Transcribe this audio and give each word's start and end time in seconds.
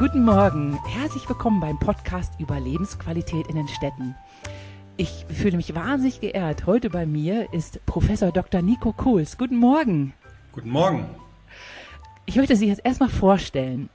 Guten 0.00 0.24
Morgen. 0.24 0.78
Herzlich 0.86 1.28
willkommen 1.28 1.60
beim 1.60 1.78
Podcast 1.78 2.32
über 2.40 2.58
Lebensqualität 2.58 3.48
in 3.48 3.56
den 3.56 3.68
Städten. 3.68 4.14
Ich 4.96 5.26
fühle 5.28 5.58
mich 5.58 5.74
wahnsinnig 5.74 6.22
geehrt. 6.22 6.64
Heute 6.64 6.88
bei 6.88 7.04
mir 7.04 7.52
ist 7.52 7.84
Professor 7.84 8.32
Dr. 8.32 8.62
Nico 8.62 8.94
Kohls. 8.94 9.36
Guten 9.36 9.56
Morgen. 9.56 10.14
Guten 10.52 10.70
Morgen. 10.70 11.04
Ich 12.24 12.36
möchte 12.36 12.56
Sie 12.56 12.68
jetzt 12.68 12.80
erstmal 12.82 13.10
vorstellen. 13.10 13.90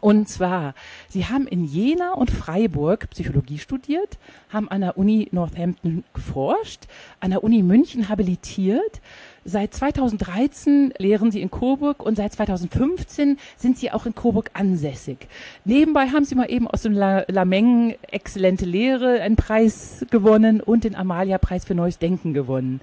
Und 0.00 0.28
zwar, 0.28 0.74
Sie 1.08 1.26
haben 1.26 1.46
in 1.46 1.64
Jena 1.64 2.14
und 2.14 2.32
Freiburg 2.32 3.08
Psychologie 3.10 3.58
studiert, 3.58 4.18
haben 4.50 4.68
an 4.68 4.80
der 4.80 4.98
Uni 4.98 5.28
Northampton 5.30 6.02
geforscht, 6.12 6.86
an 7.20 7.30
der 7.30 7.44
Uni 7.44 7.62
München 7.62 8.08
habilitiert. 8.08 9.00
Seit 9.48 9.74
2013 9.74 10.92
lehren 10.98 11.30
Sie 11.30 11.40
in 11.40 11.52
Coburg 11.52 12.04
und 12.04 12.16
seit 12.16 12.32
2015 12.32 13.38
sind 13.56 13.78
Sie 13.78 13.92
auch 13.92 14.04
in 14.04 14.12
Coburg 14.12 14.50
ansässig. 14.54 15.28
Nebenbei 15.64 16.08
haben 16.08 16.24
Sie 16.24 16.34
mal 16.34 16.50
eben 16.50 16.66
aus 16.66 16.82
dem 16.82 16.94
Lameng 16.94 17.94
Exzellente 18.10 18.64
Lehre 18.64 19.20
einen 19.20 19.36
Preis 19.36 20.04
gewonnen 20.10 20.60
und 20.60 20.82
den 20.82 20.96
Amalia-Preis 20.96 21.64
für 21.64 21.76
Neues 21.76 22.00
Denken 22.00 22.34
gewonnen. 22.34 22.80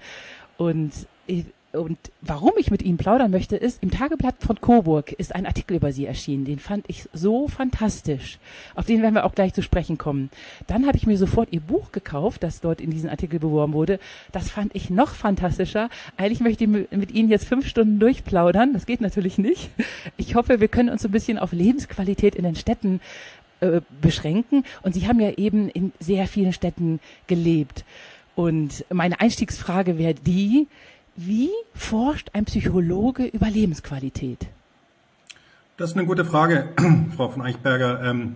Und 0.56 0.94
und 1.74 1.98
warum 2.22 2.54
ich 2.58 2.70
mit 2.70 2.84
Ihnen 2.84 2.98
plaudern 2.98 3.32
möchte, 3.32 3.56
ist, 3.56 3.82
im 3.82 3.90
Tageblatt 3.90 4.36
von 4.40 4.62
Coburg 4.62 5.12
ist 5.12 5.34
ein 5.34 5.48
Artikel 5.48 5.78
über 5.78 5.92
Sie 5.92 6.06
erschienen. 6.06 6.46
Den 6.46 6.60
fand 6.60 6.86
ich 6.88 7.10
so 7.14 7.48
fantastisch. 7.48 8.38
Auf 8.76 8.86
den 8.86 9.02
werden 9.02 9.16
wir 9.16 9.26
auch 9.26 9.34
gleich 9.34 9.54
zu 9.54 9.64
sprechen 9.64 9.98
kommen. 9.98 10.30
Dann 10.68 10.86
habe 10.86 10.98
ich 10.98 11.08
mir 11.08 11.18
sofort 11.18 11.52
Ihr 11.52 11.62
Buch 11.62 11.92
gekauft, 11.92 12.44
das 12.44 12.62
dort 12.62 12.80
in 12.80 12.92
diesem 12.92 13.10
Artikel 13.10 13.40
beworben 13.40 13.74
wurde. 13.74 14.00
Das 14.32 14.52
fand 14.52 14.76
ich 14.76 14.92
noch 14.92 15.16
fantastischer. 15.16 15.90
Eigentlich 16.16 16.42
möchte 16.42 16.66
ich 16.66 16.70
mit 16.70 17.12
Ihnen 17.12 17.30
jetzt 17.30 17.48
fünf 17.48 17.68
Stunden 17.68 18.00
durchplaudern. 18.00 18.74
Das 18.74 18.86
geht 18.86 19.02
natürlich 19.02 19.40
nicht. 19.40 19.72
Ich 20.16 20.36
hoffe, 20.36 20.60
wir 20.60 20.68
können 20.68 20.90
uns 20.90 21.04
ein 21.04 21.12
bisschen 21.12 21.40
auf 21.40 21.54
Lebensqualität 21.54 22.36
in 22.36 22.44
den 22.44 22.56
Städten 22.56 23.02
äh, 23.62 23.82
beschränken. 24.00 24.64
Und 24.84 24.94
Sie 24.94 25.08
haben 25.08 25.20
ja 25.20 25.32
eben 25.38 25.70
in 25.70 25.92
sehr 26.00 26.28
vielen 26.28 26.54
Städten 26.54 27.00
gelebt. 27.26 27.84
Und 28.36 28.86
meine 28.92 29.20
Einstiegsfrage 29.20 29.98
wäre 29.98 30.16
die, 30.16 30.68
wie 31.16 31.50
forscht 31.74 32.30
ein 32.34 32.46
Psychologe 32.46 33.26
über 33.26 33.50
Lebensqualität? 33.50 34.48
Das 35.78 35.92
ist 35.92 35.98
eine 35.98 36.06
gute 36.06 36.26
Frage, 36.26 36.70
Frau 37.16 37.30
von 37.30 37.42
Eichberger. 37.42 38.04
Ähm, 38.04 38.36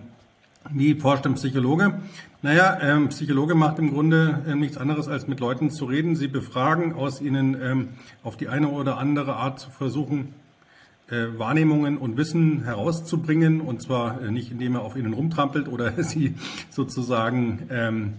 wie 0.70 0.94
forscht 0.94 1.26
ein 1.26 1.34
Psychologe? 1.34 2.00
Naja, 2.42 2.78
ähm, 2.80 3.08
Psychologe 3.08 3.54
macht 3.54 3.78
im 3.78 3.92
Grunde 3.92 4.44
ähm, 4.46 4.60
nichts 4.60 4.76
anderes, 4.76 5.08
als 5.08 5.26
mit 5.26 5.40
Leuten 5.40 5.70
zu 5.70 5.86
reden, 5.86 6.14
sie 6.14 6.28
befragen, 6.28 6.92
aus 6.92 7.20
ihnen 7.20 7.60
ähm, 7.60 7.88
auf 8.22 8.36
die 8.36 8.48
eine 8.48 8.68
oder 8.68 8.98
andere 8.98 9.36
Art 9.36 9.58
zu 9.58 9.70
versuchen, 9.70 10.34
äh, 11.10 11.38
Wahrnehmungen 11.38 11.96
und 11.96 12.16
Wissen 12.16 12.64
herauszubringen. 12.64 13.60
Und 13.60 13.82
zwar 13.82 14.20
äh, 14.20 14.30
nicht, 14.30 14.50
indem 14.50 14.74
er 14.74 14.82
auf 14.82 14.94
ihnen 14.94 15.14
rumtrampelt 15.14 15.68
oder 15.68 15.92
sie 16.02 16.34
sozusagen 16.70 17.66
ähm, 17.70 18.14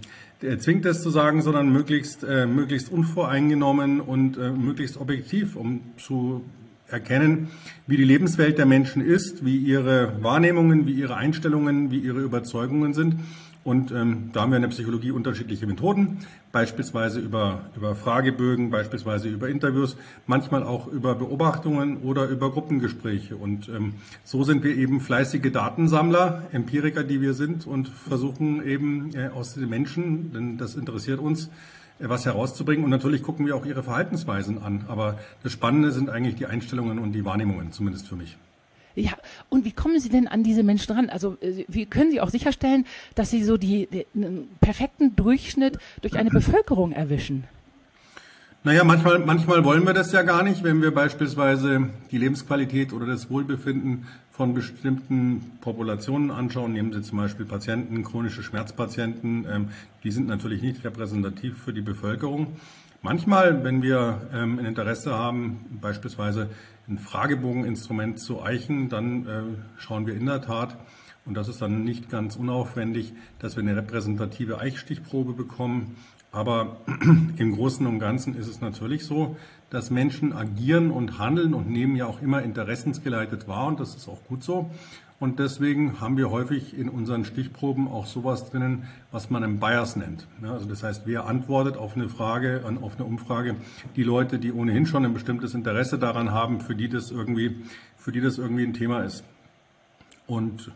zwingt 0.58 0.86
es 0.86 1.02
zu 1.02 1.10
sagen, 1.10 1.42
sondern 1.42 1.70
möglichst, 1.70 2.24
äh, 2.24 2.46
möglichst 2.46 2.90
unvoreingenommen 2.90 4.00
und 4.00 4.36
äh, 4.36 4.50
möglichst 4.50 4.96
objektiv, 4.96 5.56
um 5.56 5.80
zu 5.98 6.42
erkennen, 6.88 7.48
wie 7.86 7.96
die 7.96 8.04
Lebenswelt 8.04 8.58
der 8.58 8.66
Menschen 8.66 9.04
ist, 9.04 9.44
wie 9.44 9.56
ihre 9.56 10.22
Wahrnehmungen, 10.22 10.86
wie 10.86 10.92
ihre 10.92 11.16
Einstellungen, 11.16 11.90
wie 11.90 11.98
ihre 11.98 12.20
Überzeugungen 12.20 12.94
sind 12.94 13.16
und 13.62 13.92
ähm, 13.92 14.30
da 14.32 14.40
haben 14.40 14.52
wir 14.52 14.56
in 14.56 14.62
der 14.62 14.70
Psychologie 14.70 15.10
unterschiedliche 15.10 15.66
Methoden, 15.66 16.26
beispielsweise 16.50 17.20
über, 17.20 17.66
über 17.76 17.94
Fragebögen, 17.94 18.70
beispielsweise 18.70 19.28
über 19.28 19.50
Interviews, 19.50 19.98
manchmal 20.26 20.62
auch 20.62 20.86
über 20.86 21.14
Beobachtungen 21.14 21.98
oder 21.98 22.26
über 22.28 22.50
Gruppengespräche. 22.50 23.36
Und 23.36 23.68
ähm, 23.68 23.94
so 24.24 24.44
sind 24.44 24.64
wir 24.64 24.74
eben 24.74 25.00
fleißige 25.00 25.52
Datensammler, 25.52 26.48
Empiriker, 26.52 27.04
die 27.04 27.20
wir 27.20 27.34
sind 27.34 27.66
und 27.66 27.88
versuchen 27.88 28.66
eben 28.66 29.14
äh, 29.14 29.28
aus 29.28 29.54
den 29.54 29.68
Menschen, 29.68 30.32
denn 30.32 30.56
das 30.56 30.74
interessiert 30.74 31.20
uns, 31.20 31.50
äh, 31.98 32.08
was 32.08 32.24
herauszubringen. 32.24 32.82
Und 32.82 32.90
natürlich 32.90 33.22
gucken 33.22 33.44
wir 33.44 33.56
auch 33.56 33.66
ihre 33.66 33.82
Verhaltensweisen 33.82 34.62
an. 34.62 34.86
Aber 34.88 35.18
das 35.42 35.52
Spannende 35.52 35.92
sind 35.92 36.08
eigentlich 36.08 36.36
die 36.36 36.46
Einstellungen 36.46 36.98
und 36.98 37.12
die 37.12 37.26
Wahrnehmungen, 37.26 37.72
zumindest 37.72 38.08
für 38.08 38.16
mich. 38.16 38.38
Ja, 39.00 39.12
und 39.48 39.64
wie 39.64 39.72
kommen 39.72 39.98
Sie 39.98 40.10
denn 40.10 40.28
an 40.28 40.42
diese 40.42 40.62
Menschen 40.62 40.94
ran? 40.94 41.08
Also 41.08 41.38
äh, 41.40 41.64
wie 41.68 41.86
können 41.86 42.10
Sie 42.10 42.20
auch 42.20 42.28
sicherstellen, 42.28 42.84
dass 43.14 43.30
Sie 43.30 43.42
so 43.42 43.56
die, 43.56 43.86
den 43.86 44.48
perfekten 44.60 45.16
Durchschnitt 45.16 45.78
durch 46.02 46.16
eine 46.16 46.30
Bevölkerung 46.30 46.92
erwischen? 46.92 47.44
Naja, 48.62 48.84
manchmal, 48.84 49.20
manchmal 49.20 49.64
wollen 49.64 49.86
wir 49.86 49.94
das 49.94 50.12
ja 50.12 50.20
gar 50.20 50.42
nicht, 50.42 50.62
wenn 50.62 50.82
wir 50.82 50.92
beispielsweise 50.92 51.88
die 52.10 52.18
Lebensqualität 52.18 52.92
oder 52.92 53.06
das 53.06 53.30
Wohlbefinden 53.30 54.06
von 54.30 54.52
bestimmten 54.52 55.52
Populationen 55.62 56.30
anschauen. 56.30 56.74
Nehmen 56.74 56.92
Sie 56.92 57.00
zum 57.00 57.16
Beispiel 57.16 57.46
Patienten, 57.46 58.04
chronische 58.04 58.42
Schmerzpatienten. 58.42 59.46
Ähm, 59.50 59.68
die 60.04 60.10
sind 60.10 60.26
natürlich 60.26 60.60
nicht 60.60 60.84
repräsentativ 60.84 61.56
für 61.56 61.72
die 61.72 61.80
Bevölkerung. 61.80 62.48
Manchmal, 63.00 63.64
wenn 63.64 63.82
wir 63.82 64.28
ähm, 64.34 64.58
ein 64.58 64.66
Interesse 64.66 65.14
haben, 65.14 65.78
beispielsweise 65.80 66.50
ein 66.90 66.98
Fragebogeninstrument 66.98 68.18
zu 68.18 68.42
eichen, 68.42 68.88
dann 68.88 69.26
äh, 69.26 69.42
schauen 69.78 70.06
wir 70.06 70.14
in 70.14 70.26
der 70.26 70.42
Tat, 70.42 70.76
und 71.24 71.34
das 71.34 71.48
ist 71.48 71.62
dann 71.62 71.84
nicht 71.84 72.10
ganz 72.10 72.34
unaufwendig, 72.36 73.12
dass 73.38 73.54
wir 73.56 73.62
eine 73.62 73.76
repräsentative 73.76 74.58
Eichstichprobe 74.58 75.32
bekommen. 75.32 75.96
Aber 76.32 76.78
im 77.36 77.54
Großen 77.54 77.86
und 77.86 77.98
Ganzen 77.98 78.36
ist 78.36 78.48
es 78.48 78.60
natürlich 78.60 79.04
so, 79.04 79.36
dass 79.68 79.90
Menschen 79.90 80.32
agieren 80.32 80.90
und 80.90 81.18
handeln 81.18 81.54
und 81.54 81.70
nehmen 81.70 81.94
ja 81.94 82.06
auch 82.06 82.20
immer 82.20 82.42
interessensgeleitet 82.42 83.46
wahr 83.46 83.66
und 83.66 83.78
das 83.78 83.94
ist 83.94 84.08
auch 84.08 84.24
gut 84.24 84.42
so. 84.42 84.70
Und 85.20 85.38
deswegen 85.38 86.00
haben 86.00 86.16
wir 86.16 86.30
häufig 86.30 86.76
in 86.76 86.88
unseren 86.88 87.26
Stichproben 87.26 87.88
auch 87.88 88.06
sowas 88.06 88.50
drinnen, 88.50 88.88
was 89.12 89.28
man 89.28 89.44
einen 89.44 89.60
Bias 89.60 89.94
nennt. 89.94 90.26
Also 90.42 90.66
das 90.66 90.82
heißt, 90.82 91.02
wer 91.04 91.26
antwortet 91.26 91.76
auf 91.76 91.94
eine 91.94 92.08
Frage, 92.08 92.62
auf 92.80 92.94
eine 92.96 93.04
Umfrage, 93.04 93.56
die 93.96 94.02
Leute, 94.02 94.38
die 94.38 94.50
ohnehin 94.50 94.86
schon 94.86 95.04
ein 95.04 95.12
bestimmtes 95.12 95.52
Interesse 95.52 95.98
daran 95.98 96.30
haben, 96.30 96.60
für 96.60 96.74
die 96.74 96.88
das 96.88 97.10
irgendwie, 97.10 97.62
für 97.98 98.12
die 98.12 98.22
das 98.22 98.38
irgendwie 98.38 98.64
ein 98.64 98.72
Thema 98.72 99.02
ist. 99.02 99.22
Und 100.26 100.72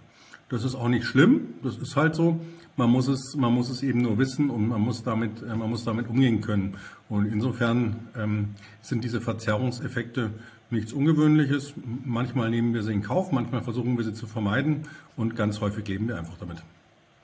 das 0.51 0.63
ist 0.63 0.75
auch 0.75 0.89
nicht 0.89 1.07
schlimm. 1.07 1.55
Das 1.63 1.79
ist 1.79 1.97
halt 1.97 2.15
so. 2.15 2.39
Man 2.77 2.91
muss 2.91 3.09
es, 3.09 3.35
man 3.37 3.53
muss 3.53 3.71
es 3.71 3.83
eben 3.83 4.03
nur 4.03 4.19
wissen 4.19 4.51
und 4.51 4.69
man 4.69 4.81
muss 4.81 5.03
damit, 5.03 5.43
äh, 5.43 5.57
man 5.57 5.71
muss 5.71 5.85
damit 5.85 6.09
umgehen 6.09 6.41
können. 6.43 6.77
Und 7.09 7.27
insofern 7.27 8.09
ähm, 8.15 8.49
sind 8.83 9.05
diese 9.05 9.21
Verzerrungseffekte 9.21 10.33
nichts 10.75 10.93
Ungewöhnliches. 10.93 11.75
Manchmal 12.05 12.51
nehmen 12.51 12.75
wir 12.75 12.83
sie 12.83 12.93
in 12.93 13.03
Kauf, 13.03 13.33
manchmal 13.33 13.63
versuchen 13.63 13.97
wir 13.97 14.05
sie 14.05 14.15
zu 14.15 14.27
vermeiden 14.27 14.87
und 15.17 15.37
ganz 15.37 15.61
häufig 15.61 15.87
leben 15.89 16.09
wir 16.09 16.19
einfach 16.19 16.37
damit. 16.39 16.59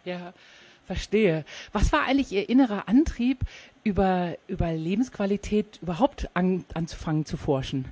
Ja, 0.05 0.33
verstehe. 0.87 1.45
Was 1.73 1.93
war 1.93 2.05
eigentlich 2.05 2.33
Ihr 2.33 2.49
innerer 2.49 2.89
Antrieb, 2.89 3.41
über, 3.85 4.37
über 4.49 4.73
Lebensqualität 4.73 5.79
überhaupt 5.83 6.29
an, 6.35 6.65
anzufangen 6.75 7.25
zu 7.25 7.37
forschen? 7.37 7.87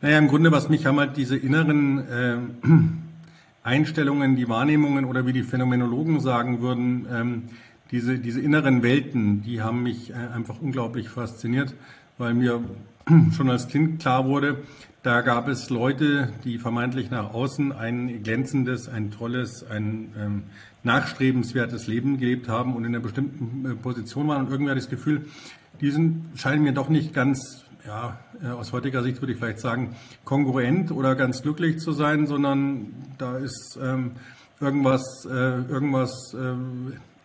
Naja, 0.00 0.18
im 0.18 0.28
Grunde, 0.28 0.52
was 0.52 0.68
mich 0.68 0.86
haben 0.86 1.00
halt 1.00 1.16
diese 1.16 1.36
inneren 1.36 1.98
äh, 2.08 2.36
Einstellungen, 3.62 4.36
die 4.36 4.48
Wahrnehmungen 4.48 5.04
oder 5.04 5.26
wie 5.26 5.32
die 5.32 5.42
Phänomenologen 5.42 6.20
sagen 6.20 6.60
würden, 6.60 7.06
ähm, 7.12 7.42
diese, 7.90 8.18
diese 8.18 8.40
inneren 8.40 8.82
Welten, 8.82 9.42
die 9.42 9.62
haben 9.62 9.82
mich 9.82 10.10
äh, 10.10 10.14
einfach 10.14 10.60
unglaublich 10.60 11.08
fasziniert, 11.08 11.74
weil 12.18 12.34
mir 12.34 12.62
schon 13.36 13.50
als 13.50 13.68
Kind 13.68 14.00
klar 14.00 14.26
wurde, 14.26 14.58
da 15.02 15.20
gab 15.20 15.48
es 15.48 15.70
Leute, 15.70 16.32
die 16.44 16.58
vermeintlich 16.58 17.10
nach 17.10 17.32
außen 17.32 17.72
ein 17.72 18.22
glänzendes, 18.22 18.88
ein 18.88 19.10
tolles, 19.10 19.64
ein 19.68 20.12
ähm, 20.18 20.42
nachstrebenswertes 20.82 21.86
Leben 21.86 22.18
gelebt 22.18 22.48
haben 22.48 22.74
und 22.74 22.84
in 22.84 22.94
einer 22.94 23.02
bestimmten 23.02 23.64
äh, 23.64 23.74
Position 23.74 24.28
waren. 24.28 24.46
Und 24.46 24.52
irgendwie 24.52 24.70
hatte 24.70 24.78
ich 24.78 24.86
das 24.86 24.90
Gefühl, 24.90 25.26
die 25.80 25.90
sind, 25.90 26.24
scheinen 26.34 26.62
mir 26.62 26.72
doch 26.72 26.88
nicht 26.88 27.14
ganz, 27.14 27.64
ja, 27.86 28.18
äh, 28.42 28.48
aus 28.48 28.72
heutiger 28.72 29.02
Sicht 29.02 29.22
würde 29.22 29.32
ich 29.32 29.38
vielleicht 29.38 29.60
sagen, 29.60 29.96
kongruent 30.24 30.90
oder 30.90 31.14
ganz 31.14 31.42
glücklich 31.42 31.78
zu 31.78 31.92
sein, 31.92 32.26
sondern 32.26 32.92
da 33.16 33.38
ist 33.38 33.78
ähm, 33.80 34.12
irgendwas, 34.60 35.26
äh, 35.30 35.30
irgendwas 35.30 36.34
äh, 36.34 36.54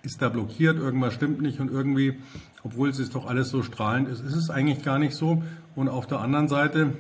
ist 0.04 0.22
da 0.22 0.30
blockiert, 0.30 0.78
irgendwas 0.78 1.14
stimmt 1.14 1.42
nicht 1.42 1.60
und 1.60 1.72
irgendwie, 1.72 2.20
obwohl 2.64 2.90
es 2.90 3.10
doch 3.10 3.26
alles 3.26 3.50
so 3.50 3.64
strahlend 3.64 4.10
ist, 4.10 4.24
ist 4.24 4.36
es 4.36 4.50
eigentlich 4.50 4.84
gar 4.84 5.00
nicht 5.00 5.16
so. 5.16 5.42
Und 5.76 5.90
auf 5.90 6.08
der 6.08 6.20
anderen 6.20 6.48
Seite 6.48 6.94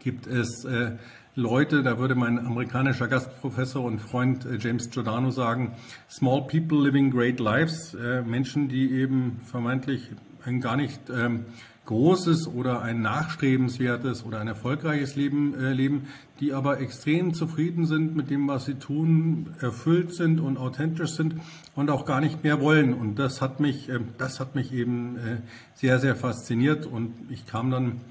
gibt 0.00 0.26
es 0.26 0.64
äh, 0.64 0.92
Leute, 1.34 1.82
da 1.82 1.98
würde 1.98 2.14
mein 2.14 2.38
amerikanischer 2.38 3.08
Gastprofessor 3.08 3.84
und 3.84 4.00
Freund 4.00 4.44
äh, 4.44 4.56
James 4.58 4.90
Giordano 4.90 5.30
sagen, 5.30 5.76
small 6.10 6.46
people 6.46 6.82
living 6.82 7.10
great 7.10 7.38
lives, 7.40 7.94
äh, 7.94 8.22
Menschen, 8.22 8.68
die 8.68 8.92
eben 8.92 9.40
vermeintlich 9.44 10.10
ein 10.44 10.60
gar 10.60 10.76
nicht 10.76 11.00
ähm, 11.10 11.46
großes 11.88 12.48
oder 12.48 12.82
ein 12.82 13.00
nachstrebenswertes 13.00 14.22
oder 14.22 14.40
ein 14.40 14.46
erfolgreiches 14.46 15.16
Leben 15.16 15.54
äh, 15.54 15.72
leben, 15.72 16.08
die 16.38 16.52
aber 16.52 16.80
extrem 16.80 17.32
zufrieden 17.32 17.86
sind 17.86 18.14
mit 18.14 18.28
dem, 18.28 18.46
was 18.46 18.66
sie 18.66 18.74
tun, 18.74 19.54
erfüllt 19.58 20.14
sind 20.14 20.38
und 20.38 20.58
authentisch 20.58 21.12
sind 21.12 21.36
und 21.74 21.88
auch 21.88 22.04
gar 22.04 22.20
nicht 22.20 22.44
mehr 22.44 22.60
wollen. 22.60 22.92
Und 22.92 23.18
das 23.18 23.40
hat 23.40 23.58
mich, 23.58 23.88
äh, 23.88 24.00
das 24.18 24.38
hat 24.38 24.54
mich 24.54 24.70
eben 24.74 25.16
äh, 25.16 25.36
sehr, 25.72 25.98
sehr 25.98 26.14
fasziniert 26.14 26.84
und 26.84 27.14
ich 27.30 27.46
kam 27.46 27.70
dann 27.70 28.02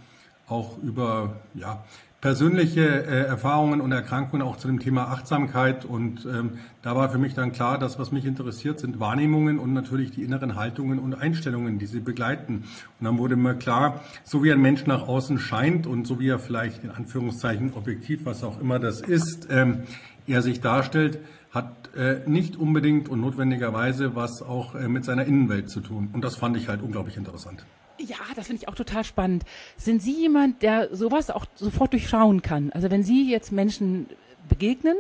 auch 0.48 0.80
über 0.82 1.42
ja, 1.54 1.86
persönliche 2.22 2.82
äh, 2.82 3.26
Erfahrungen 3.26 3.80
und 3.80 3.92
Erkrankungen 3.92 4.42
auch 4.42 4.58
zu 4.58 4.68
dem 4.68 4.80
Thema 4.80 5.10
Achtsamkeit. 5.10 5.86
Und 5.86 6.26
ähm, 6.26 6.58
da 6.82 6.96
war 6.96 7.10
für 7.10 7.20
mich 7.20 7.36
dann 7.36 7.52
klar, 7.52 7.78
dass 7.78 8.00
was 8.00 8.12
mich 8.12 8.26
interessiert, 8.26 8.80
sind 8.80 9.00
Wahrnehmungen 9.00 9.60
und 9.60 9.74
natürlich 9.74 10.12
die 10.12 10.24
inneren 10.24 10.56
Haltungen 10.56 11.00
und 11.00 11.14
Einstellungen, 11.14 11.78
die 11.78 11.86
sie 11.86 12.00
begleiten. 12.00 12.66
Und 13.00 13.06
dann 13.06 13.18
wurde 13.20 13.36
mir 13.36 13.54
klar, 13.56 14.02
so 14.24 14.44
wie 14.44 14.52
ein 14.52 14.62
Mensch 14.62 14.88
nach 14.88 15.08
außen 15.08 15.38
scheint 15.38 15.86
und 15.86 16.08
so 16.08 16.20
wie 16.20 16.30
er 16.30 16.40
vielleicht 16.40 16.84
in 16.84 16.90
Anführungszeichen 16.90 17.74
objektiv, 17.74 18.26
was 18.26 18.44
auch 18.44 18.60
immer 18.60 18.80
das 18.80 19.02
ist, 19.02 19.48
ähm, 19.52 19.84
er 20.26 20.42
sich 20.42 20.60
darstellt, 20.60 21.20
hat 21.52 21.96
äh, 21.96 22.22
nicht 22.26 22.58
unbedingt 22.58 23.10
und 23.10 23.22
notwendigerweise 23.22 24.16
was 24.16 24.42
auch 24.42 24.76
äh, 24.76 24.88
mit 24.88 25.06
seiner 25.06 25.26
Innenwelt 25.26 25.70
zu 25.70 25.82
tun. 25.82 26.10
Und 26.14 26.24
das 26.24 26.36
fand 26.36 26.58
ich 26.58 26.68
halt 26.68 26.82
unglaublich 26.82 27.16
interessant. 27.16 27.64
Ja, 28.00 28.18
das 28.36 28.48
finde 28.48 28.62
ich 28.62 28.68
auch 28.68 28.76
total 28.76 29.04
spannend. 29.04 29.44
Sind 29.78 30.02
Sie 30.02 30.14
jemand, 30.14 30.62
der 30.62 30.96
sowas 30.96 31.30
auch 31.30 31.46
sofort 31.56 31.94
durchschauen 31.94 32.42
kann? 32.42 32.72
Also 32.72 32.92
wenn 32.92 33.04
Sie 33.04 33.30
jetzt 33.30 33.52
Menschen 33.52 34.08
begegnen 34.50 34.96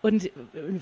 und 0.00 0.26
äh, 0.26 0.30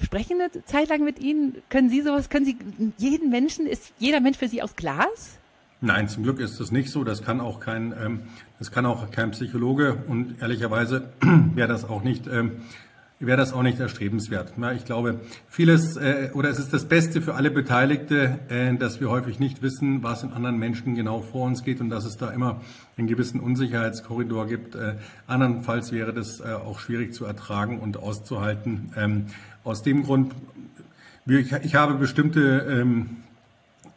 sprechen 0.02 0.40
eine 0.40 0.64
Zeit 0.64 0.88
lang 0.88 1.04
mit 1.04 1.18
ihnen, 1.18 1.56
können 1.68 1.90
Sie 1.90 2.02
sowas, 2.02 2.30
können 2.30 2.46
Sie 2.46 2.56
jeden 2.98 3.30
Menschen, 3.30 3.66
ist 3.66 3.92
jeder 3.98 4.20
Mensch 4.20 4.38
für 4.38 4.48
Sie 4.48 4.62
aus 4.62 4.76
Glas? 4.76 5.38
Nein, 5.82 6.08
zum 6.08 6.24
Glück 6.24 6.40
ist 6.40 6.60
das 6.60 6.70
nicht 6.70 6.90
so. 6.90 7.04
Das 7.04 7.22
kann 7.22 7.40
auch 7.40 7.58
kein, 7.58 7.92
ähm, 7.92 8.20
das 8.58 8.70
kann 8.70 8.84
auch 8.84 9.10
kein 9.10 9.30
Psychologe 9.30 10.02
und 10.06 10.40
ehrlicherweise 10.40 11.10
wäre 11.54 11.68
das 11.68 11.84
auch 11.84 12.02
nicht 12.02 12.26
ähm, 12.26 12.62
wäre 13.20 13.36
das 13.36 13.52
auch 13.52 13.62
nicht 13.62 13.78
erstrebenswert. 13.78 14.54
Ja, 14.60 14.72
ich 14.72 14.86
glaube, 14.86 15.20
vieles 15.46 15.96
äh, 15.96 16.30
oder 16.32 16.48
es 16.48 16.58
ist 16.58 16.72
das 16.72 16.86
Beste 16.86 17.20
für 17.20 17.34
alle 17.34 17.50
Beteiligte, 17.50 18.38
äh, 18.48 18.74
dass 18.74 19.00
wir 19.00 19.10
häufig 19.10 19.38
nicht 19.38 19.60
wissen, 19.62 20.02
was 20.02 20.22
in 20.22 20.32
anderen 20.32 20.58
Menschen 20.58 20.94
genau 20.94 21.20
vor 21.20 21.46
uns 21.46 21.62
geht 21.62 21.80
und 21.82 21.90
dass 21.90 22.06
es 22.06 22.16
da 22.16 22.30
immer 22.30 22.62
einen 22.96 23.06
gewissen 23.06 23.38
Unsicherheitskorridor 23.38 24.46
gibt. 24.46 24.74
Äh, 24.74 24.94
andernfalls 25.26 25.92
wäre 25.92 26.14
das 26.14 26.40
äh, 26.40 26.44
auch 26.44 26.80
schwierig 26.80 27.12
zu 27.12 27.26
ertragen 27.26 27.78
und 27.78 27.98
auszuhalten. 27.98 28.92
Ähm, 28.96 29.26
aus 29.64 29.82
dem 29.82 30.02
Grund, 30.04 30.34
ich, 31.26 31.52
ich 31.52 31.74
habe 31.74 31.94
bestimmte 31.94 32.66
ähm, 32.70 33.18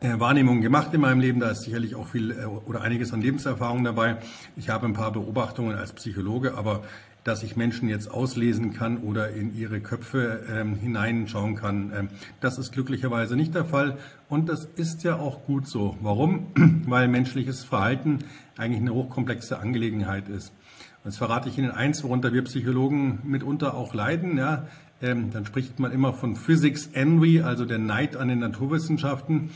äh, 0.01 0.19
Wahrnehmungen 0.19 0.61
gemacht 0.61 0.93
in 0.93 0.99
meinem 0.99 1.21
Leben. 1.21 1.39
Da 1.39 1.49
ist 1.51 1.61
sicherlich 1.61 1.95
auch 1.95 2.07
viel 2.07 2.31
äh, 2.31 2.43
oder 2.43 2.81
einiges 2.81 3.13
an 3.13 3.21
Lebenserfahrung 3.21 3.85
dabei. 3.85 4.17
Ich 4.57 4.67
habe 4.67 4.85
ein 4.85 4.93
paar 4.93 5.13
Beobachtungen 5.13 5.77
als 5.77 5.93
Psychologe, 5.93 6.55
aber 6.55 6.83
dass 7.23 7.43
ich 7.43 7.55
Menschen 7.55 7.89
jetzt 7.89 8.09
auslesen 8.11 8.73
kann 8.73 8.97
oder 8.97 9.31
in 9.31 9.55
ihre 9.55 9.79
Köpfe 9.79 10.43
ähm, 10.49 10.75
hineinschauen 10.75 11.55
kann. 11.55 11.91
Ähm, 11.95 12.09
das 12.41 12.57
ist 12.57 12.71
glücklicherweise 12.71 13.35
nicht 13.35 13.55
der 13.55 13.65
Fall 13.65 13.97
und 14.29 14.49
das 14.49 14.65
ist 14.75 15.03
ja 15.03 15.17
auch 15.17 15.45
gut 15.45 15.67
so. 15.67 15.97
Warum? 16.01 16.47
Weil 16.87 17.07
menschliches 17.07 17.63
Verhalten 17.63 18.19
eigentlich 18.57 18.81
eine 18.81 18.93
hochkomplexe 18.93 19.59
Angelegenheit 19.59 20.29
ist. 20.29 20.53
Jetzt 21.05 21.17
verrate 21.17 21.49
ich 21.49 21.57
Ihnen 21.57 21.71
eins, 21.71 22.03
worunter 22.03 22.31
wir 22.31 22.43
Psychologen 22.43 23.19
mitunter 23.23 23.73
auch 23.73 23.93
leiden. 23.93 24.37
Ja, 24.37 24.67
ähm, 25.01 25.31
dann 25.31 25.45
spricht 25.45 25.79
man 25.79 25.91
immer 25.91 26.13
von 26.13 26.37
Physics 26.37 26.87
Envy, 26.93 27.41
also 27.41 27.65
der 27.65 27.77
Neid 27.77 28.15
an 28.15 28.29
den 28.29 28.39
Naturwissenschaften. 28.39 29.49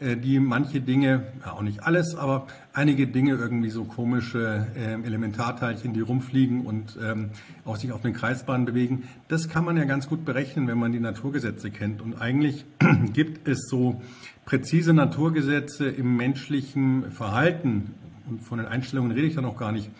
Äh, 0.00 0.16
die 0.16 0.40
manche 0.40 0.80
Dinge, 0.80 1.22
ja 1.44 1.52
auch 1.52 1.62
nicht 1.62 1.84
alles, 1.84 2.16
aber 2.16 2.46
einige 2.72 3.06
Dinge 3.06 3.34
irgendwie 3.34 3.70
so 3.70 3.84
komische 3.84 4.66
äh, 4.76 4.94
Elementarteilchen, 4.94 5.92
die 5.92 6.00
rumfliegen 6.00 6.66
und 6.66 6.98
ähm, 7.00 7.30
auch 7.64 7.76
sich 7.76 7.92
auf 7.92 8.02
den 8.02 8.12
Kreisbahnen 8.12 8.66
bewegen, 8.66 9.04
das 9.28 9.48
kann 9.48 9.64
man 9.64 9.76
ja 9.76 9.84
ganz 9.84 10.08
gut 10.08 10.24
berechnen, 10.24 10.66
wenn 10.66 10.78
man 10.78 10.90
die 10.90 11.00
Naturgesetze 11.00 11.70
kennt. 11.70 12.02
Und 12.02 12.20
eigentlich 12.20 12.64
gibt 13.12 13.46
es 13.46 13.68
so 13.68 14.02
präzise 14.44 14.92
Naturgesetze 14.92 15.88
im 15.88 16.16
menschlichen 16.16 17.12
Verhalten, 17.12 17.94
und 18.28 18.42
von 18.42 18.58
den 18.58 18.66
Einstellungen 18.66 19.12
rede 19.12 19.26
ich 19.26 19.34
da 19.34 19.42
noch 19.42 19.56
gar 19.56 19.70
nicht, 19.70 19.90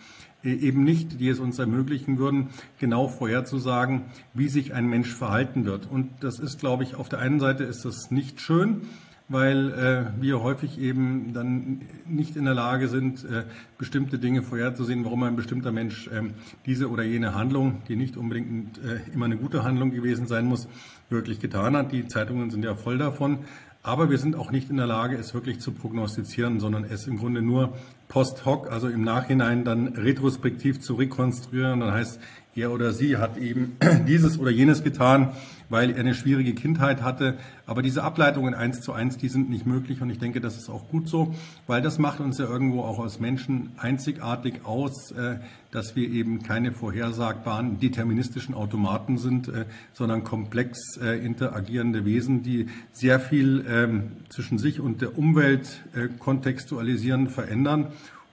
äh, 0.43 0.53
eben 0.53 0.83
nicht, 0.83 1.21
die 1.21 1.29
es 1.29 1.39
uns 1.39 1.57
ermöglichen 1.57 2.17
würden, 2.17 2.49
genau 2.79 3.07
vorherzusagen, 3.07 4.01
wie 4.33 4.49
sich 4.49 4.73
ein 4.73 4.87
Mensch 4.87 5.13
verhalten 5.13 5.65
wird. 5.65 5.89
Und 5.89 6.09
das 6.19 6.39
ist, 6.39 6.59
glaube 6.59 6.83
ich, 6.83 6.95
auf 6.95 7.07
der 7.07 7.19
einen 7.19 7.39
Seite 7.39 7.63
ist 7.63 7.85
das 7.85 8.11
nicht 8.11 8.41
schön, 8.41 8.81
weil 9.27 9.71
äh, 9.71 10.21
wir 10.21 10.41
häufig 10.43 10.79
eben 10.79 11.33
dann 11.33 11.81
nicht 12.05 12.35
in 12.35 12.45
der 12.45 12.53
Lage 12.53 12.87
sind, 12.87 13.23
äh, 13.23 13.43
bestimmte 13.77 14.19
Dinge 14.19 14.43
vorherzusehen, 14.43 15.03
warum 15.03 15.23
ein 15.23 15.35
bestimmter 15.35 15.71
Mensch 15.71 16.07
äh, 16.07 16.21
diese 16.65 16.89
oder 16.89 17.03
jene 17.03 17.33
Handlung, 17.33 17.81
die 17.87 17.95
nicht 17.95 18.17
unbedingt 18.17 18.77
äh, 18.77 18.99
immer 19.13 19.25
eine 19.25 19.37
gute 19.37 19.63
Handlung 19.63 19.91
gewesen 19.91 20.27
sein 20.27 20.45
muss, 20.45 20.67
wirklich 21.09 21.39
getan 21.39 21.75
hat. 21.75 21.91
Die 21.91 22.07
Zeitungen 22.07 22.51
sind 22.51 22.63
ja 22.63 22.75
voll 22.75 22.97
davon. 22.97 23.39
Aber 23.81 24.09
wir 24.09 24.17
sind 24.17 24.35
auch 24.35 24.49
nicht 24.49 24.71
in 24.71 24.77
der 24.77 24.87
Lage, 24.87 25.15
es 25.15 25.35
wirklich 25.35 25.59
zu 25.59 25.71
prognostizieren, 25.71 26.59
sondern 26.59 26.85
es 26.85 27.05
im 27.05 27.19
Grunde 27.19 27.43
nur 27.43 27.77
post 28.07 28.43
hoc, 28.43 28.71
also 28.71 28.87
im 28.87 29.03
Nachhinein 29.03 29.63
dann 29.63 29.89
retrospektiv 29.89 30.79
zu 30.79 30.95
rekonstruieren. 30.95 31.81
Dann 31.81 31.91
heißt, 31.91 32.19
er 32.55 32.71
oder 32.71 32.93
sie 32.93 33.17
hat 33.17 33.37
eben 33.37 33.77
dieses 34.07 34.39
oder 34.39 34.49
jenes 34.49 34.83
getan, 34.83 35.33
weil 35.69 35.91
er 35.91 35.99
eine 35.99 36.15
schwierige 36.15 36.53
Kindheit 36.53 37.01
hatte. 37.01 37.37
Aber 37.65 37.81
diese 37.81 38.03
Ableitungen 38.03 38.53
eins 38.53 38.79
zu 38.81 38.93
eins, 38.93 39.17
die 39.17 39.27
sind 39.27 39.49
nicht 39.49 39.65
möglich 39.65 40.01
und 40.01 40.09
ich 40.09 40.19
denke, 40.19 40.39
das 40.39 40.55
ist 40.55 40.69
auch 40.69 40.87
gut 40.89 41.09
so, 41.09 41.35
weil 41.67 41.81
das 41.81 41.99
macht 41.99 42.21
uns 42.21 42.37
ja 42.37 42.45
irgendwo 42.45 42.81
auch 42.81 42.99
als 42.99 43.19
Menschen 43.19 43.71
einzigartig 43.77 44.63
aus, 44.63 45.11
äh, 45.11 45.39
dass 45.71 45.97
wir 45.97 46.09
eben 46.09 46.43
keine 46.43 46.71
vorhersagbaren 46.71 47.79
deterministischen 47.79 48.55
Automaten 48.55 49.17
sind, 49.17 49.49
äh, 49.49 49.65
sondern 49.91 50.23
komplex 50.23 50.97
äh, 50.97 51.25
interagierende 51.25 52.05
Wesen, 52.05 52.41
die 52.41 52.67
sehr 52.93 53.19
viel 53.19 53.65
ähm, 53.67 54.11
zwischen 54.29 54.59
sich 54.59 54.79
und 54.79 55.01
der 55.01 55.17
Umwelt 55.17 55.83
kontextualisieren, 56.19 57.27
verändern. 57.27 57.87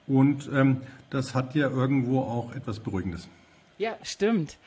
Und 0.07 0.49
ähm, 0.53 0.79
das 1.11 1.35
hat 1.35 1.55
ja 1.55 1.69
irgendwo 1.69 2.21
auch 2.21 2.55
etwas 2.55 2.81
Beruhigendes. 2.81 3.29
Ja, 3.83 3.97
stimmt. 4.05 4.59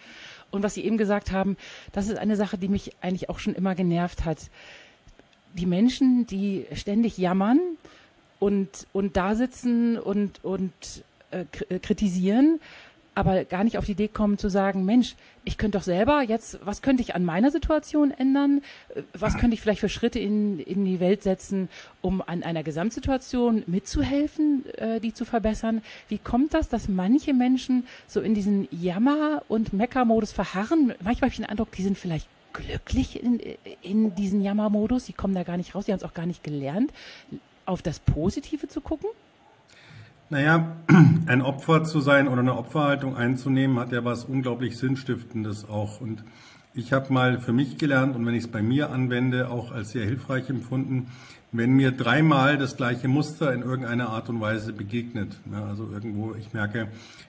Und 0.51 0.61
was 0.61 0.73
Sie 0.73 0.83
eben 0.83 0.97
gesagt 0.97 1.31
haben, 1.31 1.55
das 1.93 2.09
ist 2.09 2.17
eine 2.17 2.35
Sache, 2.35 2.57
die 2.57 2.67
mich 2.67 2.91
eigentlich 2.99 3.29
auch 3.29 3.39
schon 3.39 3.55
immer 3.55 3.73
genervt 3.73 4.25
hat. 4.25 4.49
Die 5.53 5.65
Menschen, 5.65 6.27
die 6.27 6.65
ständig 6.73 7.17
jammern 7.17 7.61
und, 8.41 8.87
und 8.91 9.15
da 9.15 9.35
sitzen 9.35 9.97
und, 9.97 10.43
und 10.43 10.73
äh, 11.31 11.45
kritisieren, 11.79 12.59
aber 13.15 13.45
gar 13.45 13.63
nicht 13.63 13.77
auf 13.77 13.85
die 13.85 13.93
Idee 13.93 14.09
kommen 14.09 14.37
zu 14.37 14.49
sagen, 14.49 14.83
Mensch, 14.83 15.15
ich 15.45 15.57
könnte 15.57 15.77
doch 15.77 15.83
selber 15.83 16.21
jetzt, 16.21 16.59
was 16.65 16.81
könnte 16.81 17.01
ich 17.01 17.15
an 17.15 17.23
meiner 17.23 17.49
Situation 17.49 18.11
ändern? 18.11 18.61
Was 19.13 19.37
könnte 19.37 19.53
ich 19.53 19.61
vielleicht 19.61 19.79
für 19.79 19.89
Schritte 19.89 20.19
in, 20.19 20.59
in 20.59 20.83
die 20.83 20.99
Welt 20.99 21.23
setzen, 21.23 21.69
um 22.01 22.21
an 22.21 22.43
einer 22.43 22.61
Gesamtsituation 22.63 23.63
mitzuhelfen, 23.67 24.65
äh, 24.77 24.99
die 24.99 25.13
zu 25.13 25.23
verbessern? 25.23 25.81
Wie 26.09 26.17
kommt 26.17 26.53
das, 26.53 26.67
dass 26.67 26.89
manche 26.89 27.33
Menschen 27.33 27.87
so 28.05 28.19
in 28.19 28.35
diesen 28.35 28.67
Jammer- 28.69 29.43
und 29.47 29.71
Meckermodus 29.71 30.33
verharren? 30.33 30.93
Manchmal 31.01 31.29
habe 31.29 31.31
ich 31.31 31.37
den 31.37 31.45
Eindruck, 31.45 31.71
die 31.71 31.83
sind 31.83 31.97
vielleicht 31.97 32.27
glücklich 32.51 33.21
in, 33.21 33.39
in 33.81 34.15
diesen 34.15 34.41
Jammermodus, 34.41 35.05
die 35.05 35.13
kommen 35.13 35.35
da 35.35 35.43
gar 35.43 35.57
nicht 35.57 35.73
raus, 35.73 35.85
die 35.85 35.91
haben 35.91 35.99
es 35.99 36.03
auch 36.05 36.13
gar 36.13 36.25
nicht 36.25 36.43
gelernt, 36.43 36.91
auf 37.65 37.81
das 37.81 37.99
Positive 37.99 38.67
zu 38.67 38.81
gucken. 38.81 39.09
Naja, 40.29 40.75
ein 41.27 41.41
Opfer 41.43 41.83
zu 41.83 41.99
sein 41.99 42.27
oder 42.27 42.39
eine 42.39 42.57
Opferhaltung 42.57 43.15
einzunehmen, 43.15 43.77
hat 43.79 43.91
ja 43.91 44.03
was 44.03 44.25
unglaublich 44.25 44.77
Sinnstiftendes 44.77 45.69
auch. 45.69 46.01
Und 46.01 46.23
ich 46.73 46.93
habe 46.93 47.13
mal 47.13 47.39
für 47.39 47.53
mich 47.53 47.77
gelernt 47.77 48.15
und 48.15 48.25
wenn 48.25 48.33
ich 48.33 48.45
es 48.45 48.51
bei 48.51 48.63
mir 48.63 48.89
anwende, 48.89 49.49
auch 49.49 49.71
als 49.71 49.91
sehr 49.91 50.03
hilfreich 50.03 50.49
empfunden, 50.49 51.11
wenn 51.51 51.73
mir 51.73 51.91
dreimal 51.91 52.57
das 52.57 52.75
gleiche 52.75 53.07
Muster 53.07 53.53
in 53.53 53.61
irgendeiner 53.61 54.09
Art 54.09 54.27
und 54.29 54.41
Weise 54.41 54.73
begegnet. 54.73 55.37
Ja, 55.51 55.63
also 55.63 55.89
irgendwo, 55.91 56.33
ich 56.33 56.53
merke, 56.53 56.87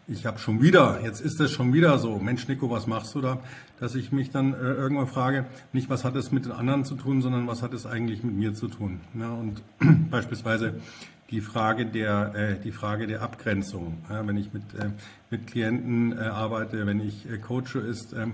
ich 0.09 0.25
habe 0.25 0.39
schon 0.39 0.63
wieder, 0.63 1.01
jetzt 1.05 1.21
ist 1.21 1.39
es 1.39 1.51
schon 1.51 1.75
wieder 1.75 1.99
so, 1.99 2.19
Mensch 2.19 2.49
Nico, 2.49 2.71
was 2.71 2.87
machst 2.87 3.15
du 3.15 3.21
da? 3.21 3.39
Dass 3.79 3.95
ich 3.95 4.11
mich 4.11 4.31
dann 4.31 4.55
äh, 4.55 4.57
irgendwann 4.57 5.07
frage, 5.07 5.45
nicht 5.75 5.91
was 5.91 6.03
hat 6.03 6.17
es 6.17 6.33
mit 6.33 6.47
den 6.47 6.53
anderen 6.53 6.87
zu 6.87 6.95
tun, 6.95 7.21
sondern 7.21 7.47
was 7.47 7.63
hat 7.63 7.75
es 7.75 7.85
eigentlich 7.85 8.25
mit 8.25 8.35
mir 8.35 8.55
zu 8.55 8.69
tun. 8.69 9.01
Ja, 9.21 9.33
und 9.33 9.63
beispielsweise 10.11 10.81
die 11.31 11.41
Frage 11.41 11.87
der, 11.87 12.35
äh, 12.35 12.61
die 12.61 12.73
Frage 12.73 13.07
der 13.07 13.23
Abgrenzung. 13.23 13.99
Ja, 14.09 14.27
wenn 14.27 14.37
ich 14.37 14.53
mit, 14.53 14.63
äh, 14.79 14.91
mit 15.31 15.47
Klienten 15.47 16.17
äh, 16.17 16.21
arbeite, 16.21 16.87
wenn 16.87 17.01
ich 17.01 17.29
äh, 17.29 17.39
coache, 17.39 17.79
ist 17.79 18.13
äh, 18.13 18.27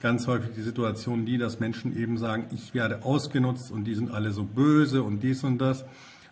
ganz 0.00 0.26
häufig 0.26 0.50
die 0.54 0.62
Situation 0.62 1.26
die, 1.26 1.38
dass 1.38 1.58
Menschen 1.58 1.96
eben 1.96 2.18
sagen, 2.18 2.46
ich 2.54 2.74
werde 2.74 3.04
ausgenutzt 3.04 3.70
und 3.70 3.84
die 3.84 3.94
sind 3.94 4.10
alle 4.10 4.30
so 4.32 4.44
böse 4.44 5.02
und 5.02 5.22
dies 5.22 5.42
und 5.42 5.58
das. 5.58 5.84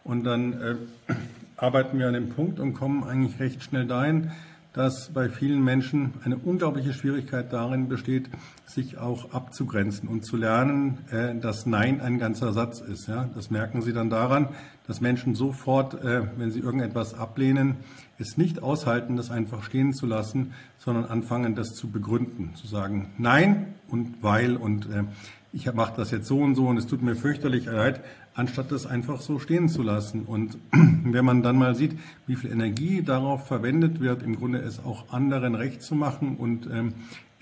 Und 0.04 0.24
dann 0.24 0.52
äh, 0.52 0.74
arbeiten 1.56 1.98
wir 1.98 2.08
an 2.08 2.14
dem 2.14 2.28
Punkt 2.28 2.60
und 2.60 2.74
kommen 2.74 3.04
eigentlich 3.04 3.40
recht 3.40 3.62
schnell 3.62 3.86
dahin, 3.86 4.30
dass 4.74 5.10
bei 5.14 5.28
vielen 5.28 5.62
Menschen 5.62 6.14
eine 6.24 6.36
unglaubliche 6.36 6.92
Schwierigkeit 6.92 7.52
darin 7.52 7.88
besteht, 7.88 8.28
sich 8.66 8.98
auch 8.98 9.32
abzugrenzen 9.32 10.08
und 10.08 10.26
zu 10.26 10.36
lernen, 10.36 10.98
äh, 11.10 11.34
dass 11.36 11.64
Nein 11.64 12.00
ein 12.00 12.18
ganzer 12.18 12.52
Satz 12.52 12.80
ist. 12.80 13.08
Ja? 13.08 13.30
Das 13.34 13.50
merken 13.50 13.82
Sie 13.82 13.92
dann 13.92 14.10
daran, 14.10 14.48
dass 14.86 15.00
Menschen 15.00 15.34
sofort, 15.34 15.94
äh, 16.02 16.22
wenn 16.36 16.50
sie 16.50 16.60
irgendetwas 16.60 17.14
ablehnen, 17.14 17.76
es 18.18 18.36
nicht 18.36 18.62
aushalten, 18.62 19.16
das 19.16 19.30
einfach 19.30 19.62
stehen 19.62 19.92
zu 19.92 20.06
lassen, 20.06 20.52
sondern 20.78 21.04
anfangen, 21.06 21.54
das 21.54 21.74
zu 21.74 21.90
begründen, 21.90 22.54
zu 22.54 22.66
sagen 22.66 23.10
Nein 23.16 23.74
und 23.88 24.22
weil 24.22 24.56
und 24.56 24.86
äh, 24.86 25.04
ich 25.52 25.72
mache 25.72 25.94
das 25.96 26.10
jetzt 26.10 26.26
so 26.26 26.40
und 26.40 26.56
so 26.56 26.66
und 26.66 26.76
es 26.78 26.86
tut 26.86 27.00
mir 27.00 27.14
fürchterlich 27.14 27.66
leid, 27.66 28.00
anstatt 28.34 28.72
das 28.72 28.86
einfach 28.86 29.20
so 29.20 29.38
stehen 29.38 29.68
zu 29.68 29.82
lassen. 29.82 30.22
Und 30.24 30.58
wenn 30.72 31.24
man 31.24 31.42
dann 31.42 31.56
mal 31.56 31.74
sieht, 31.74 31.96
wie 32.26 32.36
viel 32.36 32.50
Energie 32.50 33.02
darauf 33.02 33.46
verwendet 33.46 34.00
wird, 34.00 34.22
im 34.22 34.36
Grunde 34.36 34.58
es 34.58 34.84
auch 34.84 35.12
anderen 35.12 35.54
recht 35.54 35.82
zu 35.82 35.94
machen 35.94 36.36
und 36.36 36.68
ähm, 36.70 36.94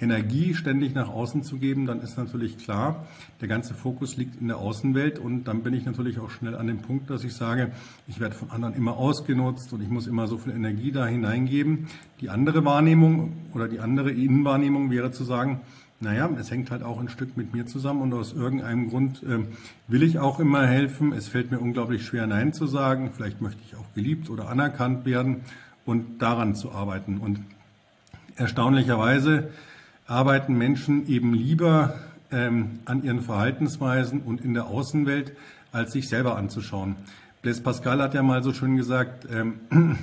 Energie 0.02 0.54
ständig 0.54 0.94
nach 0.94 1.08
außen 1.08 1.44
zu 1.44 1.58
geben, 1.58 1.86
dann 1.86 2.00
ist 2.00 2.18
natürlich 2.18 2.58
klar, 2.58 3.06
der 3.40 3.46
ganze 3.46 3.72
Fokus 3.72 4.16
liegt 4.16 4.40
in 4.40 4.48
der 4.48 4.58
Außenwelt 4.58 5.18
und 5.18 5.44
dann 5.44 5.62
bin 5.62 5.74
ich 5.74 5.84
natürlich 5.84 6.18
auch 6.18 6.30
schnell 6.30 6.56
an 6.56 6.66
dem 6.66 6.78
Punkt, 6.78 7.08
dass 7.08 7.22
ich 7.22 7.34
sage, 7.34 7.70
ich 8.08 8.18
werde 8.18 8.34
von 8.34 8.50
anderen 8.50 8.74
immer 8.74 8.96
ausgenutzt 8.96 9.72
und 9.72 9.80
ich 9.80 9.88
muss 9.88 10.08
immer 10.08 10.26
so 10.26 10.38
viel 10.38 10.52
Energie 10.52 10.90
da 10.90 11.06
hineingeben. 11.06 11.86
Die 12.20 12.30
andere 12.30 12.64
Wahrnehmung 12.64 13.32
oder 13.54 13.68
die 13.68 13.78
andere 13.78 14.10
Innenwahrnehmung 14.10 14.90
wäre 14.90 15.12
zu 15.12 15.22
sagen, 15.22 15.60
naja, 16.02 16.28
es 16.38 16.50
hängt 16.50 16.70
halt 16.72 16.82
auch 16.82 16.98
ein 16.98 17.08
Stück 17.08 17.36
mit 17.36 17.54
mir 17.54 17.64
zusammen 17.66 18.02
und 18.02 18.12
aus 18.12 18.32
irgendeinem 18.32 18.90
Grund 18.90 19.22
äh, 19.22 19.38
will 19.86 20.02
ich 20.02 20.18
auch 20.18 20.40
immer 20.40 20.66
helfen. 20.66 21.12
Es 21.12 21.28
fällt 21.28 21.52
mir 21.52 21.60
unglaublich 21.60 22.04
schwer, 22.04 22.26
Nein 22.26 22.52
zu 22.52 22.66
sagen. 22.66 23.12
Vielleicht 23.14 23.40
möchte 23.40 23.60
ich 23.64 23.76
auch 23.76 23.94
geliebt 23.94 24.28
oder 24.28 24.48
anerkannt 24.48 25.06
werden 25.06 25.42
und 25.86 26.20
daran 26.20 26.56
zu 26.56 26.72
arbeiten. 26.72 27.18
Und 27.18 27.38
erstaunlicherweise 28.34 29.50
arbeiten 30.06 30.58
Menschen 30.58 31.06
eben 31.06 31.34
lieber 31.34 31.94
ähm, 32.32 32.80
an 32.84 33.04
ihren 33.04 33.22
Verhaltensweisen 33.22 34.22
und 34.22 34.40
in 34.40 34.54
der 34.54 34.66
Außenwelt, 34.66 35.32
als 35.70 35.92
sich 35.92 36.08
selber 36.08 36.36
anzuschauen. 36.36 36.96
Blaise 37.42 37.62
Pascal 37.62 38.02
hat 38.02 38.14
ja 38.14 38.22
mal 38.22 38.42
so 38.42 38.52
schön 38.52 38.76
gesagt, 38.76 39.28
ähm, 39.30 39.98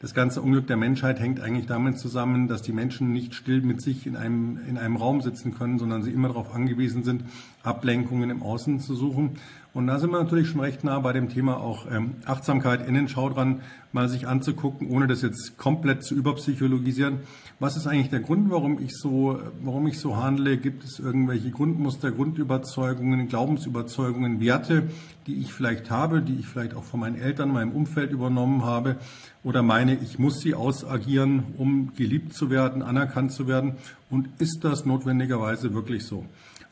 das 0.00 0.14
ganze 0.14 0.40
Unglück 0.40 0.68
der 0.68 0.76
Menschheit 0.76 1.18
hängt 1.18 1.40
eigentlich 1.40 1.66
damit 1.66 1.98
zusammen, 1.98 2.46
dass 2.46 2.62
die 2.62 2.72
Menschen 2.72 3.12
nicht 3.12 3.34
still 3.34 3.62
mit 3.62 3.82
sich 3.82 4.06
in 4.06 4.16
einem, 4.16 4.58
in 4.68 4.78
einem 4.78 4.96
Raum 4.96 5.20
sitzen 5.22 5.54
können, 5.54 5.78
sondern 5.78 6.02
sie 6.02 6.12
immer 6.12 6.28
darauf 6.28 6.54
angewiesen 6.54 7.02
sind, 7.02 7.24
Ablenkungen 7.64 8.30
im 8.30 8.42
Außen 8.42 8.78
zu 8.78 8.94
suchen. 8.94 9.38
Und 9.78 9.86
da 9.86 10.00
sind 10.00 10.10
wir 10.10 10.20
natürlich 10.20 10.48
schon 10.48 10.60
recht 10.60 10.82
nah 10.82 10.98
bei 10.98 11.12
dem 11.12 11.28
Thema 11.28 11.58
auch 11.58 11.86
ähm, 11.88 12.14
Achtsamkeit, 12.24 12.84
Innenschau 12.88 13.30
dran, 13.30 13.60
mal 13.92 14.08
sich 14.08 14.26
anzugucken, 14.26 14.90
ohne 14.90 15.06
das 15.06 15.22
jetzt 15.22 15.56
komplett 15.56 16.02
zu 16.02 16.16
überpsychologisieren. 16.16 17.20
Was 17.60 17.76
ist 17.76 17.86
eigentlich 17.86 18.10
der 18.10 18.18
Grund, 18.18 18.50
warum 18.50 18.80
ich 18.80 18.96
so, 18.96 19.38
warum 19.62 19.86
ich 19.86 20.00
so 20.00 20.16
handle? 20.16 20.58
Gibt 20.58 20.82
es 20.82 20.98
irgendwelche 20.98 21.52
Grundmuster, 21.52 22.10
Grundüberzeugungen, 22.10 23.28
Glaubensüberzeugungen, 23.28 24.40
Werte, 24.40 24.88
die 25.28 25.36
ich 25.36 25.52
vielleicht 25.52 25.92
habe, 25.92 26.22
die 26.22 26.40
ich 26.40 26.48
vielleicht 26.48 26.74
auch 26.74 26.82
von 26.82 26.98
meinen 26.98 27.14
Eltern, 27.14 27.52
meinem 27.52 27.70
Umfeld 27.70 28.10
übernommen 28.10 28.64
habe? 28.64 28.96
Oder 29.44 29.62
meine, 29.62 29.94
ich 29.94 30.18
muss 30.18 30.40
sie 30.40 30.56
ausagieren, 30.56 31.44
um 31.56 31.94
geliebt 31.94 32.34
zu 32.34 32.50
werden, 32.50 32.82
anerkannt 32.82 33.30
zu 33.30 33.46
werden? 33.46 33.74
Und 34.10 34.28
ist 34.40 34.64
das 34.64 34.86
notwendigerweise 34.86 35.72
wirklich 35.72 36.04
so? 36.04 36.26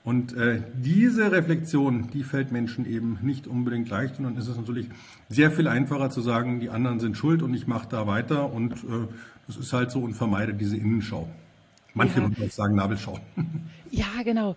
Und 0.07 0.37
äh, 0.37 0.63
diese 0.73 1.33
Reflexion, 1.33 2.09
die 2.13 2.23
fällt 2.23 2.53
Menschen 2.53 2.87
eben 2.87 3.19
nicht 3.23 3.49
unbedingt 3.49 3.89
leicht. 3.89 4.19
Und 4.19 4.25
dann 4.25 4.37
ist 4.37 4.47
es 4.47 4.57
natürlich 4.57 4.87
sehr 5.29 5.51
viel 5.51 5.67
einfacher 5.67 6.11
zu 6.11 6.21
sagen, 6.21 6.61
die 6.61 6.71
anderen 6.71 7.01
sind 7.01 7.17
schuld 7.17 7.43
und 7.43 7.53
ich 7.55 7.67
mache 7.67 7.89
da 7.91 8.07
weiter. 8.07 8.53
Und 8.53 8.75
äh, 8.75 9.09
das 9.49 9.57
ist 9.57 9.73
halt 9.73 9.91
so 9.91 9.99
und 9.99 10.15
vermeide 10.15 10.55
diese 10.55 10.77
Innenschau. 10.77 11.29
Manche 11.93 12.21
ja. 12.21 12.29
würden 12.29 12.51
sagen 12.51 12.77
Nabelschau. 12.77 13.19
Ja, 13.91 14.07
genau. 14.23 14.55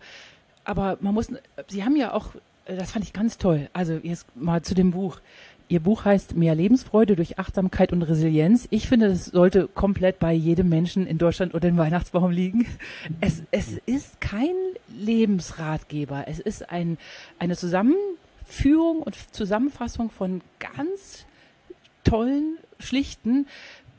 Aber 0.65 0.98
man 1.01 1.15
muss, 1.15 1.32
Sie 1.68 1.84
haben 1.84 1.96
ja 1.96 2.13
auch, 2.13 2.36
äh, 2.65 2.75
das 2.75 2.91
fand 2.91 3.06
ich 3.06 3.13
ganz 3.13 3.39
toll. 3.39 3.70
Also 3.74 3.94
jetzt 4.03 4.27
mal 4.36 4.62
zu 4.62 4.75
dem 4.75 4.91
Buch. 4.91 5.20
Ihr 5.69 5.79
Buch 5.79 6.03
heißt 6.03 6.35
Mehr 6.35 6.55
Lebensfreude 6.55 7.15
durch 7.15 7.38
Achtsamkeit 7.38 7.93
und 7.93 8.01
Resilienz. 8.01 8.67
Ich 8.71 8.89
finde, 8.89 9.09
das 9.09 9.25
sollte 9.25 9.67
komplett 9.67 10.17
bei 10.17 10.33
jedem 10.33 10.67
Menschen 10.67 11.05
in 11.05 11.19
Deutschland 11.19 11.53
unter 11.53 11.67
dem 11.67 11.77
Weihnachtsbaum 11.77 12.31
liegen. 12.31 12.65
Es, 13.21 13.43
es 13.51 13.77
ist 13.85 14.19
kein 14.19 14.55
Lebensratgeber. 14.88 16.25
Es 16.27 16.39
ist 16.39 16.71
ein, 16.71 16.97
eine 17.38 17.55
Zusammenführung 17.55 19.03
und 19.03 19.15
Zusammenfassung 19.31 20.09
von 20.09 20.41
ganz 20.57 21.25
tollen, 22.03 22.57
schlichten 22.79 23.45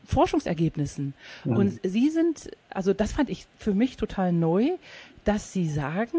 Forschungsergebnissen. 0.06 1.14
Mhm. 1.44 1.56
Und 1.56 1.80
Sie 1.84 2.10
sind, 2.10 2.50
also 2.68 2.92
das 2.92 3.12
fand 3.12 3.30
ich 3.30 3.46
für 3.56 3.74
mich 3.74 3.96
total 3.96 4.32
neu, 4.32 4.70
dass 5.24 5.52
Sie 5.52 5.68
sagen, 5.68 6.18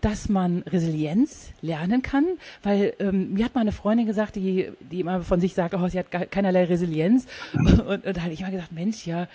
dass 0.00 0.28
man 0.28 0.62
Resilienz 0.62 1.50
lernen 1.60 2.02
kann, 2.02 2.24
weil 2.62 2.94
ähm, 2.98 3.32
mir 3.34 3.44
hat 3.44 3.54
mal 3.54 3.62
eine 3.62 3.72
Freundin 3.72 4.06
gesagt, 4.06 4.36
die, 4.36 4.70
die 4.90 5.00
immer 5.00 5.22
von 5.22 5.40
sich 5.40 5.54
sagt, 5.54 5.74
oh, 5.74 5.88
sie 5.88 5.98
hat 5.98 6.10
keinerlei 6.30 6.64
Resilienz. 6.64 7.26
Und, 7.54 8.06
und 8.06 8.16
da 8.16 8.22
habe 8.22 8.32
ich 8.32 8.40
immer 8.40 8.50
gesagt, 8.50 8.72
Mensch, 8.72 9.06
ja, 9.06 9.28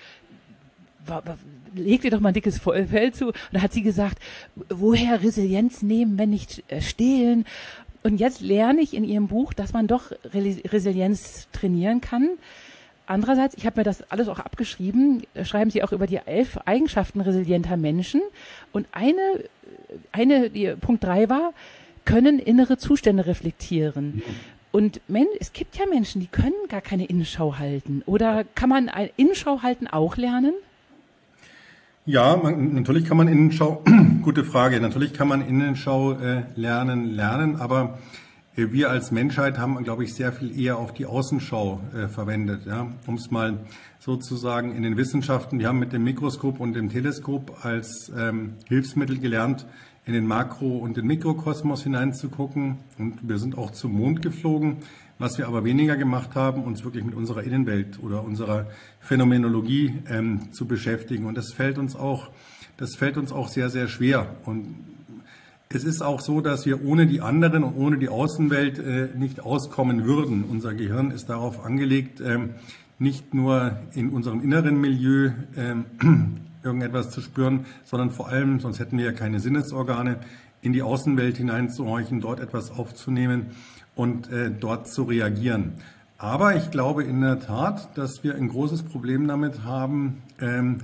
leg 1.75 2.01
dir 2.01 2.11
doch 2.11 2.19
mal 2.19 2.29
ein 2.29 2.33
dickes 2.33 2.59
Fell 2.59 3.13
zu. 3.13 3.27
Und 3.27 3.35
da 3.51 3.61
hat 3.61 3.73
sie 3.73 3.81
gesagt, 3.81 4.19
woher 4.69 5.21
Resilienz 5.21 5.81
nehmen, 5.81 6.17
wenn 6.17 6.29
nicht 6.29 6.63
äh, 6.67 6.81
stehlen? 6.81 7.45
Und 8.03 8.19
jetzt 8.19 8.41
lerne 8.41 8.81
ich 8.81 8.93
in 8.93 9.05
ihrem 9.05 9.27
Buch, 9.27 9.53
dass 9.53 9.71
man 9.73 9.87
doch 9.87 10.11
Resilienz 10.33 11.47
trainieren 11.53 12.01
kann. 12.01 12.29
Andererseits, 13.05 13.55
ich 13.55 13.65
habe 13.65 13.79
mir 13.79 13.83
das 13.83 14.09
alles 14.11 14.27
auch 14.27 14.39
abgeschrieben, 14.39 15.23
schreiben 15.43 15.71
Sie 15.71 15.83
auch 15.83 15.91
über 15.91 16.07
die 16.07 16.17
elf 16.17 16.57
Eigenschaften 16.65 17.21
resilienter 17.21 17.75
Menschen. 17.75 18.21
Und 18.71 18.87
eine 18.91 19.43
eine, 20.11 20.49
die, 20.49 20.73
Punkt 20.79 21.03
drei 21.03 21.29
war, 21.29 21.53
können 22.05 22.39
innere 22.39 22.77
Zustände 22.77 23.25
reflektieren. 23.25 24.21
Und 24.71 25.01
men, 25.07 25.27
es 25.39 25.53
gibt 25.53 25.75
ja 25.75 25.85
Menschen, 25.85 26.19
die 26.19 26.27
können 26.27 26.53
gar 26.67 26.81
keine 26.81 27.05
Innenschau 27.05 27.57
halten. 27.59 28.01
Oder 28.05 28.43
kann 28.43 28.69
man 28.69 28.89
ein 28.89 29.09
Innenschau 29.17 29.61
halten 29.61 29.87
auch 29.87 30.17
lernen? 30.17 30.53
Ja, 32.05 32.35
man, 32.35 32.73
natürlich 32.73 33.05
kann 33.05 33.15
man 33.17 33.27
Innenschau, 33.27 33.83
gute 34.23 34.43
Frage, 34.43 34.81
natürlich 34.81 35.13
kann 35.13 35.27
man 35.27 35.47
Innenschau 35.47 36.13
äh, 36.13 36.43
lernen, 36.55 37.11
lernen, 37.15 37.55
aber 37.57 37.99
äh, 38.57 38.71
wir 38.71 38.89
als 38.89 39.11
Menschheit 39.11 39.57
haben, 39.57 39.81
glaube 39.83 40.03
ich, 40.03 40.13
sehr 40.13 40.33
viel 40.33 40.59
eher 40.59 40.77
auf 40.77 40.93
die 40.93 41.05
Außenschau 41.05 41.79
äh, 41.95 42.07
verwendet. 42.07 42.65
Ja? 42.65 42.87
Um 43.07 43.15
es 43.15 43.31
mal 43.31 43.59
sozusagen 44.03 44.75
in 44.75 44.83
den 44.83 44.97
Wissenschaften, 44.97 45.59
wir 45.59 45.69
haben 45.69 45.79
mit 45.79 45.93
dem 45.93 46.03
Mikroskop 46.03 46.59
und 46.59 46.73
dem 46.73 46.89
Teleskop 46.89 47.63
als 47.63 48.11
ähm, 48.17 48.55
Hilfsmittel 48.67 49.17
gelernt, 49.17 49.65
in 50.05 50.11
den 50.11 50.27
Makro- 50.27 50.79
und 50.79 50.97
den 50.97 51.07
Mikrokosmos 51.07 51.83
hineinzugucken. 51.83 52.79
Und 52.97 53.29
wir 53.29 53.37
sind 53.37 53.57
auch 53.57 53.71
zum 53.71 53.93
Mond 53.93 54.21
geflogen. 54.21 54.79
Was 55.19 55.37
wir 55.37 55.47
aber 55.47 55.63
weniger 55.63 55.95
gemacht 55.95 56.35
haben, 56.35 56.63
uns 56.63 56.83
wirklich 56.83 57.05
mit 57.05 57.15
unserer 57.15 57.43
Innenwelt 57.43 58.03
oder 58.03 58.25
unserer 58.25 58.67
Phänomenologie 58.99 59.93
ähm, 60.09 60.51
zu 60.51 60.65
beschäftigen. 60.65 61.25
Und 61.25 61.37
das 61.37 61.53
fällt 61.53 61.77
uns 61.77 61.95
auch, 61.95 62.29
das 62.75 62.95
fällt 62.95 63.15
uns 63.15 63.31
auch 63.31 63.47
sehr, 63.47 63.69
sehr 63.69 63.87
schwer. 63.87 64.35
Und 64.43 64.75
es 65.69 65.85
ist 65.85 66.03
auch 66.03 66.19
so, 66.19 66.41
dass 66.41 66.65
wir 66.65 66.83
ohne 66.83 67.07
die 67.07 67.21
anderen 67.21 67.63
und 67.63 67.77
ohne 67.77 67.97
die 67.97 68.09
Außenwelt 68.09 68.79
äh, 68.79 69.07
nicht 69.17 69.39
auskommen 69.39 70.03
würden. 70.03 70.43
Unser 70.43 70.73
Gehirn 70.73 71.11
ist 71.11 71.29
darauf 71.29 71.63
angelegt, 71.63 72.19
ähm, 72.19 72.55
nicht 73.03 73.33
nur 73.33 73.77
in 73.93 74.09
unserem 74.09 74.41
inneren 74.41 74.79
Milieu 74.79 75.31
ähm, 75.55 75.85
irgendetwas 76.63 77.11
zu 77.11 77.21
spüren, 77.21 77.65
sondern 77.83 78.09
vor 78.09 78.29
allem, 78.29 78.61
sonst 78.61 78.79
hätten 78.79 78.97
wir 78.97 79.05
ja 79.05 79.11
keine 79.11 79.39
Sinnesorgane, 79.39 80.19
in 80.61 80.71
die 80.71 80.81
Außenwelt 80.81 81.35
hineinzuhorchen, 81.35 82.21
dort 82.21 82.39
etwas 82.39 82.71
aufzunehmen 82.71 83.47
und 83.95 84.31
äh, 84.31 84.49
dort 84.49 84.87
zu 84.87 85.03
reagieren. 85.03 85.73
Aber 86.17 86.55
ich 86.55 86.71
glaube 86.71 87.03
in 87.03 87.19
der 87.19 87.41
Tat, 87.41 87.97
dass 87.97 88.23
wir 88.23 88.35
ein 88.35 88.47
großes 88.47 88.83
Problem 88.83 89.27
damit 89.27 89.65
haben, 89.65 90.23
ähm, 90.39 90.77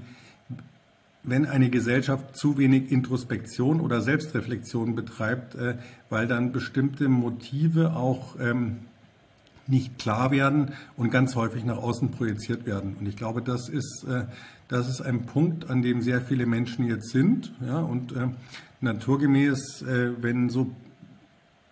wenn 1.23 1.45
eine 1.45 1.69
Gesellschaft 1.69 2.35
zu 2.35 2.57
wenig 2.57 2.91
Introspektion 2.91 3.79
oder 3.79 4.01
Selbstreflexion 4.01 4.95
betreibt, 4.95 5.55
äh, 5.55 5.75
weil 6.09 6.27
dann 6.27 6.51
bestimmte 6.51 7.07
Motive 7.07 7.95
auch 7.95 8.37
ähm, 8.41 8.79
nicht 9.69 9.99
klar 9.99 10.31
werden 10.31 10.71
und 10.97 11.11
ganz 11.11 11.35
häufig 11.35 11.63
nach 11.63 11.77
außen 11.77 12.11
projiziert 12.11 12.65
werden. 12.65 12.95
Und 12.99 13.07
ich 13.07 13.15
glaube, 13.15 13.41
das 13.41 13.69
ist, 13.69 14.05
äh, 14.09 14.25
das 14.67 14.89
ist 14.89 15.01
ein 15.01 15.25
Punkt, 15.25 15.69
an 15.69 15.81
dem 15.81 16.01
sehr 16.01 16.21
viele 16.21 16.45
Menschen 16.45 16.85
jetzt 16.85 17.09
sind. 17.09 17.53
Ja, 17.65 17.79
und 17.79 18.11
äh, 18.13 18.27
naturgemäß, 18.81 19.83
äh, 19.83 20.11
wenn 20.21 20.49
so 20.49 20.71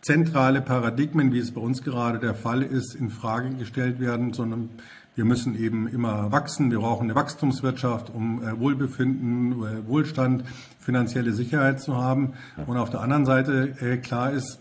zentrale 0.02 0.62
Paradigmen, 0.62 1.34
wie 1.34 1.40
es 1.40 1.52
bei 1.52 1.62
uns 1.62 1.84
gerade 1.84 2.20
der 2.20 2.36
Fall 2.36 2.62
ist, 2.62 2.96
in 2.96 3.10
Frage 3.10 3.50
gestellt 3.56 4.00
werden, 4.00 4.32
sondern 4.32 4.70
wir 5.16 5.26
müssen 5.26 5.60
eben 5.60 5.88
immer 5.88 6.32
wachsen. 6.32 6.70
Wir 6.70 6.80
brauchen 6.80 7.06
eine 7.06 7.16
Wachstumswirtschaft, 7.16 8.12
um 8.14 8.40
Wohlbefinden, 8.60 9.88
Wohlstand, 9.88 10.44
finanzielle 10.80 11.34
Sicherheit 11.34 11.82
zu 11.82 11.96
haben. 11.96 12.34
Und 12.68 12.78
auf 12.78 12.92
der 12.92 13.02
anderen 13.02 13.26
Seite 13.26 13.98
klar 14.04 14.32
ist, 14.32 14.60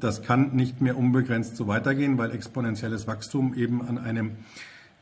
das 0.00 0.22
kann 0.22 0.54
nicht 0.54 0.80
mehr 0.80 0.96
unbegrenzt 0.96 1.56
so 1.56 1.66
weitergehen, 1.66 2.18
weil 2.18 2.30
exponentielles 2.32 3.06
Wachstum 3.06 3.54
eben 3.54 3.82
an 3.82 3.98
einem 3.98 4.32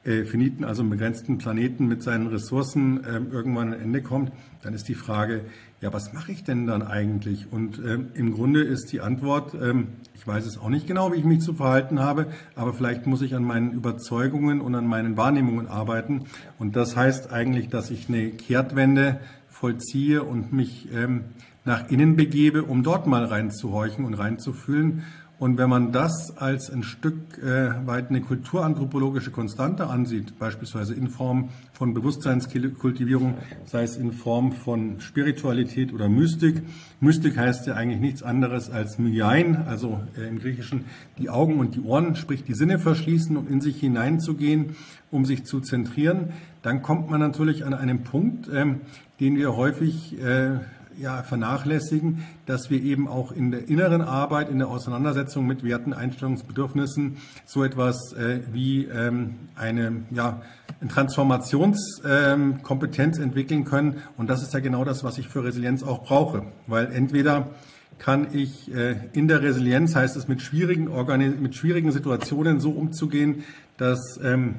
äh, 0.05 0.25
finiten, 0.25 0.65
also 0.65 0.85
begrenzten 0.85 1.39
Planeten 1.39 1.87
mit 1.87 2.03
seinen 2.03 2.27
Ressourcen 2.27 3.03
äh, 3.05 3.21
irgendwann 3.33 3.73
ein 3.73 3.81
Ende 3.81 4.03
kommt, 4.03 4.33
dann 4.63 4.75
ist 4.75 4.87
die 4.89 4.95
Frage, 4.95 5.47
ja, 5.81 5.93
was 5.93 6.13
mache 6.13 6.31
ich 6.31 6.45
denn 6.45 6.67
dann 6.67 6.83
eigentlich? 6.83 7.51
Und 7.51 7.79
ähm, 7.79 8.09
im 8.15 8.35
Grunde 8.35 8.63
ist 8.63 8.93
die 8.93 9.01
Antwort, 9.01 9.55
ähm, 9.55 9.89
ich 10.15 10.27
weiß 10.27 10.45
es 10.45 10.59
auch 10.59 10.69
nicht 10.69 10.87
genau, 10.87 11.13
wie 11.13 11.17
ich 11.17 11.25
mich 11.25 11.41
zu 11.41 11.55
verhalten 11.55 12.01
habe, 12.01 12.27
aber 12.55 12.75
vielleicht 12.75 13.07
muss 13.07 13.23
ich 13.23 13.35
an 13.35 13.45
meinen 13.45 13.73
Überzeugungen 13.73 14.61
und 14.61 14.75
an 14.75 14.87
meinen 14.87 15.17
Wahrnehmungen 15.17 15.69
arbeiten. 15.69 16.27
Und 16.59 16.77
das 16.77 16.97
heißt 16.97 17.33
eigentlich, 17.33 17.71
dass 17.71 17.91
ich 17.91 18.09
eine 18.09 18.31
Kehrtwende 18.31 19.21
vollziehe 19.49 20.23
und 20.23 20.53
mich 20.53 20.89
ähm, 20.93 21.25
nach 21.65 21.91
innen 21.91 22.17
begebe, 22.17 22.65
um 22.65 22.83
dort 22.83 23.07
mal 23.07 23.25
reinzuhorchen 23.25 24.05
und 24.05 24.15
reinzufühlen 24.15 25.05
Und 25.37 25.59
wenn 25.59 25.69
man 25.69 25.91
das 25.91 26.37
als 26.39 26.71
ein 26.71 26.85
Stück 26.85 27.39
äh, 27.43 27.87
weit 27.87 28.09
eine 28.09 28.21
kulturanthropologische 28.21 29.33
Konstante 29.33 29.89
ansieht, 29.89 30.39
beispielsweise 30.39 30.95
in 30.95 31.09
Form 31.09 31.51
von 31.73 31.93
Bewusstseinskultivierung, 31.93 33.35
sei 33.65 33.83
es 33.83 33.97
in 33.97 34.13
Form 34.13 34.53
von 34.53 35.01
Spiritualität 35.01 35.93
oder 35.93 36.09
Mystik. 36.09 36.63
Mystik 37.01 37.37
heißt 37.37 37.67
ja 37.67 37.75
eigentlich 37.75 38.01
nichts 38.01 38.23
anderes 38.23 38.71
als 38.71 39.01
Myein, 39.01 39.57
also 39.67 40.01
äh, 40.17 40.29
im 40.29 40.39
Griechischen 40.39 40.85
die 41.19 41.31
Augen 41.31 41.59
und 41.59 41.75
die 41.75 41.81
Ohren, 41.81 42.15
sprich 42.15 42.45
die 42.45 42.55
Sinne 42.55 42.79
verschließen, 42.79 43.37
um 43.37 43.49
in 43.49 43.61
sich 43.61 43.81
hineinzugehen, 43.81 44.77
um 45.11 45.25
sich 45.25 45.45
zu 45.45 45.61
zentrieren. 45.61 46.29
Dann 46.63 46.81
kommt 46.81 47.11
man 47.11 47.19
natürlich 47.19 47.67
an 47.67 47.75
einen 47.75 48.05
Punkt, 48.05 48.49
ähm, 48.55 48.83
den 49.19 49.37
wir 49.37 49.57
häufig 49.57 50.17
äh, 50.23 50.61
ja, 50.99 51.23
vernachlässigen, 51.23 52.25
dass 52.47 52.71
wir 52.71 52.83
eben 52.83 53.07
auch 53.09 53.33
in 53.33 53.51
der 53.51 53.69
inneren 53.69 54.01
Arbeit, 54.03 54.49
in 54.51 54.59
der 54.59 54.69
Auseinandersetzung 54.69 55.47
mit 55.47 55.65
Werten, 55.65 55.93
Einstellungsbedürfnissen 55.93 57.17
so 57.45 57.65
etwas 57.65 58.13
äh, 58.13 58.41
wie 58.53 58.85
ähm, 58.85 59.35
eine, 59.57 60.05
ja, 60.11 60.43
Transformationskompetenz 60.89 63.19
ähm, 63.19 63.25
entwickeln 63.25 63.65
können. 63.65 63.97
Und 64.17 64.31
das 64.31 64.43
ist 64.43 64.55
ja 64.55 64.61
genau 64.61 64.85
das, 64.85 65.03
was 65.05 65.19
ich 65.19 65.29
für 65.29 65.45
Resilienz 65.45 65.83
auch 65.83 66.05
brauche. 66.05 66.45
Weil 66.67 66.91
entweder 66.93 67.51
kann 67.99 68.29
ich 68.33 68.75
äh, 68.75 68.97
in 69.13 69.29
der 69.29 69.43
Resilienz, 69.43 69.95
heißt 69.95 70.17
es, 70.17 70.27
mit 70.29 70.41
schwierigen, 70.43 70.89
Organi 70.89 71.29
mit 71.29 71.55
schwierigen 71.55 71.93
Situationen 71.93 72.61
so 72.61 72.71
umzugehen, 72.71 73.45
dass 73.77 74.19
ähm, 74.23 74.57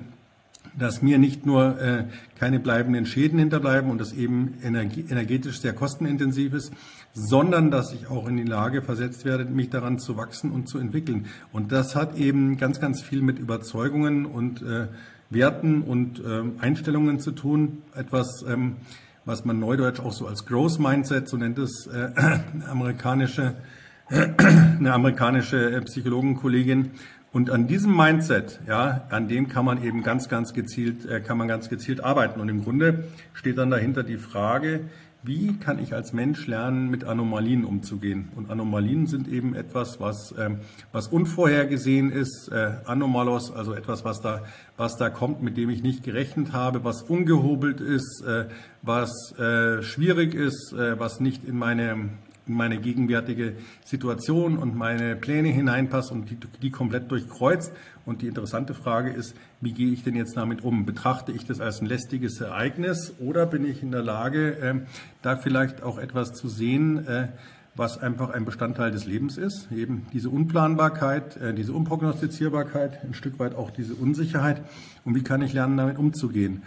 dass 0.78 1.02
mir 1.02 1.18
nicht 1.18 1.46
nur 1.46 1.80
äh, 1.80 2.06
keine 2.38 2.60
bleibenden 2.60 3.06
Schäden 3.06 3.40
hinterbleiben 3.40 3.90
und 3.90 4.00
das 4.00 4.14
eben 4.14 4.56
energetisch 4.62 5.60
sehr 5.60 5.74
kostenintensiv 5.74 6.54
ist, 6.54 6.74
sondern 7.14 7.72
dass 7.72 7.94
ich 7.94 8.08
auch 8.08 8.28
in 8.28 8.38
die 8.38 8.44
Lage 8.44 8.82
versetzt 8.82 9.24
werde, 9.26 9.46
mich 9.46 9.70
daran 9.70 10.00
zu 10.00 10.18
wachsen 10.18 10.52
und 10.52 10.68
zu 10.68 10.78
entwickeln. 10.78 11.28
Und 11.54 11.72
das 11.72 11.96
hat 11.96 12.18
eben 12.18 12.58
ganz, 12.58 12.80
ganz 12.80 13.02
viel 13.02 13.22
mit 13.22 13.40
Überzeugungen 13.40 14.26
und 14.26 14.62
äh, 14.62 14.88
Werten 15.30 15.82
und 15.82 16.20
äh, 16.20 16.44
Einstellungen 16.60 17.20
zu 17.20 17.32
tun. 17.32 17.82
Etwas, 17.96 18.44
ähm, 18.48 18.76
was 19.24 19.46
man 19.46 19.60
neudeutsch 19.60 20.00
auch 20.00 20.14
so 20.14 20.28
als 20.28 20.46
Growth 20.46 20.80
Mindset, 20.80 21.30
so 21.30 21.38
nennt 21.38 21.58
es 21.58 21.88
äh, 21.88 22.12
amerikanische, 22.70 23.56
eine 24.10 24.94
amerikanische 24.94 25.72
äh, 25.72 25.82
Psychologenkollegin, 25.82 26.92
und 27.36 27.50
an 27.50 27.68
diesem 27.68 27.94
Mindset, 27.94 28.62
ja, 28.66 29.08
an 29.10 29.28
dem 29.28 29.50
kann 29.50 29.66
man 29.66 29.84
eben 29.84 30.04
ganz, 30.04 30.30
ganz 30.30 30.54
gezielt, 30.54 31.06
äh, 31.06 31.20
kann 31.20 31.38
man 31.38 31.50
ganz 31.50 31.68
gezielt 31.68 32.02
arbeiten. 32.02 32.40
Und 32.40 32.48
im 32.48 32.64
Grunde 32.64 33.04
steht 33.34 33.58
dann 33.58 33.70
dahinter 33.70 34.04
die 34.04 34.16
Frage, 34.16 34.86
wie 35.22 35.58
kann 35.58 35.78
ich 35.80 35.94
als 35.94 36.14
Mensch 36.14 36.48
lernen, 36.48 36.90
mit 36.90 37.04
Anomalien 37.04 37.66
umzugehen? 37.66 38.30
Und 38.38 38.50
Anomalien 38.50 39.06
sind 39.06 39.28
eben 39.28 39.54
etwas, 39.54 40.00
was, 40.00 40.34
ähm, 40.40 40.60
was 40.94 41.10
unvorhergesehen 41.10 42.10
ist, 42.10 42.48
äh, 42.54 42.76
Anomalos, 42.86 43.52
also 43.52 43.74
etwas, 43.74 44.06
was 44.06 44.22
da, 44.22 44.44
was 44.78 44.96
da 44.96 45.10
kommt, 45.10 45.44
mit 45.44 45.58
dem 45.58 45.70
ich 45.70 45.84
nicht 45.84 46.04
gerechnet 46.04 46.54
habe, 46.54 46.86
was 46.86 47.02
ungehobelt 47.02 47.82
ist, 47.82 48.24
äh, 48.26 48.46
was 48.82 49.38
äh, 49.38 49.84
schwierig 49.84 50.36
ist, 50.36 50.72
äh, 50.72 50.98
was 50.98 51.20
nicht 51.20 51.44
in 51.44 51.58
meine 51.58 52.12
in 52.48 52.54
meine 52.54 52.78
gegenwärtige 52.78 53.54
Situation 53.84 54.58
und 54.58 54.76
meine 54.76 55.16
Pläne 55.16 55.50
hineinpasst 55.50 56.12
und 56.12 56.30
die, 56.30 56.38
die 56.62 56.70
komplett 56.70 57.10
durchkreuzt. 57.12 57.72
Und 58.06 58.22
die 58.22 58.28
interessante 58.28 58.74
Frage 58.74 59.12
ist, 59.12 59.36
wie 59.62 59.74
gehe 59.74 59.92
ich 59.92 60.04
denn 60.04 60.16
jetzt 60.16 60.38
damit 60.38 60.64
um? 60.64 60.86
Betrachte 60.86 61.32
ich 61.32 61.46
das 61.46 61.60
als 61.60 61.82
ein 61.82 61.88
lästiges 61.88 62.40
Ereignis 62.40 63.14
oder 63.20 63.46
bin 63.46 63.66
ich 63.66 63.82
in 63.82 63.92
der 63.92 64.04
Lage, 64.04 64.58
äh, 64.60 64.76
da 65.22 65.38
vielleicht 65.38 65.82
auch 65.82 65.98
etwas 65.98 66.34
zu 66.34 66.48
sehen, 66.48 67.08
äh, 67.08 67.30
was 67.76 67.98
einfach 67.98 68.30
ein 68.30 68.46
Bestandteil 68.46 68.92
des 68.92 69.06
Lebens 69.06 69.38
ist? 69.38 69.70
Eben 69.72 70.06
diese 70.14 70.30
Unplanbarkeit, 70.30 71.38
äh, 71.38 71.54
diese 71.54 71.74
Unprognostizierbarkeit, 71.74 73.04
ein 73.04 73.14
Stück 73.14 73.40
weit 73.40 73.56
auch 73.56 73.72
diese 73.72 73.96
Unsicherheit. 73.96 74.62
Und 75.04 75.16
wie 75.16 75.24
kann 75.24 75.42
ich 75.42 75.54
lernen, 75.54 75.78
damit 75.78 75.98
umzugehen? 75.98 76.64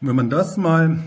Und 0.00 0.08
wenn 0.08 0.16
man 0.16 0.30
das 0.30 0.56
mal 0.56 0.98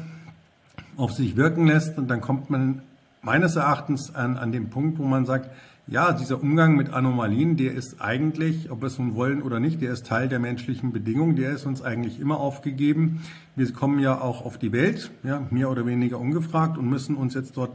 auf 0.96 1.12
sich 1.12 1.36
wirken 1.36 1.68
lässt, 1.68 1.96
dann 1.98 2.22
kommt 2.22 2.50
man 2.50 2.82
meines 3.26 3.56
Erachtens 3.56 4.14
an, 4.14 4.38
an 4.38 4.52
dem 4.52 4.70
Punkt, 4.70 5.00
wo 5.00 5.04
man 5.04 5.26
sagt, 5.26 5.50
ja, 5.88 6.14
dieser 6.14 6.42
Umgang 6.42 6.76
mit 6.76 6.94
Anomalien, 6.94 7.58
der 7.58 7.74
ist 7.74 8.02
eigentlich, 8.02 8.72
ob 8.72 8.82
wir 8.82 8.88
es 8.88 8.98
nun 8.98 9.14
wollen 9.16 9.44
oder 9.44 9.60
nicht, 9.60 9.82
der 9.82 9.92
ist 9.92 10.08
Teil 10.08 10.28
der 10.28 10.40
menschlichen 10.40 10.92
Bedingung, 10.92 11.36
der 11.36 11.52
ist 11.52 11.66
uns 11.66 11.82
eigentlich 11.84 12.20
immer 12.20 12.40
aufgegeben. 12.40 13.22
Wir 13.56 13.72
kommen 13.72 14.00
ja 14.00 14.20
auch 14.20 14.46
auf 14.46 14.58
die 14.58 14.72
Welt, 14.72 15.12
ja, 15.24 15.46
mehr 15.52 15.70
oder 15.70 15.86
weniger 15.86 16.20
ungefragt 16.20 16.78
und 16.78 16.90
müssen 16.90 17.16
uns 17.16 17.36
jetzt 17.36 17.56
dort 17.58 17.72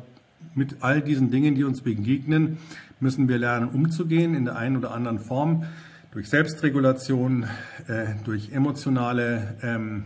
mit 0.54 0.78
all 0.80 1.02
diesen 1.02 1.30
Dingen, 1.30 1.54
die 1.54 1.62
uns 1.62 1.82
begegnen, 1.82 2.58
müssen 2.98 3.28
wir 3.28 3.38
lernen 3.38 3.68
umzugehen 3.68 4.34
in 4.34 4.44
der 4.44 4.56
einen 4.56 4.76
oder 4.76 4.92
anderen 4.92 5.20
Form, 5.20 5.64
durch 6.12 6.28
Selbstregulation, 6.28 7.44
äh, 7.86 8.06
durch 8.24 8.50
emotionale, 8.52 9.56
ähm, 9.62 10.04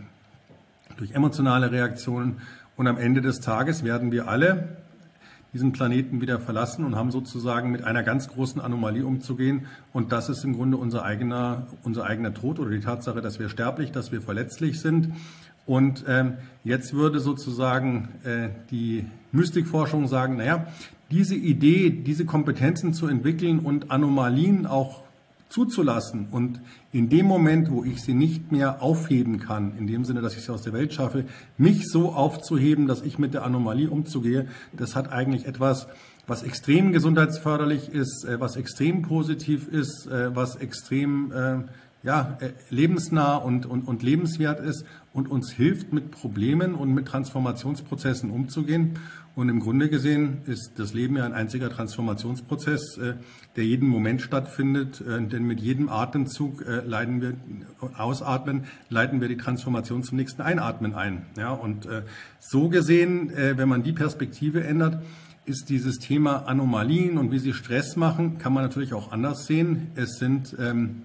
durch 0.97 1.11
emotionale 1.11 1.71
Reaktionen 1.71 2.37
und 2.75 2.87
am 2.87 2.97
Ende 2.97 3.21
des 3.21 3.39
Tages 3.39 3.83
werden 3.83 4.11
wir 4.11 4.27
alle 4.27 4.84
diesen 5.55 5.71
Planeten 5.71 6.19
wieder 6.19 6.37
verlassen 6.37 6.83
und 6.83 6.97
haben 6.97 7.11
sozusagen 7.11 7.71
mit 7.71 7.85
einer 7.85 8.03
ganz 8.03 8.27
großen 8.27 8.59
Anomalie 8.59 9.05
umzugehen. 9.05 9.67
Und 9.93 10.11
das 10.11 10.27
ist 10.27 10.43
im 10.43 10.57
Grunde 10.57 10.75
unser 10.75 11.05
eigener, 11.05 11.67
unser 11.83 12.03
eigener 12.03 12.33
Tod 12.33 12.59
oder 12.59 12.71
die 12.71 12.81
Tatsache, 12.81 13.21
dass 13.21 13.39
wir 13.39 13.47
sterblich, 13.47 13.93
dass 13.93 14.11
wir 14.11 14.21
verletzlich 14.21 14.81
sind. 14.81 15.13
Und 15.65 16.03
ähm, 16.09 16.33
jetzt 16.65 16.93
würde 16.93 17.21
sozusagen 17.21 18.09
äh, 18.25 18.49
die 18.69 19.05
Mystikforschung 19.31 20.09
sagen, 20.09 20.35
naja, 20.35 20.67
diese 21.09 21.35
Idee, 21.35 21.89
diese 21.89 22.25
Kompetenzen 22.25 22.93
zu 22.93 23.07
entwickeln 23.07 23.59
und 23.59 23.91
Anomalien 23.91 24.65
auch 24.65 25.03
zuzulassen 25.47 26.27
und 26.31 26.59
in 26.95 27.09
dem 27.09 27.25
Moment, 27.25 27.69
wo 27.71 27.83
ich 27.83 28.01
sie 28.01 28.13
nicht 28.13 28.53
mehr 28.53 28.81
aufheben 28.81 29.37
kann, 29.37 29.77
in 29.77 29.85
dem 29.85 30.05
Sinne, 30.05 30.21
dass 30.21 30.37
ich 30.37 30.43
sie 30.45 30.51
aus 30.53 30.61
der 30.61 30.71
Welt 30.71 30.93
schaffe, 30.93 31.25
mich 31.57 31.89
so 31.89 32.13
aufzuheben, 32.13 32.87
dass 32.87 33.01
ich 33.01 33.19
mit 33.19 33.33
der 33.33 33.43
Anomalie 33.43 33.89
umzugehe, 33.89 34.47
das 34.71 34.95
hat 34.95 35.11
eigentlich 35.11 35.45
etwas, 35.45 35.87
was 36.25 36.43
extrem 36.43 36.93
gesundheitsförderlich 36.93 37.89
ist, 37.89 38.23
äh, 38.23 38.39
was 38.39 38.55
extrem 38.55 39.01
positiv 39.01 39.67
ist, 39.67 40.07
äh, 40.07 40.33
was 40.33 40.55
extrem 40.55 41.33
äh, 41.33 41.57
ja, 42.03 42.37
lebensnah 42.69 43.35
und, 43.35 43.65
und, 43.65 43.85
und 43.85 44.01
lebenswert 44.01 44.61
ist 44.61 44.85
und 45.11 45.29
uns 45.29 45.51
hilft, 45.51 45.91
mit 45.91 46.11
Problemen 46.11 46.75
und 46.75 46.93
mit 46.93 47.07
Transformationsprozessen 47.07 48.29
umzugehen. 48.29 48.99
Und 49.35 49.49
im 49.49 49.59
Grunde 49.59 49.89
gesehen 49.89 50.37
ist 50.45 50.73
das 50.77 50.93
Leben 50.93 51.17
ja 51.17 51.25
ein 51.25 51.33
einziger 51.33 51.69
Transformationsprozess, 51.69 52.97
äh, 52.97 53.13
der 53.57 53.65
jeden 53.65 53.89
Moment 53.89 54.21
stattfindet. 54.21 55.01
Äh, 55.01 55.21
denn 55.27 55.43
mit 55.43 55.59
jedem 55.59 55.89
Atemzug 55.89 56.65
äh, 56.65 56.79
leiten 56.85 57.21
wir, 57.21 57.33
ausatmen, 57.97 58.63
leiten 58.89 59.19
wir 59.19 59.27
die 59.27 59.35
Transformation 59.35 60.03
zum 60.03 60.17
nächsten 60.17 60.41
Einatmen 60.41 60.95
ein. 60.95 61.25
Ja, 61.37 61.51
und 61.51 61.87
so 62.39 62.69
gesehen, 62.69 63.31
wenn 63.35 63.67
man 63.67 63.83
die 63.83 63.91
Perspektive 63.91 64.63
ändert, 64.63 65.03
ist 65.45 65.69
dieses 65.69 65.97
Thema 65.99 66.47
Anomalien 66.47 67.17
und 67.17 67.31
wie 67.31 67.39
sie 67.39 67.53
Stress 67.53 67.95
machen, 67.95 68.37
kann 68.37 68.53
man 68.53 68.63
natürlich 68.63 68.93
auch 68.93 69.11
anders 69.11 69.45
sehen. 69.45 69.91
Es 69.95 70.17
sind 70.17 70.55
ähm, 70.59 71.03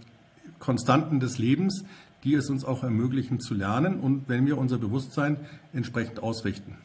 Konstanten 0.59 1.21
des 1.21 1.39
Lebens, 1.39 1.85
die 2.25 2.35
es 2.35 2.49
uns 2.49 2.65
auch 2.65 2.83
ermöglichen 2.83 3.41
zu 3.41 3.55
lernen 3.55 4.01
und 4.01 4.29
wenn 4.29 4.47
wir 4.47 4.57
unser 4.59 4.79
Bewusstsein 4.79 5.37
entsprechend 5.73 6.23
ausrichten. 6.23 6.77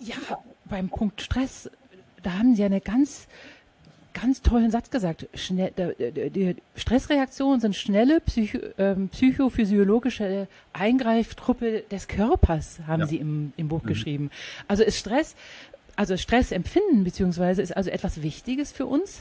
Ja, 0.00 0.38
beim 0.64 0.88
Punkt 0.88 1.20
Stress, 1.22 1.70
da 2.22 2.34
haben 2.34 2.54
Sie 2.54 2.64
eine 2.64 2.80
ganz 2.80 3.26
ganz 4.20 4.40
tollen 4.42 4.70
Satz 4.70 4.90
gesagt. 4.90 5.28
Schnell, 5.34 5.72
die 6.30 6.56
Stressreaktionen 6.74 7.60
sind 7.60 7.76
schnelle 7.76 8.20
Psycho, 8.20 8.58
ähm, 8.78 9.08
psychophysiologische 9.10 10.48
Eingreiftruppe 10.72 11.84
des 11.90 12.08
Körpers, 12.08 12.80
haben 12.86 13.00
ja. 13.00 13.06
Sie 13.06 13.16
im, 13.16 13.52
im 13.56 13.68
Buch 13.68 13.82
mhm. 13.82 13.88
geschrieben. 13.88 14.30
Also 14.68 14.84
ist 14.84 14.98
Stress, 14.98 15.36
also 15.96 16.16
Stressempfinden 16.16 17.04
beziehungsweise 17.04 17.62
ist 17.62 17.76
also 17.76 17.90
etwas 17.90 18.22
Wichtiges 18.22 18.72
für 18.72 18.86
uns? 18.86 19.20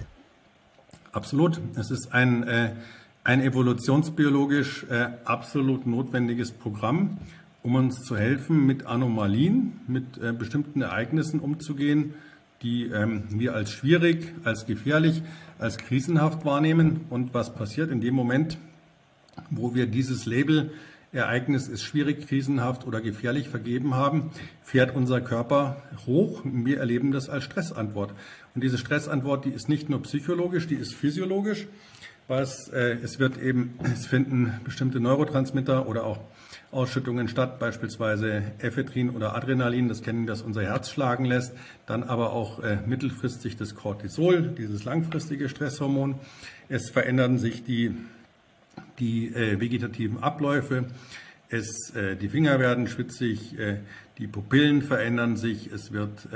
Absolut. 1.11 1.59
Es 1.75 1.91
ist 1.91 2.13
ein, 2.13 2.43
äh, 2.43 2.71
ein 3.23 3.41
evolutionsbiologisch 3.41 4.85
äh, 4.89 5.09
absolut 5.25 5.85
notwendiges 5.85 6.51
Programm 6.51 7.17
um 7.65 7.73
uns 7.73 8.03
zu 8.03 8.15
helfen, 8.15 8.67
mit 8.67 8.85
Anomalien, 8.85 9.79
mit 9.87 10.19
äh, 10.19 10.33
bestimmten 10.33 10.83
Ereignissen 10.83 11.39
umzugehen, 11.39 12.13
die 12.61 12.83
ähm, 12.85 13.23
wir 13.29 13.55
als 13.55 13.71
schwierig, 13.71 14.35
als 14.43 14.67
gefährlich, 14.67 15.23
als 15.57 15.77
krisenhaft 15.77 16.45
wahrnehmen. 16.45 17.07
Und 17.09 17.33
was 17.33 17.55
passiert 17.55 17.89
in 17.89 18.01
dem 18.01 18.13
Moment, 18.13 18.59
wo 19.49 19.73
wir 19.73 19.87
dieses 19.87 20.27
Label 20.27 20.73
Ereignis 21.11 21.67
ist 21.67 21.81
schwierig, 21.81 22.27
krisenhaft 22.27 22.85
oder 22.85 23.01
gefährlich 23.01 23.49
vergeben 23.49 23.95
haben, 23.95 24.29
fährt 24.61 24.95
unser 24.95 25.19
Körper 25.19 25.81
hoch. 26.05 26.41
Wir 26.43 26.77
erleben 26.77 27.11
das 27.11 27.29
als 27.29 27.45
Stressantwort. 27.45 28.13
Und 28.53 28.63
diese 28.63 28.77
Stressantwort, 28.77 29.43
die 29.43 29.49
ist 29.49 29.69
nicht 29.69 29.89
nur 29.89 30.03
psychologisch, 30.03 30.67
die 30.67 30.75
ist 30.75 30.93
physiologisch. 30.93 31.65
Was, 32.27 32.69
äh, 32.69 32.97
es 33.01 33.17
wird 33.17 33.39
eben, 33.39 33.79
es 33.91 34.05
finden 34.05 34.53
bestimmte 34.63 34.99
Neurotransmitter 34.99 35.87
oder 35.87 36.03
auch 36.03 36.19
Ausschüttungen 36.75 37.29
statt, 37.29 37.57
beispielsweise 37.57 38.43
Ephedrin 38.59 39.09
oder 39.11 39.33
Adrenalin, 39.33 39.87
das 39.87 40.01
kennen 40.01 40.25
wir, 40.25 40.27
das 40.27 40.41
unser 40.41 40.63
Herz 40.63 40.89
schlagen 40.89 41.23
lässt, 41.23 41.53
dann 41.85 42.03
aber 42.03 42.33
auch 42.33 42.59
äh, 42.59 42.79
mittelfristig 42.85 43.55
das 43.55 43.75
Cortisol, 43.75 44.53
dieses 44.57 44.83
langfristige 44.83 45.47
Stresshormon. 45.47 46.15
Es 46.67 46.89
verändern 46.89 47.39
sich 47.39 47.63
die, 47.63 47.95
die 48.99 49.33
äh, 49.33 49.57
vegetativen 49.59 50.21
Abläufe, 50.21 50.87
es, 51.47 51.95
äh, 51.95 52.17
die 52.17 52.27
Finger 52.27 52.59
werden 52.59 52.87
schwitzig, 52.87 53.55
die 54.17 54.27
Pupillen 54.27 54.81
verändern 54.81 55.37
sich, 55.37 55.71
es 55.71 55.91
wird, 55.91 56.27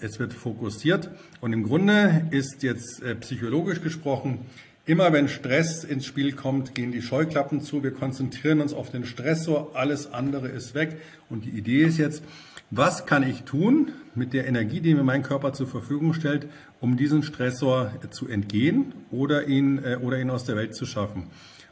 es 0.00 0.18
wird 0.18 0.32
fokussiert. 0.32 1.08
Und 1.40 1.52
im 1.52 1.62
Grunde 1.62 2.26
ist 2.32 2.64
jetzt 2.64 3.00
psychologisch 3.20 3.80
gesprochen, 3.80 4.40
immer 4.88 5.12
wenn 5.12 5.28
Stress 5.28 5.84
ins 5.84 6.06
Spiel 6.06 6.32
kommt, 6.32 6.74
gehen 6.74 6.92
die 6.92 7.02
Scheuklappen 7.02 7.60
zu. 7.60 7.82
Wir 7.82 7.90
konzentrieren 7.90 8.62
uns 8.62 8.72
auf 8.72 8.90
den 8.90 9.04
Stressor, 9.04 9.72
alles 9.74 10.12
andere 10.14 10.48
ist 10.48 10.74
weg. 10.74 10.96
Und 11.28 11.44
die 11.44 11.50
Idee 11.50 11.82
ist 11.82 11.98
jetzt, 11.98 12.24
was 12.70 13.04
kann 13.04 13.22
ich 13.22 13.42
tun 13.42 13.92
mit 14.14 14.32
der 14.32 14.46
Energie, 14.46 14.80
die 14.80 14.94
mir 14.94 15.02
mein 15.02 15.22
Körper 15.22 15.52
zur 15.52 15.66
Verfügung 15.66 16.14
stellt, 16.14 16.46
um 16.80 16.96
diesen 16.96 17.22
Stressor 17.22 17.92
zu 18.10 18.28
entgehen 18.28 18.94
oder 19.10 19.46
ihn, 19.46 19.84
äh, 19.84 19.96
oder 19.96 20.18
ihn 20.18 20.30
aus 20.30 20.44
der 20.44 20.56
Welt 20.56 20.74
zu 20.74 20.86
schaffen? 20.86 21.24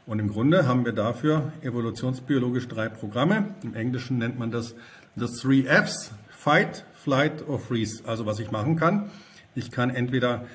Und 0.05 0.19
im 0.19 0.29
Grunde 0.29 0.67
haben 0.67 0.85
wir 0.85 0.93
dafür 0.93 1.51
evolutionsbiologisch 1.63 2.67
drei 2.67 2.87
Programme. 2.87 3.55
Im 3.63 3.73
Englischen 3.73 4.19
nennt 4.19 4.37
man 4.37 4.51
das 4.51 4.75
The 5.15 5.25
Three 5.25 5.63
Fs, 5.63 6.11
Fight, 6.29 6.85
Flight 6.93 7.47
or 7.47 7.59
Freeze. 7.59 8.03
Also 8.05 8.27
was 8.27 8.37
ich 8.37 8.51
machen 8.51 8.75
kann. 8.75 9.09
Ich 9.55 9.71
kann 9.71 9.89
entweder 9.89 10.45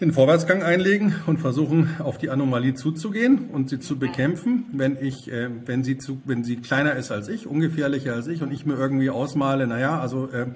den 0.00 0.12
Vorwärtsgang 0.12 0.62
einlegen 0.62 1.14
und 1.26 1.38
versuchen, 1.38 1.88
auf 2.00 2.18
die 2.18 2.30
Anomalie 2.30 2.74
zuzugehen 2.74 3.50
und 3.52 3.70
sie 3.70 3.78
zu 3.78 3.98
bekämpfen, 3.98 4.66
wenn 4.72 4.96
ich, 5.00 5.30
äh, 5.30 5.48
wenn 5.66 5.84
sie 5.84 5.98
zu, 5.98 6.20
wenn 6.24 6.42
sie 6.42 6.56
kleiner 6.56 6.94
ist 6.94 7.12
als 7.12 7.28
ich, 7.28 7.46
ungefährlicher 7.46 8.14
als 8.14 8.26
ich 8.26 8.42
und 8.42 8.52
ich 8.52 8.66
mir 8.66 8.74
irgendwie 8.74 9.10
ausmale, 9.10 9.66
naja, 9.66 10.00
also 10.00 10.28
äh, 10.30 10.46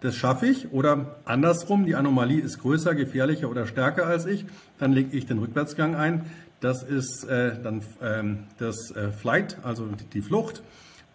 das 0.00 0.16
schaffe 0.16 0.46
ich 0.46 0.72
oder 0.72 1.16
andersrum, 1.24 1.84
die 1.84 1.94
Anomalie 1.94 2.40
ist 2.40 2.60
größer, 2.60 2.94
gefährlicher 2.94 3.50
oder 3.50 3.66
stärker 3.66 4.06
als 4.06 4.24
ich, 4.24 4.46
dann 4.78 4.92
lege 4.92 5.16
ich 5.16 5.26
den 5.26 5.38
Rückwärtsgang 5.38 5.94
ein, 5.94 6.24
das 6.60 6.82
ist 6.82 7.24
äh, 7.24 7.52
dann 7.62 7.82
ähm, 8.02 8.38
das 8.58 8.90
äh, 8.92 9.12
Flight, 9.12 9.58
also 9.62 9.86
die 10.14 10.22
Flucht. 10.22 10.62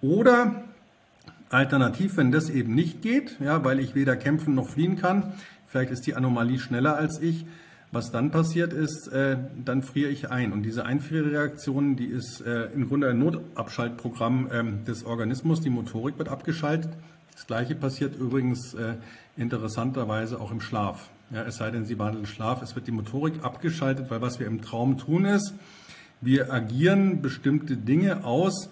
Oder 0.01 0.63
alternativ, 1.49 2.17
wenn 2.17 2.31
das 2.31 2.49
eben 2.49 2.75
nicht 2.75 3.01
geht, 3.01 3.37
ja, 3.39 3.63
weil 3.63 3.79
ich 3.79 3.95
weder 3.95 4.15
kämpfen 4.15 4.53
noch 4.53 4.69
fliehen 4.69 4.97
kann, 4.97 5.33
vielleicht 5.67 5.91
ist 5.91 6.05
die 6.05 6.13
Anomalie 6.13 6.59
schneller 6.59 6.95
als 6.95 7.19
ich, 7.21 7.45
was 7.91 8.11
dann 8.11 8.31
passiert 8.31 8.71
ist, 8.71 9.07
äh, 9.09 9.37
dann 9.65 9.83
friere 9.83 10.09
ich 10.09 10.29
ein. 10.29 10.53
Und 10.53 10.63
diese 10.63 10.85
Einfrierreaktion, 10.85 11.97
die 11.97 12.05
ist 12.05 12.41
äh, 12.41 12.65
im 12.73 12.87
Grunde 12.87 13.09
ein 13.09 13.19
Notabschaltprogramm 13.19 14.49
ähm, 14.51 14.85
des 14.85 15.05
Organismus. 15.05 15.59
Die 15.59 15.69
Motorik 15.69 16.17
wird 16.17 16.29
abgeschaltet. 16.29 16.91
Das 17.33 17.47
gleiche 17.47 17.75
passiert 17.75 18.15
übrigens 18.15 18.73
äh, 18.73 18.95
interessanterweise 19.35 20.39
auch 20.39 20.51
im 20.51 20.61
Schlaf. 20.61 21.09
Ja, 21.31 21.43
es 21.43 21.57
sei 21.57 21.71
denn, 21.71 21.85
Sie 21.85 21.99
wandeln 21.99 22.25
Schlaf. 22.25 22.61
Es 22.61 22.75
wird 22.75 22.87
die 22.87 22.91
Motorik 22.91 23.43
abgeschaltet, 23.43 24.09
weil 24.09 24.21
was 24.21 24.39
wir 24.39 24.47
im 24.47 24.61
Traum 24.61 24.97
tun 24.97 25.25
ist, 25.25 25.53
wir 26.21 26.53
agieren 26.53 27.21
bestimmte 27.21 27.75
Dinge 27.75 28.23
aus, 28.23 28.69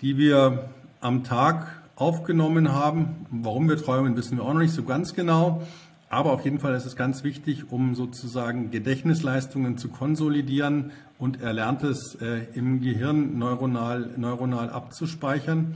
die 0.00 0.16
wir 0.16 0.70
am 1.00 1.24
Tag 1.24 1.82
aufgenommen 1.94 2.72
haben. 2.72 3.26
Warum 3.30 3.68
wir 3.68 3.76
träumen, 3.76 4.16
wissen 4.16 4.38
wir 4.38 4.44
auch 4.44 4.54
noch 4.54 4.60
nicht 4.60 4.74
so 4.74 4.82
ganz 4.82 5.14
genau. 5.14 5.62
Aber 6.08 6.32
auf 6.32 6.44
jeden 6.44 6.60
Fall 6.60 6.74
ist 6.74 6.86
es 6.86 6.94
ganz 6.94 7.24
wichtig, 7.24 7.72
um 7.72 7.94
sozusagen 7.94 8.70
Gedächtnisleistungen 8.70 9.76
zu 9.76 9.88
konsolidieren 9.88 10.92
und 11.18 11.40
Erlerntes 11.40 12.16
äh, 12.20 12.46
im 12.54 12.80
Gehirn 12.80 13.38
neuronal, 13.38 14.10
neuronal 14.16 14.70
abzuspeichern. 14.70 15.74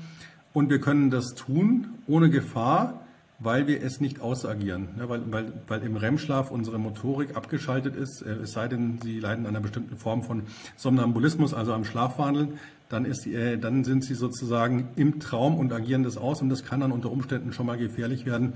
Und 0.52 0.70
wir 0.70 0.80
können 0.80 1.10
das 1.10 1.34
tun 1.34 1.88
ohne 2.06 2.30
Gefahr, 2.30 3.00
weil 3.40 3.66
wir 3.66 3.82
es 3.82 4.00
nicht 4.00 4.20
ausagieren, 4.20 4.88
ne, 4.96 5.08
weil, 5.08 5.32
weil, 5.32 5.52
weil 5.66 5.82
im 5.82 5.96
REM-Schlaf 5.96 6.50
unsere 6.50 6.78
Motorik 6.78 7.36
abgeschaltet 7.36 7.96
ist, 7.96 8.20
äh, 8.20 8.34
es 8.42 8.52
sei 8.52 8.68
denn, 8.68 8.98
Sie 9.02 9.18
leiden 9.18 9.46
an 9.46 9.56
einer 9.56 9.62
bestimmten 9.62 9.96
Form 9.96 10.22
von 10.22 10.42
Somnambulismus, 10.76 11.54
also 11.54 11.72
am 11.72 11.84
Schlafwandeln, 11.84 12.58
dann, 12.90 13.06
ist, 13.06 13.26
äh, 13.26 13.56
dann 13.56 13.84
sind 13.84 14.04
Sie 14.04 14.14
sozusagen 14.14 14.90
im 14.96 15.20
Traum 15.20 15.56
und 15.56 15.72
agieren 15.72 16.02
das 16.02 16.18
aus 16.18 16.42
und 16.42 16.50
das 16.50 16.64
kann 16.64 16.80
dann 16.80 16.92
unter 16.92 17.10
Umständen 17.10 17.52
schon 17.52 17.66
mal 17.66 17.78
gefährlich 17.78 18.26
werden. 18.26 18.52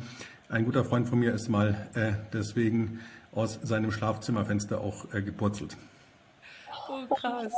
Ein 0.48 0.64
guter 0.64 0.84
Freund 0.84 1.08
von 1.08 1.18
mir 1.18 1.32
ist 1.32 1.48
mal 1.48 1.88
äh, 1.94 2.12
deswegen 2.32 3.00
aus 3.32 3.58
seinem 3.62 3.90
Schlafzimmerfenster 3.90 4.80
auch 4.80 5.12
äh, 5.12 5.22
gepurzelt. 5.22 5.76
Oh, 6.88 7.14
krass. 7.14 7.52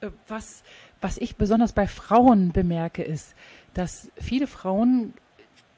Äh, 0.00 0.10
was, 0.28 0.62
was 1.00 1.18
ich 1.18 1.36
besonders 1.36 1.72
bei 1.72 1.86
Frauen 1.86 2.52
bemerke, 2.52 3.02
ist, 3.02 3.34
dass 3.74 4.10
viele 4.16 4.46
Frauen 4.46 5.14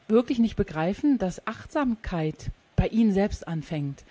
wirklich 0.08 0.38
nicht 0.38 0.56
begreifen, 0.56 1.18
dass 1.18 1.46
Achtsamkeit 1.46 2.50
bei 2.76 2.88
ihnen 2.88 3.12
selbst 3.12 3.48
anfängt. 3.48 4.04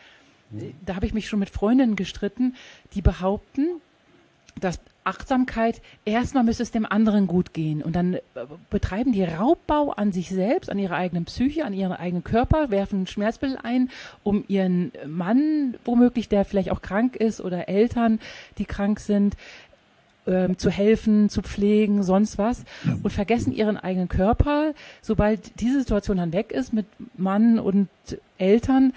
Mhm. 0.52 0.74
Da 0.86 0.96
habe 0.96 1.06
ich 1.06 1.14
mich 1.14 1.28
schon 1.28 1.40
mit 1.40 1.50
Freundinnen 1.50 1.96
gestritten, 1.96 2.56
die 2.94 3.02
behaupten, 3.02 3.82
dass 4.60 4.80
Achtsamkeit, 5.04 5.82
erstmal 6.06 6.44
müsste 6.44 6.64
es 6.64 6.72
dem 6.72 6.86
anderen 6.86 7.28
gut 7.28 7.54
gehen. 7.54 7.82
Und 7.82 7.96
dann 7.96 8.14
äh, 8.14 8.20
betreiben 8.70 9.12
die 9.12 9.24
Raubbau 9.24 9.92
an 9.92 10.12
sich 10.12 10.30
selbst, 10.30 10.70
an 10.70 10.80
ihrer 10.80 10.96
eigenen 10.96 11.26
Psyche, 11.26 11.66
an 11.66 11.74
ihren 11.74 11.92
eigenen 11.92 12.24
Körper, 12.24 12.70
werfen 12.72 13.08
Schmerzmittel 13.08 13.58
ein, 13.62 13.90
um 14.24 14.46
ihren 14.48 14.92
Mann, 15.06 15.76
womöglich, 15.84 16.30
der 16.30 16.46
vielleicht 16.46 16.72
auch 16.72 16.82
krank 16.82 17.16
ist, 17.16 17.42
oder 17.42 17.68
Eltern, 17.68 18.20
die 18.58 18.66
krank 18.66 19.00
sind, 19.00 19.36
ähm, 20.26 20.58
zu 20.58 20.70
helfen, 20.70 21.30
zu 21.30 21.42
pflegen, 21.42 22.02
sonst 22.02 22.38
was 22.38 22.64
und 22.86 23.12
vergessen 23.12 23.52
ihren 23.52 23.76
eigenen 23.76 24.08
Körper. 24.08 24.74
Sobald 25.02 25.60
diese 25.60 25.80
Situation 25.80 26.16
dann 26.16 26.32
weg 26.32 26.54
ist 26.54 26.72
mit 26.72 26.86
Mann 27.18 27.60
und 27.60 27.90
Eltern, 28.38 28.94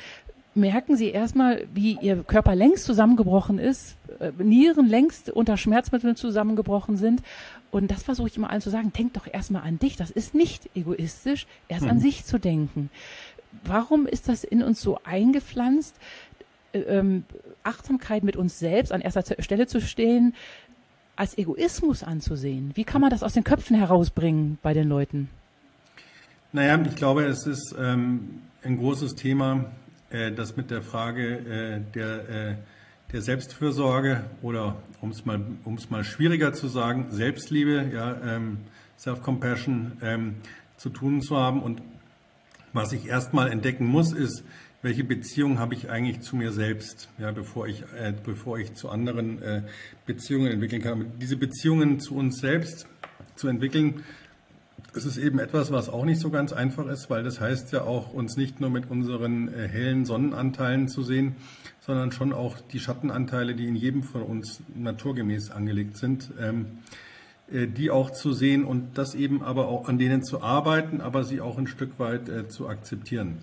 merken 0.57 0.97
sie 0.97 1.11
erstmal, 1.11 1.67
wie 1.73 1.99
ihr 2.01 2.23
Körper 2.25 2.55
längst 2.55 2.85
zusammengebrochen 2.85 3.59
ist, 3.59 3.97
äh, 4.21 4.33
Nieren 4.39 4.89
längst 4.89 5.31
unter 5.31 5.57
Schmerzmitteln 5.57 6.17
zusammengebrochen 6.17 6.97
sind. 6.97 7.23
Und 7.71 7.91
das 7.91 8.03
versuche 8.03 8.29
ich 8.29 8.37
immer 8.37 8.51
allen 8.51 8.61
zu 8.61 8.71
sagen, 8.71 8.93
denk 8.97 9.13
doch 9.15 9.27
erstmal 9.31 9.63
an 9.63 9.79
dich. 9.79 9.97
Das 9.97 10.11
ist 10.11 10.35
nicht 10.35 10.71
egoistisch, 10.75 11.47
erst 11.69 11.85
mhm. 11.85 11.91
an 11.91 12.01
sich 12.01 12.25
zu 12.25 12.39
denken. 12.39 12.91
Warum 13.65 14.07
ist 14.07 14.29
das 14.29 14.45
in 14.45 14.63
uns 14.63 14.81
so 14.81 14.99
eingepflanzt, 15.05 15.97
äh, 16.73 16.81
ähm, 16.81 17.25
Achtsamkeit 17.63 18.25
mit 18.25 18.37
uns 18.37 18.59
selbst 18.59 18.93
an 18.93 19.01
erster 19.01 19.25
Stelle 19.43 19.67
zu 19.67 19.81
stehen, 19.81 20.35
als 21.17 21.37
Egoismus 21.37 22.03
anzusehen? 22.03 22.73
Wie 22.75 22.85
kann 22.85 23.01
man 23.01 23.11
das 23.11 23.23
aus 23.23 23.33
den 23.33 23.45
Köpfen 23.45 23.77
herausbringen 23.77 24.59
bei 24.63 24.73
den 24.75 24.89
Leuten? 24.89 25.29
Naja, 26.53 26.81
ich 26.87 26.97
glaube, 26.97 27.25
es 27.25 27.47
ist 27.47 27.75
ähm, 27.79 28.43
ein 28.63 28.79
großes 28.79 29.15
Thema, 29.15 29.67
das 30.35 30.57
mit 30.57 30.71
der 30.71 30.83
Frage 30.83 31.39
äh, 31.39 31.81
der, 31.95 32.29
äh, 32.29 32.55
der 33.13 33.23
Selbstfürsorge 33.23 34.25
oder, 34.43 34.77
um 35.01 35.11
es 35.11 35.25
mal, 35.25 35.41
mal 35.91 36.05
schwieriger 36.05 36.53
zu 36.53 36.69
sagen, 36.69 37.09
Selbstliebe, 37.11 37.91
ja, 37.93 38.21
ähm, 38.23 38.59
Self-Compassion 38.99 39.99
ähm, 40.03 40.35
zu 40.77 40.91
tun 40.91 41.23
zu 41.23 41.37
haben. 41.37 41.63
Und 41.63 41.83
was 42.73 42.93
ich 42.93 43.07
erstmal 43.07 43.51
entdecken 43.51 43.87
muss, 43.87 44.13
ist, 44.13 44.45
welche 44.83 45.05
Beziehung 45.05 45.59
habe 45.59 45.75
ich 45.75 45.91
eigentlich 45.91 46.21
zu 46.21 46.37
mir 46.37 46.53
selbst, 46.53 47.09
ja, 47.19 47.33
bevor 47.33 47.67
ich, 47.67 47.83
äh, 47.99 48.15
bevor 48.25 48.59
ich 48.59 48.75
zu 48.75 48.89
anderen 48.89 49.43
äh, 49.43 49.63
Beziehungen 50.07 50.53
entwickeln 50.53 50.83
kann. 50.83 51.13
Diese 51.21 51.37
Beziehungen 51.37 52.01
zu 52.01 52.15
uns 52.15 52.39
selbst 52.39 52.87
zu 53.35 53.49
entwickeln, 53.49 54.05
das 54.97 55.05
ist 55.05 55.19
eben 55.19 55.39
etwas, 55.41 55.71
was 55.71 55.91
auch 55.91 56.07
nicht 56.07 56.21
so 56.23 56.31
ganz 56.31 56.55
einfach 56.55 56.87
ist, 56.87 57.11
weil 57.11 57.23
das 57.23 57.39
heißt 57.39 57.71
ja 57.71 57.83
auch, 57.83 58.15
uns 58.15 58.39
nicht 58.39 58.63
nur 58.63 58.71
mit 58.71 58.91
unseren 58.91 59.53
äh, 59.53 59.69
hellen 59.69 60.07
Sonnenanteilen 60.07 60.89
zu 60.89 61.03
sehen, 61.03 61.37
sondern 61.81 62.13
schon 62.13 62.33
auch 62.33 62.57
die 62.73 62.81
Schattenanteile, 62.81 63.55
die 63.55 63.67
in 63.67 63.77
jedem 63.77 64.03
von 64.03 64.23
uns 64.23 64.63
naturgemäß 64.75 65.51
angelegt 65.51 65.99
sind, 65.99 66.31
ähm, 66.41 66.79
äh, 67.53 67.67
die 67.67 67.91
auch 67.91 68.11
zu 68.11 68.33
sehen 68.33 68.65
und 68.65 68.97
das 68.97 69.15
eben 69.15 69.43
aber 69.43 69.69
auch 69.69 69.87
an 69.87 69.99
denen 69.99 70.25
zu 70.25 70.41
arbeiten, 70.41 71.03
aber 71.03 71.25
sie 71.25 71.43
auch 71.43 71.59
ein 71.59 71.67
Stück 71.67 71.99
weit 71.99 72.31
äh, 72.31 72.49
zu 72.49 72.67
akzeptieren. 72.67 73.41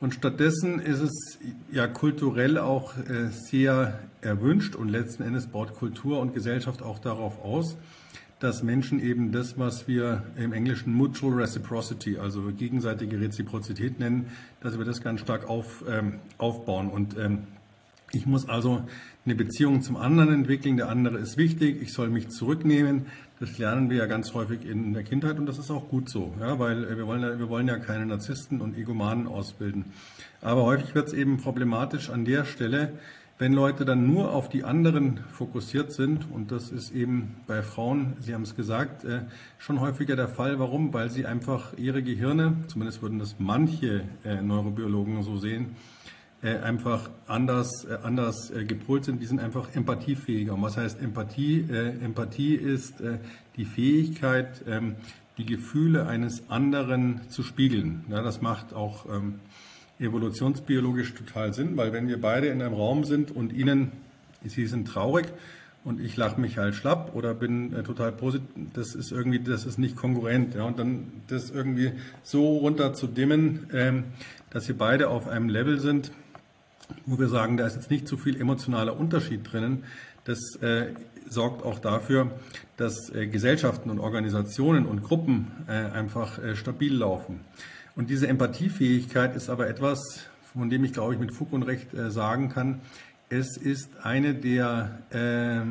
Und 0.00 0.14
stattdessen 0.14 0.80
ist 0.80 1.00
es 1.00 1.38
ja 1.70 1.86
kulturell 1.86 2.58
auch 2.58 2.94
sehr 3.30 4.00
erwünscht 4.20 4.74
und 4.74 4.88
letzten 4.88 5.22
Endes 5.22 5.46
baut 5.46 5.74
Kultur 5.74 6.20
und 6.20 6.34
Gesellschaft 6.34 6.82
auch 6.82 6.98
darauf 6.98 7.42
aus, 7.42 7.76
dass 8.40 8.62
Menschen 8.62 9.00
eben 9.00 9.32
das, 9.32 9.58
was 9.58 9.88
wir 9.88 10.24
im 10.36 10.52
Englischen 10.52 10.92
Mutual 10.92 11.34
Reciprocity, 11.34 12.18
also 12.18 12.52
gegenseitige 12.56 13.20
Reziprozität 13.20 13.98
nennen, 13.98 14.26
dass 14.60 14.76
wir 14.78 14.84
das 14.84 15.02
ganz 15.02 15.20
stark 15.20 15.48
auf, 15.48 15.84
ähm, 15.88 16.18
aufbauen. 16.38 16.90
Und 16.90 17.16
ähm, 17.16 17.44
ich 18.12 18.26
muss 18.26 18.48
also 18.48 18.84
eine 19.24 19.34
Beziehung 19.34 19.82
zum 19.82 19.96
anderen 19.96 20.32
entwickeln. 20.32 20.76
Der 20.76 20.88
andere 20.88 21.18
ist 21.18 21.36
wichtig. 21.36 21.82
Ich 21.82 21.92
soll 21.92 22.10
mich 22.10 22.28
zurücknehmen. 22.28 23.06
Das 23.40 23.58
lernen 23.58 23.90
wir 23.90 23.98
ja 23.98 24.06
ganz 24.06 24.32
häufig 24.34 24.64
in 24.64 24.94
der 24.94 25.02
Kindheit 25.02 25.38
und 25.38 25.46
das 25.46 25.58
ist 25.58 25.70
auch 25.70 25.88
gut 25.88 26.08
so, 26.08 26.32
ja, 26.38 26.58
weil 26.60 26.96
wir 26.96 27.04
wollen 27.04 27.20
ja, 27.20 27.36
wir 27.36 27.48
wollen 27.48 27.66
ja 27.66 27.78
keine 27.78 28.06
Narzissten 28.06 28.60
und 28.60 28.78
Egomanen 28.78 29.26
ausbilden. 29.26 29.86
Aber 30.40 30.62
häufig 30.62 30.94
wird 30.94 31.08
es 31.08 31.14
eben 31.14 31.38
problematisch 31.38 32.10
an 32.10 32.24
der 32.24 32.44
Stelle, 32.44 32.92
wenn 33.36 33.52
Leute 33.52 33.84
dann 33.84 34.06
nur 34.06 34.32
auf 34.32 34.48
die 34.48 34.62
anderen 34.62 35.18
fokussiert 35.32 35.92
sind, 35.92 36.30
und 36.30 36.52
das 36.52 36.70
ist 36.70 36.92
eben 36.92 37.36
bei 37.48 37.62
Frauen, 37.62 38.14
Sie 38.20 38.32
haben 38.32 38.42
es 38.42 38.54
gesagt, 38.54 39.04
äh, 39.04 39.22
schon 39.58 39.80
häufiger 39.80 40.14
der 40.14 40.28
Fall. 40.28 40.60
Warum? 40.60 40.92
Weil 40.92 41.10
sie 41.10 41.26
einfach 41.26 41.76
ihre 41.76 42.02
Gehirne, 42.02 42.56
zumindest 42.68 43.02
würden 43.02 43.18
das 43.18 43.36
manche 43.38 44.04
äh, 44.24 44.40
Neurobiologen 44.40 45.22
so 45.24 45.36
sehen, 45.36 45.74
äh, 46.42 46.58
einfach 46.58 47.10
anders, 47.26 47.86
anders 48.04 48.52
gepolt 48.68 49.04
sind. 49.04 49.20
Die 49.20 49.26
sind 49.26 49.40
einfach 49.40 49.74
empathiefähiger. 49.74 50.54
Und 50.54 50.62
was 50.62 50.76
heißt 50.76 51.00
Empathie? 51.00 51.66
Empathie 52.02 52.54
ist 52.54 53.02
die 53.56 53.64
Fähigkeit, 53.64 54.62
ähm, 54.66 54.96
die 55.38 55.46
Gefühle 55.46 56.06
eines 56.06 56.48
anderen 56.50 57.22
zu 57.28 57.42
spiegeln. 57.42 58.04
Ja, 58.08 58.22
das 58.22 58.40
macht 58.40 58.72
auch 58.72 59.06
ähm, 59.06 59.40
evolutionsbiologisch 60.00 61.14
total 61.14 61.54
Sinn, 61.54 61.76
weil 61.76 61.92
wenn 61.92 62.08
wir 62.08 62.20
beide 62.20 62.48
in 62.48 62.60
einem 62.60 62.74
Raum 62.74 63.04
sind 63.04 63.30
und 63.30 63.52
Ihnen, 63.52 63.92
Sie 64.44 64.66
sind 64.66 64.86
traurig 64.88 65.26
und 65.84 66.00
ich 66.00 66.16
lache 66.16 66.40
mich 66.40 66.58
halt 66.58 66.74
schlapp 66.74 67.14
oder 67.14 67.34
bin 67.34 67.72
äh, 67.72 67.82
total 67.82 68.12
positiv, 68.12 68.48
das 68.74 68.94
ist 68.94 69.12
irgendwie, 69.12 69.38
das 69.38 69.66
ist 69.66 69.78
nicht 69.78 69.96
konkurrent. 69.96 70.54
Ja, 70.54 70.64
und 70.64 70.78
dann 70.78 71.12
das 71.28 71.50
irgendwie 71.50 71.92
so 72.22 72.58
runter 72.58 72.94
zu 72.94 73.06
dimmen, 73.06 73.68
ähm, 73.72 74.04
dass 74.50 74.68
wir 74.68 74.76
beide 74.76 75.08
auf 75.08 75.28
einem 75.28 75.48
Level 75.48 75.80
sind, 75.80 76.10
wo 77.06 77.18
wir 77.18 77.28
sagen, 77.28 77.56
da 77.56 77.66
ist 77.66 77.76
jetzt 77.76 77.90
nicht 77.90 78.08
zu 78.08 78.16
viel 78.16 78.40
emotionaler 78.40 78.98
Unterschied 78.98 79.50
drinnen. 79.50 79.84
Das 80.24 80.56
äh, 80.56 80.94
sorgt 81.28 81.62
auch 81.64 81.78
dafür, 81.78 82.30
dass 82.76 83.10
äh, 83.14 83.26
Gesellschaften 83.26 83.90
und 83.90 83.98
Organisationen 83.98 84.86
und 84.86 85.02
Gruppen 85.02 85.50
äh, 85.68 85.72
einfach 85.72 86.38
äh, 86.38 86.56
stabil 86.56 86.94
laufen. 86.94 87.40
Und 87.96 88.10
diese 88.10 88.26
Empathiefähigkeit 88.26 89.36
ist 89.36 89.48
aber 89.48 89.68
etwas, 89.68 90.26
von 90.52 90.70
dem 90.70 90.84
ich, 90.84 90.92
glaube 90.92 91.14
ich, 91.14 91.20
mit 91.20 91.34
Fug 91.34 91.52
und 91.52 91.62
Recht 91.62 91.94
äh, 91.94 92.10
sagen 92.10 92.48
kann, 92.48 92.80
es 93.28 93.56
ist 93.56 93.90
eine 94.02 94.34
der 94.34 94.98
äh, 95.10 95.62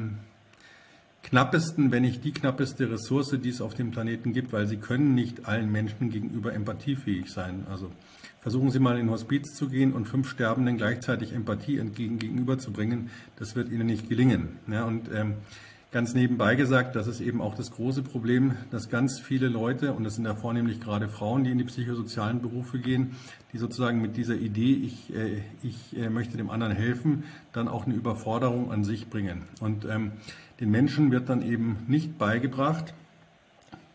knappesten, 1.24 1.92
wenn 1.92 2.04
nicht 2.04 2.24
die 2.24 2.32
knappeste 2.32 2.90
Ressource, 2.92 3.38
die 3.42 3.50
es 3.50 3.62
auf 3.62 3.74
dem 3.74 3.92
Planeten 3.92 4.34
gibt, 4.34 4.54
weil 4.54 4.68
sie 4.68 4.78
können 4.78 5.16
nicht 5.16 5.46
allen 5.46 5.72
Menschen 5.72 6.10
gegenüber 6.10 6.54
empathiefähig 6.54 7.32
sein. 7.32 7.66
Also 7.70 7.92
versuchen 8.42 8.72
Sie 8.72 8.80
mal 8.80 9.00
in 9.00 9.10
Hospiz 9.10 9.56
zu 9.56 9.70
gehen 9.70 9.94
und 9.94 10.06
fünf 10.06 10.30
Sterbenden 10.30 10.78
gleichzeitig 10.78 11.34
Empathie 11.34 11.78
entgegen 11.78 12.20
gegenüberzubringen. 12.20 13.10
Das 13.38 13.56
wird 13.56 13.72
Ihnen 13.72 13.88
nicht 13.88 14.10
gelingen. 14.10 14.60
Ja, 14.68 14.84
und 14.84 15.10
ähm, 15.14 15.36
Ganz 15.94 16.16
nebenbei 16.16 16.56
gesagt, 16.56 16.96
das 16.96 17.06
ist 17.06 17.22
eben 17.22 17.40
auch 17.40 17.54
das 17.54 17.70
große 17.70 18.02
Problem, 18.02 18.58
dass 18.72 18.90
ganz 18.90 19.20
viele 19.20 19.48
Leute, 19.48 19.94
und 19.94 20.04
das 20.04 20.16
sind 20.16 20.26
ja 20.26 20.34
vornehmlich 20.34 20.80
gerade 20.80 21.08
Frauen, 21.08 21.44
die 21.44 21.52
in 21.52 21.60
die 21.60 21.66
psychosozialen 21.66 22.42
Berufe 22.42 22.80
gehen, 22.80 23.12
die 23.54 23.60
sozusagen 23.60 24.02
mit 24.02 24.18
dieser 24.18 24.34
Idee, 24.34 24.74
ich, 24.74 25.14
äh, 25.14 25.44
ich 25.62 25.96
äh, 25.96 26.10
möchte 26.10 26.36
dem 26.36 26.50
anderen 26.50 26.74
helfen, 26.74 27.26
dann 27.52 27.68
auch 27.68 27.86
eine 27.86 27.94
Überforderung 27.94 28.72
an 28.72 28.84
sich 28.84 29.08
bringen. 29.12 29.44
Und 29.60 29.86
ähm, 29.86 30.14
den 30.60 30.72
Menschen 30.72 31.12
wird 31.12 31.30
dann 31.30 31.44
eben 31.44 31.84
nicht 31.88 32.18
beigebracht, 32.18 32.96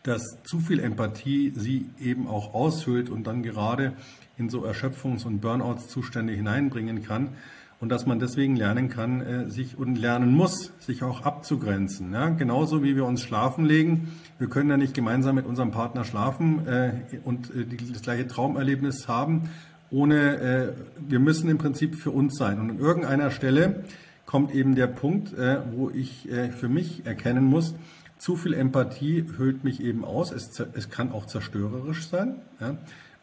dass 0.03 0.21
zu 0.45 0.61
viel 0.61 0.79
Empathie 0.79 1.51
sie 1.53 1.89
eben 1.99 2.29
auch 2.29 2.53
aushöhlt 2.53 3.09
und 3.09 3.27
dann 3.27 3.43
gerade 3.43 3.91
in 4.37 4.49
so 4.49 4.65
Erschöpfungs- 4.65 5.25
und 5.25 5.41
Burnouts-Zustände 5.41 6.31
hineinbringen 6.31 7.03
kann 7.03 7.31
und 7.79 7.89
dass 7.89 8.05
man 8.05 8.19
deswegen 8.19 8.55
lernen 8.55 8.89
kann, 8.89 9.21
äh, 9.21 9.49
sich 9.49 9.77
und 9.77 9.95
lernen 9.95 10.33
muss, 10.33 10.73
sich 10.79 11.03
auch 11.03 11.23
abzugrenzen. 11.23 12.13
Ja? 12.13 12.29
Genauso 12.29 12.83
wie 12.83 12.95
wir 12.95 13.05
uns 13.05 13.21
schlafen 13.21 13.65
legen. 13.65 14.11
Wir 14.37 14.49
können 14.49 14.69
ja 14.69 14.77
nicht 14.77 14.93
gemeinsam 14.93 15.35
mit 15.35 15.45
unserem 15.45 15.71
Partner 15.71 16.03
schlafen 16.03 16.67
äh, 16.67 16.91
und 17.23 17.53
äh, 17.55 17.65
das 17.91 18.01
gleiche 18.01 18.27
Traumerlebnis 18.27 19.07
haben, 19.07 19.49
ohne, 19.91 20.37
äh, 20.37 20.73
wir 21.07 21.19
müssen 21.19 21.49
im 21.49 21.57
Prinzip 21.57 21.95
für 21.95 22.11
uns 22.11 22.37
sein. 22.37 22.59
Und 22.59 22.69
an 22.71 22.79
irgendeiner 22.79 23.31
Stelle 23.31 23.83
kommt 24.25 24.53
eben 24.53 24.75
der 24.75 24.87
Punkt, 24.87 25.33
äh, 25.33 25.59
wo 25.71 25.89
ich 25.89 26.29
äh, 26.29 26.51
für 26.51 26.69
mich 26.69 27.05
erkennen 27.05 27.45
muss, 27.45 27.75
zu 28.19 28.35
viel 28.35 28.53
Empathie 28.53 29.25
hüllt 29.37 29.63
mich 29.63 29.81
eben 29.81 30.03
aus. 30.03 30.31
Es, 30.31 30.59
es 30.73 30.89
kann 30.89 31.13
auch 31.13 31.25
zerstörerisch 31.25 32.07
sein. 32.09 32.35
Ja? 32.59 32.75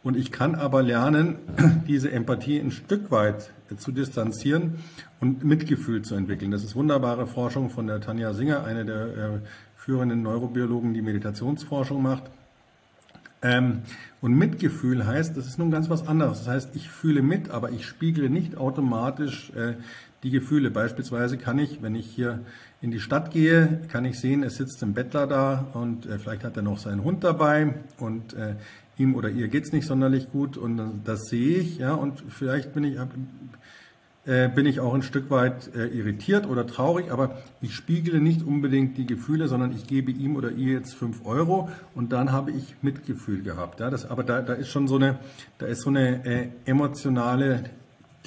Und 0.02 0.16
ich 0.16 0.32
kann 0.32 0.54
aber 0.54 0.82
lernen, 0.82 1.36
diese 1.86 2.10
Empathie 2.10 2.58
ein 2.58 2.70
Stück 2.70 3.10
weit 3.10 3.50
zu 3.76 3.92
distanzieren 3.92 4.78
und 5.20 5.44
Mitgefühl 5.44 6.02
zu 6.02 6.14
entwickeln. 6.14 6.50
Das 6.50 6.64
ist 6.64 6.76
wunderbare 6.76 7.26
Forschung 7.26 7.70
von 7.70 7.86
der 7.86 8.00
Tanja 8.00 8.32
Singer, 8.32 8.64
eine 8.64 8.84
der 8.84 9.06
äh, 9.06 9.38
führenden 9.76 10.22
Neurobiologen, 10.22 10.94
die 10.94 11.02
Meditationsforschung 11.02 12.02
macht. 12.02 12.24
Ähm, 13.42 13.82
und 14.20 14.34
Mitgefühl 14.34 15.06
heißt, 15.06 15.36
das 15.36 15.46
ist 15.46 15.58
nun 15.58 15.70
ganz 15.70 15.90
was 15.90 16.08
anderes. 16.08 16.38
Das 16.38 16.48
heißt, 16.48 16.70
ich 16.74 16.90
fühle 16.90 17.22
mit, 17.22 17.50
aber 17.50 17.70
ich 17.70 17.86
spiegle 17.86 18.30
nicht 18.30 18.56
automatisch 18.56 19.50
äh, 19.50 19.74
die 20.22 20.30
Gefühle. 20.30 20.70
Beispielsweise 20.70 21.38
kann 21.38 21.58
ich, 21.58 21.82
wenn 21.82 21.94
ich 21.94 22.06
hier 22.06 22.40
in 22.80 22.90
die 22.90 23.00
Stadt 23.00 23.30
gehe, 23.30 23.80
kann 23.88 24.04
ich 24.04 24.18
sehen, 24.18 24.42
es 24.42 24.56
sitzt 24.56 24.82
ein 24.82 24.94
Bettler 24.94 25.26
da 25.26 25.66
und 25.74 26.06
äh, 26.06 26.18
vielleicht 26.18 26.44
hat 26.44 26.56
er 26.56 26.62
noch 26.62 26.78
seinen 26.78 27.04
Hund 27.04 27.22
dabei 27.24 27.74
und 27.98 28.34
äh, 28.34 28.54
ihm 28.98 29.14
oder 29.14 29.28
ihr 29.28 29.48
geht 29.48 29.64
es 29.64 29.72
nicht 29.72 29.86
sonderlich 29.86 30.30
gut 30.30 30.56
und 30.56 31.02
das 31.04 31.26
sehe 31.26 31.58
ich, 31.58 31.78
ja, 31.78 31.94
und 31.94 32.22
vielleicht 32.28 32.72
bin 32.72 32.84
ich, 32.84 32.96
äh, 34.26 34.48
bin 34.48 34.66
ich 34.66 34.80
auch 34.80 34.94
ein 34.94 35.02
Stück 35.02 35.30
weit 35.30 35.74
äh, 35.74 35.86
irritiert 35.86 36.46
oder 36.46 36.66
traurig, 36.66 37.10
aber 37.10 37.42
ich 37.60 37.74
spiegle 37.74 38.20
nicht 38.20 38.42
unbedingt 38.42 38.96
die 38.96 39.06
Gefühle, 39.06 39.48
sondern 39.48 39.72
ich 39.72 39.86
gebe 39.86 40.10
ihm 40.10 40.36
oder 40.36 40.50
ihr 40.50 40.72
jetzt 40.72 40.94
fünf 40.94 41.24
Euro 41.24 41.68
und 41.94 42.12
dann 42.12 42.32
habe 42.32 42.50
ich 42.50 42.74
Mitgefühl 42.82 43.42
gehabt. 43.42 43.80
Ja, 43.80 43.90
das, 43.90 44.04
aber 44.06 44.24
da, 44.24 44.40
da 44.40 44.54
ist 44.54 44.68
schon 44.68 44.88
so 44.88 44.96
eine, 44.96 45.18
da 45.58 45.66
ist 45.66 45.82
so 45.82 45.90
eine 45.90 46.24
äh, 46.24 46.48
emotionale 46.64 47.64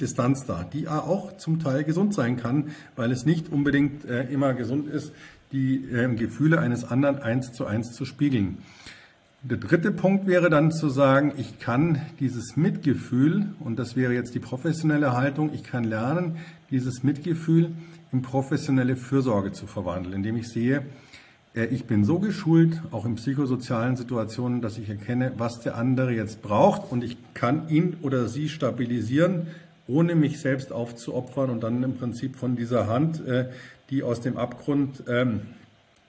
Distanz 0.00 0.46
da, 0.46 0.64
die 0.64 0.88
auch 0.88 1.36
zum 1.36 1.60
Teil 1.60 1.84
gesund 1.84 2.14
sein 2.14 2.36
kann, 2.36 2.70
weil 2.96 3.12
es 3.12 3.26
nicht 3.26 3.52
unbedingt 3.52 4.04
äh, 4.04 4.22
immer 4.30 4.54
gesund 4.54 4.88
ist, 4.88 5.12
die 5.52 5.84
äh, 5.90 6.14
Gefühle 6.14 6.60
eines 6.60 6.84
anderen 6.84 7.18
eins 7.18 7.52
zu 7.52 7.66
eins 7.66 7.92
zu 7.92 8.04
spiegeln. 8.04 8.58
Der 9.42 9.56
dritte 9.56 9.90
Punkt 9.90 10.26
wäre 10.26 10.50
dann 10.50 10.70
zu 10.70 10.90
sagen, 10.90 11.32
ich 11.38 11.58
kann 11.58 12.02
dieses 12.20 12.58
Mitgefühl, 12.58 13.54
und 13.58 13.78
das 13.78 13.96
wäre 13.96 14.12
jetzt 14.12 14.34
die 14.34 14.38
professionelle 14.38 15.14
Haltung, 15.14 15.54
ich 15.54 15.62
kann 15.64 15.82
lernen, 15.82 16.36
dieses 16.70 17.02
Mitgefühl 17.02 17.72
in 18.12 18.20
professionelle 18.20 18.96
Fürsorge 18.96 19.52
zu 19.52 19.66
verwandeln, 19.66 20.14
indem 20.14 20.36
ich 20.36 20.48
sehe, 20.48 20.82
äh, 21.54 21.64
ich 21.64 21.86
bin 21.86 22.04
so 22.04 22.18
geschult, 22.18 22.82
auch 22.90 23.06
in 23.06 23.14
psychosozialen 23.14 23.96
Situationen, 23.96 24.60
dass 24.60 24.76
ich 24.76 24.90
erkenne, 24.90 25.32
was 25.38 25.60
der 25.60 25.76
andere 25.76 26.12
jetzt 26.12 26.42
braucht 26.42 26.92
und 26.92 27.02
ich 27.02 27.16
kann 27.32 27.70
ihn 27.70 27.96
oder 28.02 28.28
sie 28.28 28.50
stabilisieren, 28.50 29.46
ohne 29.86 30.16
mich 30.16 30.38
selbst 30.38 30.70
aufzuopfern 30.70 31.48
und 31.48 31.62
dann 31.62 31.82
im 31.82 31.96
Prinzip 31.96 32.36
von 32.36 32.56
dieser 32.56 32.88
Hand, 32.88 33.26
äh, 33.26 33.48
die 33.88 34.02
aus 34.02 34.20
dem 34.20 34.36
Abgrund 34.36 35.02
ähm, 35.08 35.40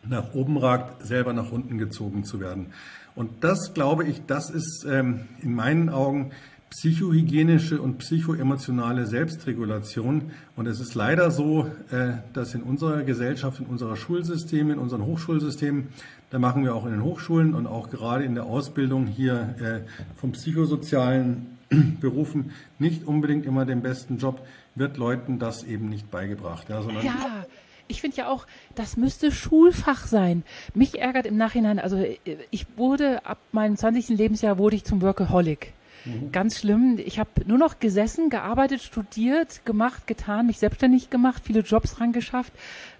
nach 0.03 0.33
oben 0.33 0.57
ragt, 0.57 1.05
selber 1.05 1.31
nach 1.31 1.51
unten 1.51 1.77
gezogen 1.77 2.23
zu 2.23 2.41
werden. 2.41 2.73
Und 3.15 3.43
das, 3.43 3.73
glaube 3.73 4.05
ich, 4.05 4.25
das 4.25 4.49
ist 4.49 4.85
ähm, 4.89 5.21
in 5.41 5.53
meinen 5.53 5.89
Augen 5.89 6.31
psychohygienische 6.71 7.81
und 7.81 7.97
psychoemotionale 7.97 9.05
Selbstregulation. 9.05 10.31
Und 10.55 10.67
es 10.67 10.79
ist 10.79 10.95
leider 10.95 11.29
so, 11.29 11.69
äh, 11.91 12.13
dass 12.33 12.55
in 12.55 12.63
unserer 12.63 13.03
Gesellschaft, 13.03 13.59
in 13.59 13.65
unserer 13.65 13.97
Schulsysteme, 13.97 14.73
in 14.73 14.79
unseren 14.79 15.05
Hochschulsystemen, 15.05 15.89
da 16.29 16.39
machen 16.39 16.63
wir 16.63 16.73
auch 16.73 16.85
in 16.85 16.91
den 16.91 17.03
Hochschulen 17.03 17.53
und 17.53 17.67
auch 17.67 17.89
gerade 17.89 18.23
in 18.23 18.35
der 18.35 18.45
Ausbildung 18.45 19.05
hier 19.05 19.55
äh, 19.59 20.17
vom 20.17 20.31
psychosozialen 20.31 21.57
Berufen 21.99 22.51
nicht 22.79 23.05
unbedingt 23.05 23.45
immer 23.45 23.65
den 23.65 23.81
besten 23.81 24.17
Job, 24.17 24.45
wird 24.75 24.95
Leuten 24.95 25.39
das 25.39 25.63
eben 25.63 25.89
nicht 25.89 26.09
beigebracht. 26.09 26.69
Ja, 26.69 26.81
sondern 26.81 27.05
ja 27.05 27.45
ich 27.91 28.01
finde 28.01 28.17
ja 28.17 28.29
auch, 28.29 28.47
das 28.73 28.97
müsste 28.97 29.31
Schulfach 29.31 30.07
sein. 30.07 30.43
Mich 30.73 30.99
ärgert 30.99 31.25
im 31.25 31.37
Nachhinein, 31.37 31.77
also 31.77 31.97
äh, 31.97 32.17
ich 32.49 32.65
wurde 32.77 33.25
ab 33.25 33.37
meinem 33.51 33.77
20. 33.77 34.09
Lebensjahr 34.09 34.57
wurde 34.57 34.77
ich 34.77 34.83
zum 34.83 35.01
Workaholic. 35.01 35.73
Mhm. 36.05 36.31
Ganz 36.31 36.59
schlimm. 36.59 36.97
Ich 36.97 37.19
habe 37.19 37.29
nur 37.45 37.57
noch 37.57 37.79
gesessen, 37.79 38.29
gearbeitet, 38.29 38.81
studiert, 38.81 39.65
gemacht, 39.65 40.07
getan, 40.07 40.47
mich 40.47 40.57
selbstständig 40.57 41.09
gemacht, 41.09 41.43
viele 41.45 41.59
Jobs 41.59 41.99
rangeschafft, 41.99 42.53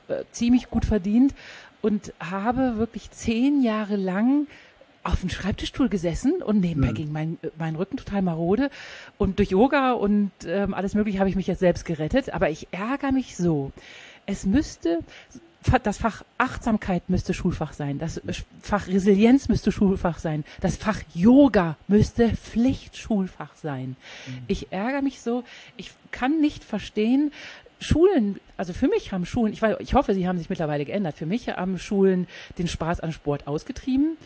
äh, 0.08 0.24
ziemlich 0.32 0.70
gut 0.70 0.86
verdient 0.86 1.34
und 1.82 2.14
habe 2.20 2.78
wirklich 2.78 3.10
zehn 3.10 3.64
Jahre 3.64 3.96
lang 3.96 4.46
auf 5.04 5.22
dem 5.22 5.30
Schreibtischstuhl 5.30 5.90
gesessen 5.90 6.44
und 6.44 6.60
nebenbei 6.60 6.92
mhm. 6.92 6.96
ging 6.96 7.12
mein, 7.12 7.38
mein 7.58 7.76
Rücken 7.76 7.98
total 7.98 8.22
marode. 8.22 8.70
Und 9.18 9.40
durch 9.40 9.50
Yoga 9.50 9.94
und 9.94 10.32
ähm, 10.46 10.74
alles 10.74 10.94
Mögliche 10.94 11.20
habe 11.20 11.30
ich 11.30 11.36
mich 11.36 11.48
jetzt 11.48 11.60
selbst 11.60 11.86
gerettet. 11.86 12.32
Aber 12.34 12.50
ich 12.50 12.68
ärgere 12.72 13.12
mich 13.12 13.36
so 13.36 13.72
es 14.26 14.46
müsste 14.46 15.00
das 15.84 15.98
Fach 16.00 16.24
Achtsamkeit 16.38 17.10
müsste 17.10 17.34
Schulfach 17.34 17.74
sein, 17.74 18.00
das 18.00 18.22
Fach 18.62 18.88
Resilienz 18.88 19.48
müsste 19.48 19.72
Schulfach 19.72 20.18
sein, 20.18 20.44
das 20.60 20.76
Fach 20.76 21.00
Yoga 21.14 21.78
müsste 21.88 22.30
Pflichtschulfach 22.30 23.56
sein. 23.56 23.96
Mhm. 24.26 24.40
Ich 24.48 24.72
ärgere 24.72 25.02
mich 25.02 25.22
so, 25.22 25.44
ich 25.78 25.92
kann 26.10 26.42
nicht 26.42 26.64
verstehen, 26.64 27.32
Schulen, 27.80 28.40
also 28.58 28.74
für 28.74 28.88
mich 28.88 29.12
haben 29.12 29.26
Schulen, 29.26 29.54
ich, 29.54 29.62
weiß, 29.62 29.78
ich 29.80 29.96
hoffe, 29.96 30.14
sie 30.14 30.28
haben 30.28 30.38
sich 30.38 30.50
mittlerweile 30.50 30.86
geändert, 30.86 31.18
für 31.18 31.26
mich 31.26 31.50
haben 31.50 31.80
Schulen 31.80 32.28
den 32.60 32.68
Spaß 32.68 33.00
an 33.00 33.12
Sport 33.12 33.48
ausgetrieben. 33.48 34.18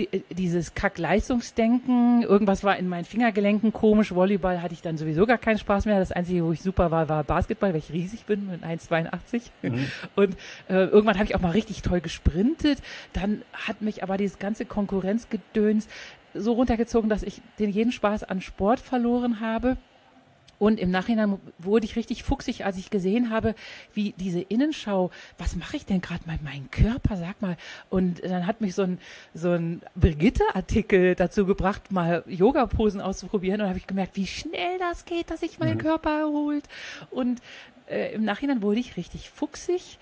Die, 0.00 0.08
äh, 0.12 0.22
dieses 0.30 0.74
Kack-Leistungsdenken, 0.74 2.22
irgendwas 2.22 2.64
war 2.64 2.78
in 2.78 2.88
meinen 2.88 3.04
Fingergelenken 3.04 3.70
komisch, 3.72 4.14
Volleyball 4.14 4.62
hatte 4.62 4.72
ich 4.72 4.80
dann 4.80 4.96
sowieso 4.96 5.26
gar 5.26 5.36
keinen 5.36 5.58
Spaß 5.58 5.84
mehr. 5.84 5.98
Das 5.98 6.10
Einzige, 6.10 6.42
wo 6.42 6.52
ich 6.52 6.62
super 6.62 6.90
war, 6.90 7.10
war 7.10 7.22
Basketball, 7.22 7.72
weil 7.72 7.80
ich 7.80 7.92
riesig 7.92 8.24
bin 8.24 8.46
mit 8.46 8.64
1,82. 8.64 9.42
Mhm. 9.60 9.86
Und 10.16 10.36
äh, 10.68 10.84
irgendwann 10.84 11.16
habe 11.16 11.26
ich 11.26 11.34
auch 11.34 11.40
mal 11.40 11.50
richtig 11.50 11.82
toll 11.82 12.00
gesprintet. 12.00 12.78
Dann 13.12 13.42
hat 13.52 13.82
mich 13.82 14.02
aber 14.02 14.16
dieses 14.16 14.38
ganze 14.38 14.64
Konkurrenzgedöns 14.64 15.86
so 16.32 16.52
runtergezogen, 16.52 17.10
dass 17.10 17.22
ich 17.22 17.42
den 17.58 17.70
jeden 17.70 17.92
Spaß 17.92 18.24
an 18.24 18.40
Sport 18.40 18.80
verloren 18.80 19.40
habe. 19.40 19.76
Und 20.60 20.78
im 20.78 20.90
Nachhinein 20.90 21.38
wurde 21.58 21.86
ich 21.86 21.96
richtig 21.96 22.22
fuchsig, 22.22 22.66
als 22.66 22.76
ich 22.76 22.90
gesehen 22.90 23.30
habe, 23.30 23.54
wie 23.94 24.12
diese 24.18 24.42
Innenschau, 24.42 25.10
was 25.38 25.56
mache 25.56 25.78
ich 25.78 25.86
denn 25.86 26.02
gerade 26.02 26.30
mit 26.30 26.44
meinem 26.44 26.70
Körper, 26.70 27.16
sag 27.16 27.40
mal. 27.40 27.56
Und 27.88 28.22
dann 28.22 28.46
hat 28.46 28.60
mich 28.60 28.74
so 28.74 28.82
ein, 28.82 28.98
so 29.32 29.52
ein 29.52 29.80
Brigitte-Artikel 29.96 31.14
dazu 31.14 31.46
gebracht, 31.46 31.90
mal 31.90 32.24
Yoga-Posen 32.26 33.00
auszuprobieren. 33.00 33.62
Und 33.62 33.68
habe 33.68 33.78
ich 33.78 33.86
gemerkt, 33.86 34.16
wie 34.16 34.26
schnell 34.26 34.78
das 34.78 35.06
geht, 35.06 35.30
dass 35.30 35.40
sich 35.40 35.58
mein 35.58 35.76
mhm. 35.76 35.78
Körper 35.78 36.10
erholt. 36.10 36.64
Und 37.10 37.40
äh, 37.88 38.12
im 38.12 38.24
Nachhinein 38.24 38.60
wurde 38.60 38.80
ich 38.80 38.98
richtig 38.98 39.30
fuchsig, 39.30 39.98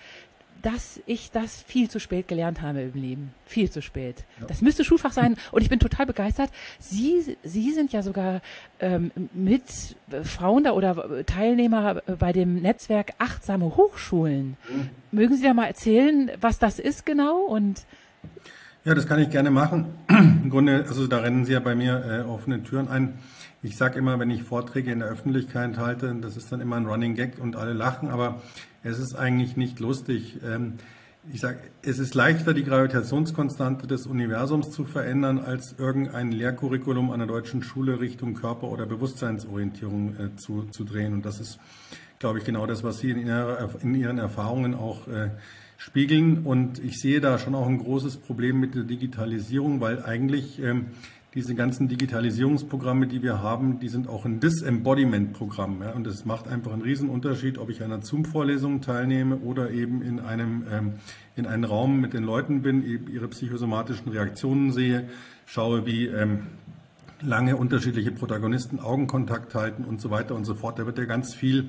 dass 0.63 1.01
ich 1.07 1.31
das 1.31 1.63
viel 1.63 1.89
zu 1.89 2.01
spät 2.01 2.29
gelernt 2.29 2.63
habe 2.63 2.81
im 2.81 3.01
Leben. 3.01 3.33
Viel 3.47 3.71
zu 3.71 3.81
spät. 3.81 4.25
Ja. 4.41 4.47
Das 4.47 4.61
müsste 4.61 4.85
Schulfach 4.85 5.13
sein. 5.13 5.37
Und 5.53 5.63
ich 5.63 5.69
bin 5.69 5.79
total 5.79 6.07
begeistert. 6.07 6.51
Sie, 6.79 7.37
Sie 7.43 7.73
sind 7.73 7.93
ja 7.93 8.03
sogar 8.03 8.41
ähm, 8.81 9.11
mit 9.33 9.63
Frauen 10.25 10.65
da 10.65 10.73
oder 10.73 11.25
Teilnehmer 11.27 12.03
bei 12.19 12.33
dem 12.33 12.61
Netzwerk 12.61 13.13
Achtsame 13.19 13.77
Hochschulen. 13.77 14.57
Mhm. 14.69 14.91
Mögen 15.13 15.37
Sie 15.37 15.43
da 15.43 15.55
mal 15.55 15.67
erzählen, 15.67 16.31
was 16.41 16.59
das 16.59 16.79
ist 16.79 17.07
genau? 17.07 17.41
Und 17.43 17.85
ja, 18.85 18.95
das 18.95 19.07
kann 19.07 19.21
ich 19.21 19.31
gerne 19.31 19.51
machen. 19.51 19.87
Im 20.09 20.51
Grunde, 20.51 20.85
also 20.89 21.07
da 21.07 21.19
rennen 21.19 21.45
Sie 21.45 21.53
ja 21.53 21.61
bei 21.61 21.75
mir 21.75 22.25
äh, 22.27 22.29
offene 22.29 22.63
Türen 22.63 22.89
ein. 22.89 23.19
Ich 23.61 23.77
sage 23.77 23.99
immer, 23.99 24.21
wenn 24.21 24.31
ich 24.31 24.45
Vorträge 24.45 24.93
in 24.93 25.01
der 25.01 25.09
Öffentlichkeit 25.09 25.79
halte, 25.79 26.15
das 26.23 26.37
ist 26.37 26.53
dann 26.53 26.61
immer 26.61 26.77
ein 26.77 26.87
Running 26.87 27.17
Gag 27.17 27.39
und 27.41 27.57
alle 27.57 27.73
lachen, 27.73 28.09
aber 28.09 28.41
es 28.83 28.99
ist 28.99 29.15
eigentlich 29.15 29.57
nicht 29.57 29.81
lustig. 29.81 30.39
Ähm, 30.45 30.75
ich 31.33 31.41
sage, 31.41 31.59
es 31.83 31.99
ist 31.99 32.15
leichter, 32.15 32.55
die 32.55 32.65
Gravitationskonstante 32.65 33.87
des 33.87 34.07
Universums 34.07 34.71
zu 34.71 34.85
verändern, 34.85 35.39
als 35.39 35.75
irgendein 35.77 36.33
Lehrcurriculum 36.33 37.11
an 37.11 37.19
der 37.19 37.29
deutschen 37.29 37.63
Schule 37.63 38.01
Richtung 38.01 38.35
Körper- 38.35 38.69
oder 38.69 38.87
Bewusstseinsorientierung 38.87 40.17
äh, 40.17 40.37
zu, 40.37 40.63
zu 40.71 40.85
drehen. 40.85 41.13
Und 41.13 41.27
das 41.27 41.41
ist, 41.41 41.59
glaube 42.19 42.39
ich, 42.39 42.45
genau 42.45 42.67
das, 42.67 42.83
was 42.83 43.01
Sie 43.01 43.11
in, 43.11 43.27
ihrer, 43.27 43.69
in 43.83 43.95
Ihren 43.95 44.19
Erfahrungen 44.19 44.75
auch 44.75 45.07
äh, 45.09 45.31
spiegeln. 45.77 46.45
Und 46.45 46.83
ich 46.83 46.99
sehe 46.99 47.21
da 47.21 47.39
schon 47.39 47.55
auch 47.55 47.67
ein 47.67 47.79
großes 47.79 48.19
Problem 48.19 48.59
mit 48.59 48.75
der 48.75 48.85
Digitalisierung, 48.85 49.81
weil 49.81 50.03
eigentlich 50.03 50.61
ähm, 50.61 50.87
diese 51.35 51.55
ganzen 51.55 51.89
Digitalisierungsprogramme, 51.89 53.07
die 53.07 53.23
wir 53.23 53.43
haben, 53.43 53.81
die 53.81 53.89
sind 53.89 54.09
auch 54.09 54.25
ein 54.25 54.41
Disembodiment-Programm. 54.41 55.83
Ja, 55.83 55.93
und 55.93 56.07
es 56.07 56.25
macht 56.25 56.49
einfach 56.49 56.73
einen 56.73 56.83
Riesenunterschied, 56.83 57.59
ob 57.59 57.69
ich 57.69 57.83
an 57.83 57.93
einer 57.93 58.03
Zoom-Vorlesung 58.03 58.81
teilnehme 58.81 59.37
oder 59.37 59.71
eben 59.71 60.01
in 60.01 60.21
einem, 60.21 60.65
ähm, 60.71 60.93
in 61.37 61.47
einem 61.47 61.65
Raum 61.65 62.01
mit 62.01 62.15
den 62.15 62.25
Leuten 62.25 62.63
bin, 62.63 62.83
eben 62.85 63.09
ihre 63.09 63.29
psychosomatischen 63.29 64.11
Reaktionen 64.11 64.73
sehe, 64.73 65.09
schaue, 65.45 65.85
wie 65.85 66.07
ähm, 66.07 66.47
lange 67.21 67.57
unterschiedliche 67.57 68.11
Protagonisten 68.11 68.81
Augenkontakt 68.81 69.55
halten 69.55 69.85
und 69.85 70.01
so 70.01 70.11
weiter 70.11 70.35
und 70.35 70.47
so 70.47 70.55
fort. 70.55 70.79
Da 70.79 70.87
wird 70.87 70.99
ja 70.99 71.05
ganz 71.05 71.35
viel 71.35 71.69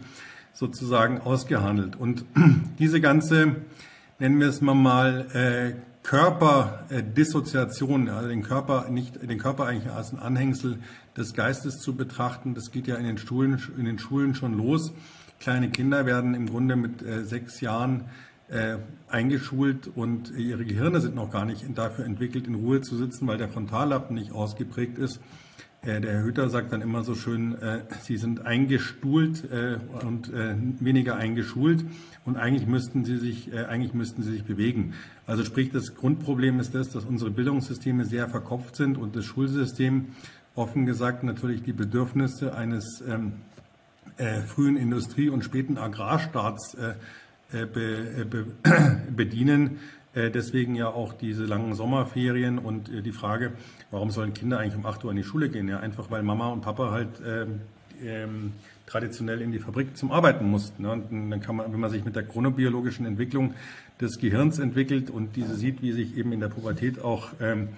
sozusagen 0.54 1.20
ausgehandelt. 1.20 1.98
Und 1.98 2.24
diese 2.80 3.02
ganze, 3.02 3.58
nennen 4.20 4.40
wir 4.40 4.48
es 4.48 4.62
mal 4.62 4.74
mal, 4.74 5.26
äh, 5.34 5.89
Körperdissoziation, 6.04 8.10
also 8.10 8.30
den 8.30 8.44
Körper 8.44 8.90
nicht, 8.90 9.22
den 9.22 9.38
Körper 9.38 9.66
eigentlich 9.66 9.94
als 9.94 10.14
ein 10.14 10.20
Anhängsel 10.20 10.80
des 11.16 11.34
Geistes 11.34 11.80
zu 11.80 11.96
betrachten, 11.96 12.56
das 12.56 12.72
geht 12.72 12.88
ja 12.88 12.96
in 12.96 13.06
den 13.06 13.18
Schulen, 13.18 13.62
in 13.78 13.86
den 13.86 14.00
Schulen 14.00 14.34
schon 14.34 14.58
los. 14.58 14.92
Kleine 15.40 15.70
Kinder 15.70 16.06
werden 16.06 16.34
im 16.34 16.50
Grunde 16.50 16.76
mit 16.76 17.02
äh, 17.02 17.24
sechs 17.24 17.62
Jahren 17.62 18.06
äh, 18.50 18.78
eingeschult 19.08 19.90
und 19.96 20.32
ihre 20.32 20.66
Gehirne 20.66 21.02
sind 21.02 21.16
noch 21.16 21.30
gar 21.30 21.46
nicht 21.46 21.66
dafür 21.78 22.06
entwickelt, 22.06 22.48
in 22.48 22.56
Ruhe 22.56 22.82
zu 22.82 22.98
sitzen, 22.98 23.28
weil 23.28 23.38
der 23.38 23.50
Frontallappen 23.50 24.16
nicht 24.16 24.32
ausgeprägt 24.32 24.98
ist. 24.98 25.20
Äh, 25.82 26.02
der 26.02 26.12
Herr 26.14 26.24
Hütter 26.24 26.50
sagt 26.50 26.74
dann 26.74 26.82
immer 26.82 27.04
so 27.04 27.16
schön, 27.16 27.58
äh, 27.62 27.84
Sie 28.02 28.18
sind 28.18 28.46
eingestuhlt 28.46 29.50
äh, 29.50 29.78
und 30.06 30.32
äh, 30.34 30.56
weniger 30.80 31.16
eingeschult 31.16 31.86
und 32.26 32.36
eigentlich 32.36 32.68
müssten 32.68 33.06
Sie 33.06 33.18
sich, 33.18 33.54
äh, 33.54 33.66
eigentlich 33.66 33.94
müssten 33.94 34.22
Sie 34.22 34.32
sich 34.32 34.44
bewegen. 34.44 34.94
Also 35.26 35.46
sprich, 35.46 35.72
das 35.72 35.96
Grundproblem 35.96 36.60
ist 36.60 36.76
das, 36.76 36.90
dass 36.90 37.06
unsere 37.06 37.32
Bildungssysteme 37.32 38.04
sehr 38.06 38.28
verkopft 38.28 38.76
sind 38.76 38.98
und 38.98 39.16
das 39.16 39.24
Schulsystem 39.24 40.08
offen 40.54 40.86
gesagt 40.86 41.24
natürlich 41.24 41.64
die 41.64 41.74
Bedürfnisse 41.74 42.54
eines 42.56 43.02
ähm, 43.08 43.34
äh, 44.18 44.42
frühen 44.42 44.76
Industrie- 44.76 45.30
und 45.30 45.46
späten 45.46 45.78
Agrarstaats 45.78 46.76
be, 47.52 48.28
be, 48.30 48.46
bedienen 49.16 49.80
deswegen 50.16 50.76
ja 50.76 50.88
auch 50.88 51.14
diese 51.14 51.46
langen 51.46 51.76
Sommerferien 51.76 52.58
und 52.58 52.90
äh, 52.90 53.02
die 53.02 53.12
Frage, 53.12 53.54
warum 53.92 54.12
sollen 54.12 54.34
Kinder 54.34 54.60
eigentlich 54.60 54.76
um 54.76 54.86
8 54.86 55.04
Uhr 55.04 55.12
in 55.12 55.18
die 55.18 55.24
Schule 55.24 55.50
gehen? 55.50 55.68
Ja, 55.68 55.80
einfach 55.80 56.10
weil 56.10 56.24
Mama 56.24 56.50
und 56.50 56.62
Papa 56.62 56.92
halt 56.92 57.10
ähm, 57.26 57.62
ähm, 58.04 58.54
traditionell 58.86 59.42
in 59.42 59.52
die 59.52 59.60
Fabrik 59.60 59.96
zum 59.96 60.12
Arbeiten 60.12 60.50
mussten. 60.50 60.84
Ne? 60.84 60.92
Und 60.92 61.12
dann 61.12 61.42
kann 61.42 61.56
man, 61.56 61.72
wenn 61.72 61.80
man 61.80 61.92
sich 61.92 62.04
mit 62.04 62.16
der 62.16 62.24
chronobiologischen 62.24 63.06
Entwicklung 63.06 63.54
des 64.02 64.18
Gehirns 64.18 64.60
entwickelt 64.60 65.10
und 65.10 65.36
diese 65.36 65.56
sieht, 65.56 65.82
wie 65.82 65.92
sich 65.92 66.18
eben 66.18 66.32
in 66.32 66.40
der 66.40 66.48
Pubertät 66.48 67.00
auch 67.04 67.30
ähm, 67.40 67.70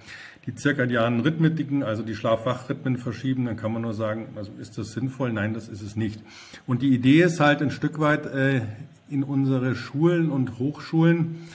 die 0.46 0.54
zirkadianen 0.54 1.20
Rhythmiken, 1.20 1.82
also 1.82 2.02
die 2.02 2.14
Schlaf-Wach-Rhythmen 2.14 2.96
verschieben, 2.96 3.44
dann 3.44 3.56
kann 3.56 3.72
man 3.72 3.82
nur 3.82 3.94
sagen, 3.94 4.28
also 4.34 4.50
ist 4.60 4.78
das 4.78 4.92
sinnvoll? 4.92 5.32
Nein, 5.32 5.54
das 5.54 5.68
ist 5.68 5.82
es 5.82 5.96
nicht. 5.96 6.20
Und 6.66 6.82
die 6.82 6.94
Idee 6.94 7.22
ist 7.22 7.40
halt 7.40 7.62
ein 7.62 7.70
Stück 7.70 8.00
weit 8.00 8.26
äh, 8.26 8.62
in 9.08 9.22
unsere 9.22 9.74
Schulen 9.74 10.30
und 10.30 10.58
Hochschulen 10.58 11.46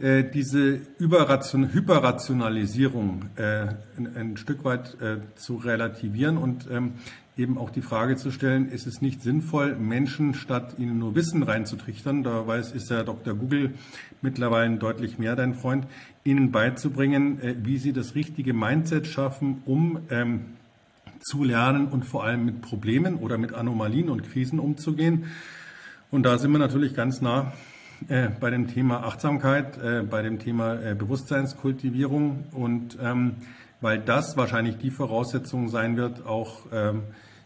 äh, 0.00 0.24
diese 0.24 0.80
Überration, 0.98 1.72
Hyperrationalisierung 1.72 3.30
äh, 3.36 3.66
ein, 3.96 4.16
ein, 4.16 4.36
Stück 4.36 4.64
weit 4.64 5.00
äh, 5.00 5.18
zu 5.34 5.56
relativieren 5.56 6.36
und 6.36 6.68
ähm, 6.70 6.94
eben 7.36 7.58
auch 7.58 7.70
die 7.70 7.82
Frage 7.82 8.16
zu 8.16 8.30
stellen, 8.30 8.68
ist 8.68 8.86
es 8.86 9.00
nicht 9.00 9.22
sinnvoll, 9.22 9.76
Menschen 9.76 10.34
statt 10.34 10.74
ihnen 10.78 10.98
nur 10.98 11.14
Wissen 11.14 11.42
reinzutrichtern, 11.42 12.22
da 12.22 12.46
weiß, 12.46 12.72
ist 12.72 12.90
ja 12.90 13.02
Dr. 13.02 13.34
Google 13.34 13.74
mittlerweile 14.22 14.76
deutlich 14.76 15.18
mehr 15.18 15.36
dein 15.36 15.54
Freund, 15.54 15.86
ihnen 16.24 16.50
beizubringen, 16.52 17.40
äh, 17.40 17.56
wie 17.62 17.78
sie 17.78 17.92
das 17.92 18.14
richtige 18.14 18.52
Mindset 18.52 19.06
schaffen, 19.06 19.62
um 19.66 20.00
ähm, 20.10 20.44
zu 21.20 21.42
lernen 21.44 21.88
und 21.88 22.04
vor 22.04 22.24
allem 22.24 22.44
mit 22.44 22.60
Problemen 22.60 23.16
oder 23.16 23.38
mit 23.38 23.52
Anomalien 23.52 24.08
und 24.08 24.22
Krisen 24.22 24.58
umzugehen. 24.58 25.24
Und 26.10 26.22
da 26.22 26.38
sind 26.38 26.52
wir 26.52 26.58
natürlich 26.58 26.94
ganz 26.94 27.20
nah 27.20 27.52
äh, 28.06 28.28
bei 28.28 28.50
dem 28.50 28.68
Thema 28.68 29.04
Achtsamkeit, 29.04 29.76
äh, 29.78 30.02
bei 30.02 30.22
dem 30.22 30.38
Thema 30.38 30.74
äh, 30.74 30.94
Bewusstseinskultivierung 30.94 32.44
und 32.52 32.96
ähm, 33.02 33.36
weil 33.80 33.98
das 33.98 34.36
wahrscheinlich 34.36 34.78
die 34.78 34.90
Voraussetzung 34.90 35.68
sein 35.68 35.96
wird, 35.96 36.26
auch 36.26 36.66
ähm, 36.72 37.02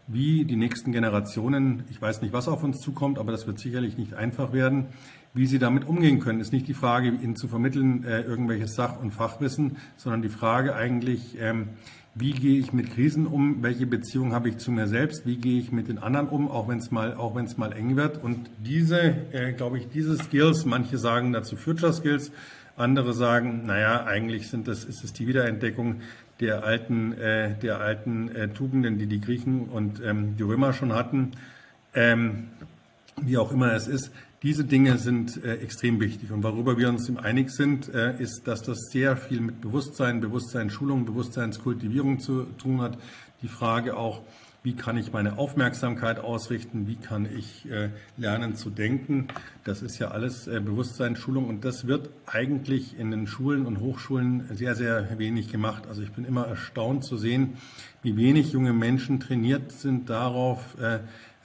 wie 0.07 0.45
die 0.45 0.55
nächsten 0.55 0.91
Generationen, 0.91 1.83
ich 1.89 2.01
weiß 2.01 2.21
nicht, 2.21 2.33
was 2.33 2.47
auf 2.47 2.63
uns 2.63 2.79
zukommt, 2.79 3.19
aber 3.19 3.31
das 3.31 3.47
wird 3.47 3.59
sicherlich 3.59 3.97
nicht 3.97 4.13
einfach 4.13 4.51
werden, 4.53 4.87
wie 5.33 5.47
sie 5.47 5.59
damit 5.59 5.87
umgehen 5.87 6.19
können. 6.19 6.39
Ist 6.39 6.53
nicht 6.53 6.67
die 6.67 6.73
Frage, 6.73 7.07
ihnen 7.09 7.35
zu 7.35 7.47
vermitteln, 7.47 8.03
äh, 8.03 8.21
irgendwelches 8.21 8.75
Sach- 8.75 9.01
und 9.01 9.11
Fachwissen, 9.11 9.77
sondern 9.97 10.21
die 10.21 10.29
Frage 10.29 10.75
eigentlich, 10.75 11.37
ähm, 11.39 11.69
wie 12.15 12.31
gehe 12.31 12.59
ich 12.59 12.73
mit 12.73 12.93
Krisen 12.93 13.25
um, 13.25 13.63
welche 13.63 13.87
Beziehung 13.87 14.33
habe 14.33 14.49
ich 14.49 14.57
zu 14.57 14.71
mir 14.71 14.87
selbst, 14.87 15.25
wie 15.25 15.37
gehe 15.37 15.59
ich 15.59 15.71
mit 15.71 15.87
den 15.87 15.97
anderen 15.97 16.27
um, 16.27 16.49
auch 16.49 16.67
wenn 16.67 16.77
es 16.77 16.91
mal, 16.91 17.15
auch 17.15 17.35
wenn 17.35 17.45
es 17.45 17.57
mal 17.57 17.73
eng 17.73 17.95
wird. 17.95 18.23
Und 18.23 18.49
diese, 18.59 18.99
äh, 19.31 19.53
glaube 19.53 19.79
ich, 19.79 19.89
diese 19.89 20.15
Skills, 20.17 20.65
manche 20.65 20.97
sagen 20.97 21.33
dazu 21.33 21.55
Future 21.55 21.93
Skills, 21.93 22.31
andere 22.75 23.13
sagen, 23.13 23.65
naja, 23.65 24.05
eigentlich 24.05 24.47
sind 24.47 24.67
das, 24.67 24.83
ist 24.83 25.03
es 25.03 25.13
die 25.13 25.27
Wiederentdeckung 25.27 26.01
der 26.39 26.63
alten, 26.63 27.13
äh, 27.13 27.55
der 27.59 27.79
alten 27.79 28.29
äh, 28.29 28.49
Tugenden, 28.49 28.97
die 28.97 29.07
die 29.07 29.21
Griechen 29.21 29.65
und 29.65 30.01
ähm, 30.03 30.35
die 30.37 30.43
Römer 30.43 30.73
schon 30.73 30.93
hatten. 30.93 31.31
Ähm, 31.95 32.47
wie 33.21 33.37
auch 33.37 33.51
immer 33.51 33.73
es 33.73 33.87
ist, 33.87 34.11
diese 34.43 34.65
Dinge 34.65 34.97
sind 34.97 35.41
äh, 35.43 35.55
extrem 35.55 36.01
wichtig. 36.01 36.31
Und 36.31 36.43
worüber 36.43 36.77
wir 36.77 36.89
uns 36.89 37.09
einig 37.17 37.49
sind, 37.49 37.87
äh, 37.93 38.21
ist, 38.21 38.41
dass 38.45 38.61
das 38.61 38.77
sehr 38.91 39.15
viel 39.15 39.39
mit 39.39 39.61
Bewusstsein, 39.61 40.19
Bewusstseinsschulung, 40.19 41.05
Bewusstseinskultivierung 41.05 42.19
zu 42.19 42.43
tun 42.57 42.81
hat. 42.81 42.97
Die 43.41 43.47
Frage 43.47 43.95
auch, 43.95 44.21
wie 44.61 44.75
kann 44.75 44.97
ich 44.97 45.11
meine 45.11 45.37
Aufmerksamkeit 45.37 46.19
ausrichten, 46.19 46.87
wie 46.87 46.95
kann 46.95 47.25
ich 47.25 47.69
äh, 47.69 47.89
lernen 48.17 48.55
zu 48.55 48.69
denken. 48.69 49.27
Das 49.63 49.81
ist 49.81 49.99
ja 49.99 50.09
alles 50.11 50.47
äh, 50.47 50.59
Bewusstseinsschulung 50.59 51.47
und 51.47 51.63
das 51.63 51.87
wird 51.87 52.09
eigentlich 52.25 52.97
in 52.97 53.11
den 53.11 53.27
Schulen 53.27 53.65
und 53.65 53.79
Hochschulen 53.79 54.45
sehr, 54.53 54.75
sehr 54.75 55.19
wenig 55.19 55.51
gemacht. 55.51 55.87
Also 55.87 56.01
ich 56.01 56.11
bin 56.11 56.25
immer 56.25 56.47
erstaunt 56.47 57.05
zu 57.05 57.17
sehen, 57.17 57.55
wie 58.03 58.17
wenig 58.17 58.51
junge 58.51 58.73
Menschen 58.73 59.21
trainiert 59.21 59.71
sind 59.71 60.09
darauf, 60.09 60.75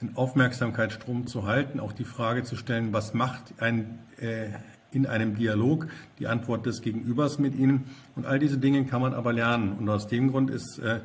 einen 0.01 0.15
Aufmerksamkeitsstrom 0.15 1.27
zu 1.27 1.45
halten, 1.45 1.79
auch 1.79 1.91
die 1.91 2.05
Frage 2.05 2.43
zu 2.43 2.55
stellen, 2.55 2.93
was 2.93 3.13
macht 3.13 3.53
ein 3.59 3.99
äh, 4.17 4.49
in 4.91 5.05
einem 5.05 5.35
Dialog 5.35 5.87
die 6.17 6.27
Antwort 6.27 6.65
des 6.65 6.81
Gegenübers 6.81 7.39
mit 7.39 7.55
ihnen. 7.55 7.85
Und 8.15 8.25
all 8.25 8.39
diese 8.39 8.57
Dinge 8.57 8.85
kann 8.85 9.01
man 9.01 9.13
aber 9.13 9.33
lernen. 9.33 9.73
Und 9.73 9.87
aus 9.89 10.07
dem 10.07 10.31
Grund 10.31 10.49
ist 10.49 10.79
äh, 10.79 11.01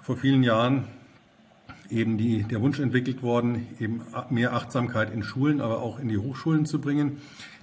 vor 0.00 0.16
vielen 0.16 0.42
Jahren 0.42 0.84
eben 1.90 2.18
die, 2.18 2.42
der 2.44 2.60
Wunsch 2.62 2.80
entwickelt 2.80 3.22
worden, 3.22 3.66
eben 3.78 4.02
mehr 4.30 4.54
Achtsamkeit 4.54 5.12
in 5.12 5.22
Schulen, 5.22 5.60
aber 5.60 5.82
auch 5.82 5.98
in 5.98 6.08
die 6.08 6.18
Hochschulen 6.18 6.66
zu 6.66 6.80
bringen. 6.80 7.18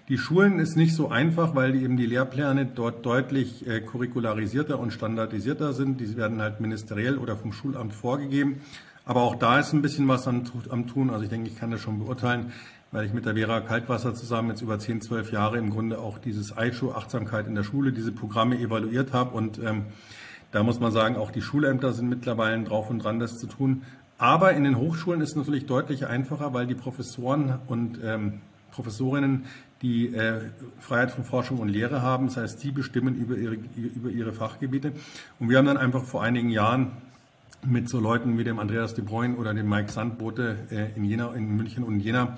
Die 0.10 0.18
Schulen 0.18 0.60
ist 0.60 0.76
nicht 0.76 0.96
so 0.96 1.10
einfach, 1.10 1.56
weil 1.56 1.76
eben 1.76 1.96
die 1.96 2.06
Lehrpläne 2.06 2.66
dort 2.66 3.06
deutlich 3.06 3.66
äh, 3.66 3.80
curricularisierter 3.80 4.78
und 4.78 4.92
standardisierter 4.92 5.74
sind. 5.74 6.02
Die 6.02 6.18
werden 6.18 6.42
halt 6.42 6.60
ministeriell 6.60 7.18
oder 7.18 7.38
vom 7.38 7.54
Schulamt 7.54 7.94
vorgegeben. 7.94 8.62
Aber 9.06 9.22
auch 9.22 9.36
da 9.36 9.60
ist 9.60 9.74
ein 9.74 9.82
bisschen 9.82 10.08
was 10.08 10.28
am, 10.28 10.44
am 10.70 10.88
Tun. 10.88 11.10
Also 11.10 11.24
ich 11.24 11.30
denke, 11.30 11.50
ich 11.50 11.58
kann 11.58 11.72
das 11.72 11.82
schon 11.82 12.00
beurteilen, 12.00 12.54
weil 12.92 13.06
ich 13.06 13.14
mit 13.14 13.26
der 13.26 13.36
Vera 13.36 13.60
Kaltwasser 13.60 14.16
zusammen 14.16 14.50
jetzt 14.50 14.62
über 14.62 14.80
10, 14.80 15.02
12 15.02 15.32
Jahre 15.32 15.58
im 15.58 15.72
Grunde 15.72 16.00
auch 16.00 16.20
dieses 16.20 16.54
ISHO 16.58 16.94
Achtsamkeit 16.94 17.48
in 17.48 17.56
der 17.56 17.64
Schule, 17.64 17.92
diese 17.92 18.12
Programme 18.12 18.58
evaluiert 18.58 19.12
habe. 19.12 19.36
Und 19.36 19.60
ähm, 19.60 19.86
da 20.52 20.64
muss 20.64 20.80
man 20.80 20.92
sagen, 20.92 21.18
auch 21.18 21.32
die 21.32 21.42
Schulämter 21.42 21.92
sind 21.92 22.08
mittlerweile 22.08 22.64
drauf 22.64 22.90
und 22.90 23.00
dran, 23.00 23.20
das 23.20 23.40
zu 23.40 23.48
tun. 23.48 23.84
Aber 24.18 24.54
in 24.54 24.64
den 24.64 24.78
Hochschulen 24.78 25.20
ist 25.22 25.32
es 25.32 25.36
natürlich 25.36 25.66
deutlich 25.66 26.08
einfacher, 26.08 26.54
weil 26.54 26.68
die 26.68 26.76
Professoren 26.76 27.60
und 27.68 28.00
ähm, 28.04 28.42
Professorinnen 28.72 29.46
die 29.82 30.16
äh, 30.16 30.40
Freiheit 30.80 31.12
von 31.12 31.26
Forschung 31.26 31.60
und 31.60 31.68
Lehre 31.68 32.02
haben. 32.02 32.28
Das 32.28 32.38
heißt, 32.38 32.64
die 32.64 32.72
bestimmen 32.72 33.16
über 33.16 33.36
ihre, 33.36 33.56
über 33.76 34.10
ihre 34.10 34.32
Fachgebiete. 34.32 34.94
Und 35.40 35.50
wir 35.50 35.58
haben 35.58 35.66
dann 35.66 35.78
einfach 35.78 36.04
vor 36.06 36.24
einigen 36.24 36.50
Jahren 36.50 36.94
mit 37.66 37.90
so 37.90 38.00
Leuten 38.00 38.38
wie 38.38 38.44
dem 38.44 38.60
Andreas 38.60 38.94
de 38.94 39.04
Bruyne 39.04 39.36
oder 39.36 39.54
dem 39.54 39.70
Mike 39.70 39.92
Sandbote 39.92 40.58
äh, 40.70 40.96
in 40.96 41.04
Jena, 41.04 41.34
in 41.34 41.56
München 41.56 41.84
und 41.84 42.00
Jena 42.00 42.38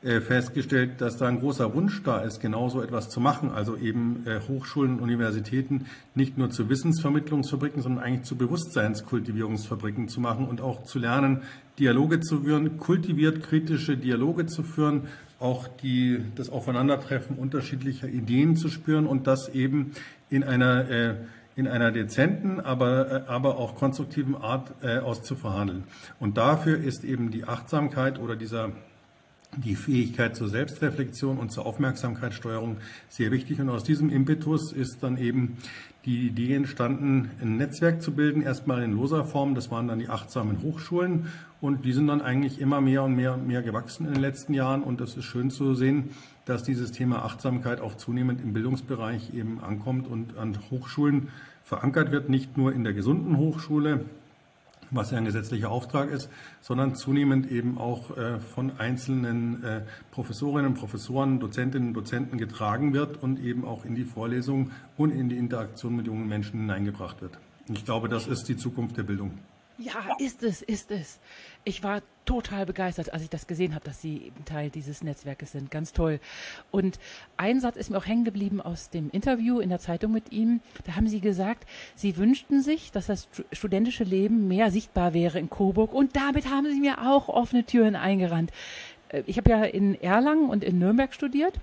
äh, 0.00 0.20
festgestellt, 0.20 1.00
dass 1.00 1.16
da 1.16 1.26
ein 1.26 1.40
großer 1.40 1.74
Wunsch 1.74 2.04
da 2.04 2.20
ist, 2.20 2.38
genau 2.38 2.68
so 2.68 2.82
etwas 2.82 3.08
zu 3.08 3.20
machen. 3.20 3.50
Also 3.50 3.76
eben 3.76 4.24
äh, 4.26 4.40
Hochschulen 4.46 4.98
und 4.98 5.00
Universitäten 5.00 5.86
nicht 6.14 6.38
nur 6.38 6.50
zu 6.50 6.68
Wissensvermittlungsfabriken, 6.68 7.82
sondern 7.82 8.04
eigentlich 8.04 8.22
zu 8.22 8.36
Bewusstseinskultivierungsfabriken 8.36 10.08
zu 10.08 10.20
machen 10.20 10.46
und 10.46 10.60
auch 10.60 10.84
zu 10.84 11.00
lernen, 11.00 11.42
Dialoge 11.80 12.20
zu 12.20 12.42
führen, 12.42 12.76
kultiviert 12.78 13.42
kritische 13.42 13.96
Dialoge 13.96 14.46
zu 14.46 14.62
führen, 14.62 15.08
auch 15.40 15.66
die, 15.66 16.20
das 16.36 16.48
Aufeinandertreffen 16.48 17.36
unterschiedlicher 17.36 18.08
Ideen 18.08 18.54
zu 18.54 18.68
spüren 18.68 19.06
und 19.06 19.26
das 19.26 19.48
eben 19.48 19.92
in 20.30 20.44
einer, 20.44 20.88
äh, 20.88 21.14
in 21.58 21.66
einer 21.66 21.90
dezenten, 21.90 22.60
aber, 22.60 23.10
äh, 23.10 23.22
aber 23.26 23.58
auch 23.58 23.74
konstruktiven 23.74 24.36
Art 24.36 24.72
äh, 24.80 24.98
auszuverhandeln. 24.98 25.82
Und 26.20 26.36
dafür 26.38 26.78
ist 26.78 27.02
eben 27.02 27.32
die 27.32 27.44
Achtsamkeit 27.44 28.20
oder 28.20 28.36
dieser 28.36 28.70
die 29.56 29.74
Fähigkeit 29.74 30.36
zur 30.36 30.48
Selbstreflexion 30.48 31.38
und 31.38 31.50
zur 31.50 31.66
Aufmerksamkeitssteuerung 31.66 32.76
sehr 33.08 33.32
wichtig. 33.32 33.60
Und 33.60 33.70
aus 33.70 33.82
diesem 33.82 34.10
Impetus 34.10 34.72
ist 34.72 35.02
dann 35.02 35.16
eben 35.16 35.56
die 36.04 36.28
Idee 36.28 36.54
entstanden, 36.54 37.30
ein 37.40 37.56
Netzwerk 37.56 38.02
zu 38.02 38.12
bilden, 38.12 38.42
erstmal 38.42 38.82
in 38.82 38.92
loser 38.92 39.24
Form. 39.24 39.54
Das 39.54 39.70
waren 39.70 39.88
dann 39.88 39.98
die 39.98 40.08
achtsamen 40.08 40.62
Hochschulen. 40.62 41.26
Und 41.60 41.84
die 41.84 41.92
sind 41.92 42.06
dann 42.06 42.20
eigentlich 42.20 42.60
immer 42.60 42.80
mehr 42.80 43.02
und 43.02 43.16
mehr 43.16 43.34
und 43.34 43.48
mehr 43.48 43.62
gewachsen 43.62 44.06
in 44.06 44.12
den 44.12 44.22
letzten 44.22 44.54
Jahren. 44.54 44.82
Und 44.82 45.00
es 45.00 45.16
ist 45.16 45.24
schön 45.24 45.50
zu 45.50 45.74
sehen, 45.74 46.10
dass 46.44 46.62
dieses 46.62 46.92
Thema 46.92 47.24
Achtsamkeit 47.24 47.80
auch 47.80 47.96
zunehmend 47.96 48.40
im 48.42 48.52
Bildungsbereich 48.52 49.34
eben 49.34 49.60
ankommt 49.60 50.06
und 50.06 50.38
an 50.38 50.56
Hochschulen 50.70 51.28
verankert 51.68 52.10
wird, 52.10 52.30
nicht 52.30 52.56
nur 52.56 52.72
in 52.72 52.82
der 52.82 52.94
gesunden 52.94 53.36
Hochschule, 53.36 54.06
was 54.90 55.10
ja 55.10 55.18
ein 55.18 55.26
gesetzlicher 55.26 55.70
Auftrag 55.70 56.10
ist, 56.10 56.30
sondern 56.62 56.94
zunehmend 56.94 57.50
eben 57.50 57.76
auch 57.76 58.16
äh, 58.16 58.40
von 58.40 58.72
einzelnen 58.78 59.62
äh, 59.62 59.82
Professorinnen, 60.10 60.72
Professoren, 60.72 61.40
Dozentinnen 61.40 61.88
und 61.88 61.94
Dozenten 61.94 62.38
getragen 62.38 62.94
wird 62.94 63.22
und 63.22 63.38
eben 63.38 63.66
auch 63.66 63.84
in 63.84 63.94
die 63.94 64.04
Vorlesung 64.04 64.70
und 64.96 65.10
in 65.10 65.28
die 65.28 65.36
Interaktion 65.36 65.94
mit 65.94 66.06
jungen 66.06 66.26
Menschen 66.26 66.60
hineingebracht 66.60 67.20
wird. 67.20 67.38
Ich 67.68 67.84
glaube, 67.84 68.08
das 68.08 68.26
ist 68.26 68.48
die 68.48 68.56
Zukunft 68.56 68.96
der 68.96 69.02
Bildung. 69.02 69.32
Ja, 69.78 70.16
ist 70.18 70.42
es, 70.42 70.60
ist 70.62 70.90
es. 70.90 71.20
Ich 71.62 71.84
war 71.84 72.02
total 72.24 72.66
begeistert, 72.66 73.12
als 73.12 73.22
ich 73.22 73.30
das 73.30 73.46
gesehen 73.46 73.74
habe, 73.74 73.84
dass 73.84 74.02
Sie 74.02 74.32
Teil 74.44 74.70
dieses 74.70 75.02
Netzwerkes 75.02 75.52
sind. 75.52 75.70
Ganz 75.70 75.92
toll. 75.92 76.18
Und 76.72 76.98
ein 77.36 77.60
Satz 77.60 77.76
ist 77.76 77.88
mir 77.88 77.96
auch 77.96 78.06
hängen 78.06 78.24
geblieben 78.24 78.60
aus 78.60 78.90
dem 78.90 79.08
Interview 79.10 79.60
in 79.60 79.68
der 79.68 79.78
Zeitung 79.78 80.12
mit 80.12 80.32
ihm. 80.32 80.60
Da 80.84 80.96
haben 80.96 81.06
Sie 81.06 81.20
gesagt, 81.20 81.64
Sie 81.94 82.16
wünschten 82.16 82.60
sich, 82.60 82.90
dass 82.90 83.06
das 83.06 83.28
studentische 83.52 84.04
Leben 84.04 84.48
mehr 84.48 84.72
sichtbar 84.72 85.14
wäre 85.14 85.38
in 85.38 85.48
Coburg. 85.48 85.94
Und 85.94 86.16
damit 86.16 86.50
haben 86.50 86.66
Sie 86.66 86.80
mir 86.80 87.06
auch 87.08 87.28
offene 87.28 87.64
Türen 87.64 87.94
eingerannt. 87.94 88.50
Äh, 89.10 89.22
ich 89.26 89.38
habe 89.38 89.50
ja 89.50 89.64
in 89.64 90.00
Erlangen 90.02 90.50
und 90.50 90.64
in 90.64 90.80
Nürnberg 90.80 91.14
studiert. 91.14 91.54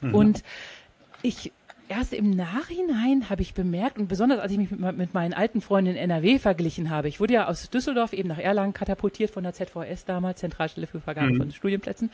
Mhm. 0.00 0.14
Und 0.14 0.44
ich 1.22 1.52
erst 1.92 2.14
im 2.14 2.30
Nachhinein 2.30 3.28
habe 3.28 3.42
ich 3.42 3.52
bemerkt 3.52 3.98
und 3.98 4.08
besonders 4.08 4.40
als 4.40 4.50
ich 4.50 4.58
mich 4.58 4.70
mit, 4.70 4.96
mit, 4.96 5.14
meinen 5.14 5.34
alten 5.34 5.60
Freunden 5.60 5.90
in 5.90 5.96
NRW 5.96 6.38
verglichen 6.38 6.88
habe, 6.88 7.08
ich 7.08 7.20
wurde 7.20 7.34
ja 7.34 7.48
aus 7.48 7.68
Düsseldorf 7.68 8.12
eben 8.14 8.28
nach 8.28 8.38
Erlangen 8.38 8.72
katapultiert 8.72 9.30
von 9.30 9.42
der 9.42 9.52
ZVS 9.52 10.06
damals, 10.06 10.40
Zentralstelle 10.40 10.86
für 10.86 11.00
Vergabe 11.00 11.32
mhm. 11.32 11.36
von 11.36 11.52
Studienplätzen. 11.52 12.10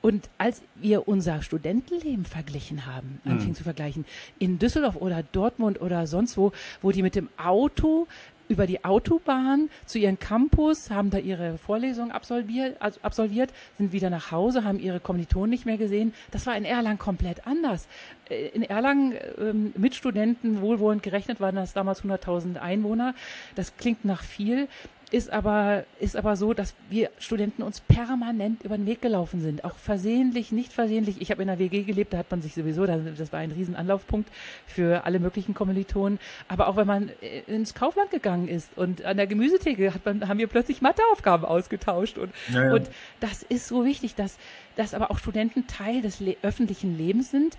Und 0.00 0.28
als 0.36 0.62
wir 0.76 1.08
unser 1.08 1.42
Studentenleben 1.42 2.24
verglichen 2.24 2.86
haben, 2.86 3.20
mhm. 3.24 3.32
anfingen 3.32 3.54
zu 3.54 3.64
vergleichen, 3.64 4.04
in 4.38 4.58
Düsseldorf 4.58 4.96
oder 4.96 5.22
Dortmund 5.22 5.80
oder 5.80 6.06
sonst 6.06 6.36
wo, 6.36 6.52
wo 6.82 6.92
die 6.92 7.02
mit 7.02 7.14
dem 7.14 7.28
Auto 7.36 8.06
über 8.48 8.66
die 8.66 8.84
Autobahn 8.84 9.70
zu 9.86 9.98
ihren 9.98 10.18
Campus, 10.18 10.90
haben 10.90 11.10
da 11.10 11.18
ihre 11.18 11.58
Vorlesungen 11.58 12.10
absolviert, 12.10 12.76
also 12.80 13.00
absolviert, 13.02 13.50
sind 13.76 13.92
wieder 13.92 14.10
nach 14.10 14.30
Hause, 14.30 14.64
haben 14.64 14.78
ihre 14.78 15.00
Kommilitonen 15.00 15.50
nicht 15.50 15.66
mehr 15.66 15.76
gesehen. 15.76 16.14
Das 16.30 16.46
war 16.46 16.56
in 16.56 16.64
Erlangen 16.64 16.98
komplett 16.98 17.46
anders. 17.46 17.88
Äh, 18.28 18.48
in 18.48 18.62
Erlangen 18.62 19.14
ähm, 19.38 19.72
mit 19.76 19.94
Studenten 19.94 20.60
wohlwollend 20.60 21.02
gerechnet 21.02 21.40
waren 21.40 21.56
das 21.56 21.72
damals 21.72 22.02
100.000 22.02 22.58
Einwohner. 22.58 23.14
Das 23.54 23.76
klingt 23.76 24.04
nach 24.04 24.22
viel 24.22 24.68
ist 25.10 25.30
aber, 25.30 25.84
ist 26.00 26.16
aber 26.16 26.36
so, 26.36 26.52
dass 26.52 26.74
wir 26.90 27.10
Studenten 27.18 27.62
uns 27.62 27.80
permanent 27.80 28.62
über 28.62 28.76
den 28.76 28.86
Weg 28.86 29.00
gelaufen 29.00 29.40
sind. 29.40 29.64
Auch 29.64 29.76
versehentlich, 29.76 30.52
nicht 30.52 30.72
versehentlich. 30.72 31.20
Ich 31.20 31.30
habe 31.30 31.42
in 31.42 31.48
der 31.48 31.58
WG 31.58 31.82
gelebt, 31.82 32.12
da 32.12 32.18
hat 32.18 32.30
man 32.30 32.42
sich 32.42 32.54
sowieso, 32.54 32.86
das 32.86 33.32
war 33.32 33.40
ein 33.40 33.52
Riesenanlaufpunkt 33.52 34.28
für 34.66 35.04
alle 35.04 35.18
möglichen 35.18 35.54
Kommilitonen. 35.54 36.18
Aber 36.48 36.68
auch 36.68 36.76
wenn 36.76 36.86
man 36.86 37.10
äh, 37.22 37.40
ins 37.46 37.74
Kaufland 37.74 38.10
gegangen 38.10 38.48
ist 38.48 38.76
und 38.76 39.04
an 39.04 39.16
der 39.16 39.26
Gemüsetheke 39.26 39.94
hat 39.94 40.04
man, 40.04 40.28
haben 40.28 40.38
wir 40.38 40.46
plötzlich 40.46 40.82
Matheaufgaben 40.82 41.46
ausgetauscht. 41.46 42.18
Und, 42.18 42.32
ja, 42.52 42.64
ja. 42.64 42.74
und 42.74 42.88
das 43.20 43.42
ist 43.42 43.68
so 43.68 43.84
wichtig, 43.84 44.14
dass, 44.14 44.36
dass 44.76 44.94
aber 44.94 45.10
auch 45.10 45.18
Studenten 45.18 45.66
Teil 45.66 46.02
des 46.02 46.20
le 46.20 46.36
öffentlichen 46.42 46.98
Lebens 46.98 47.30
sind. 47.30 47.56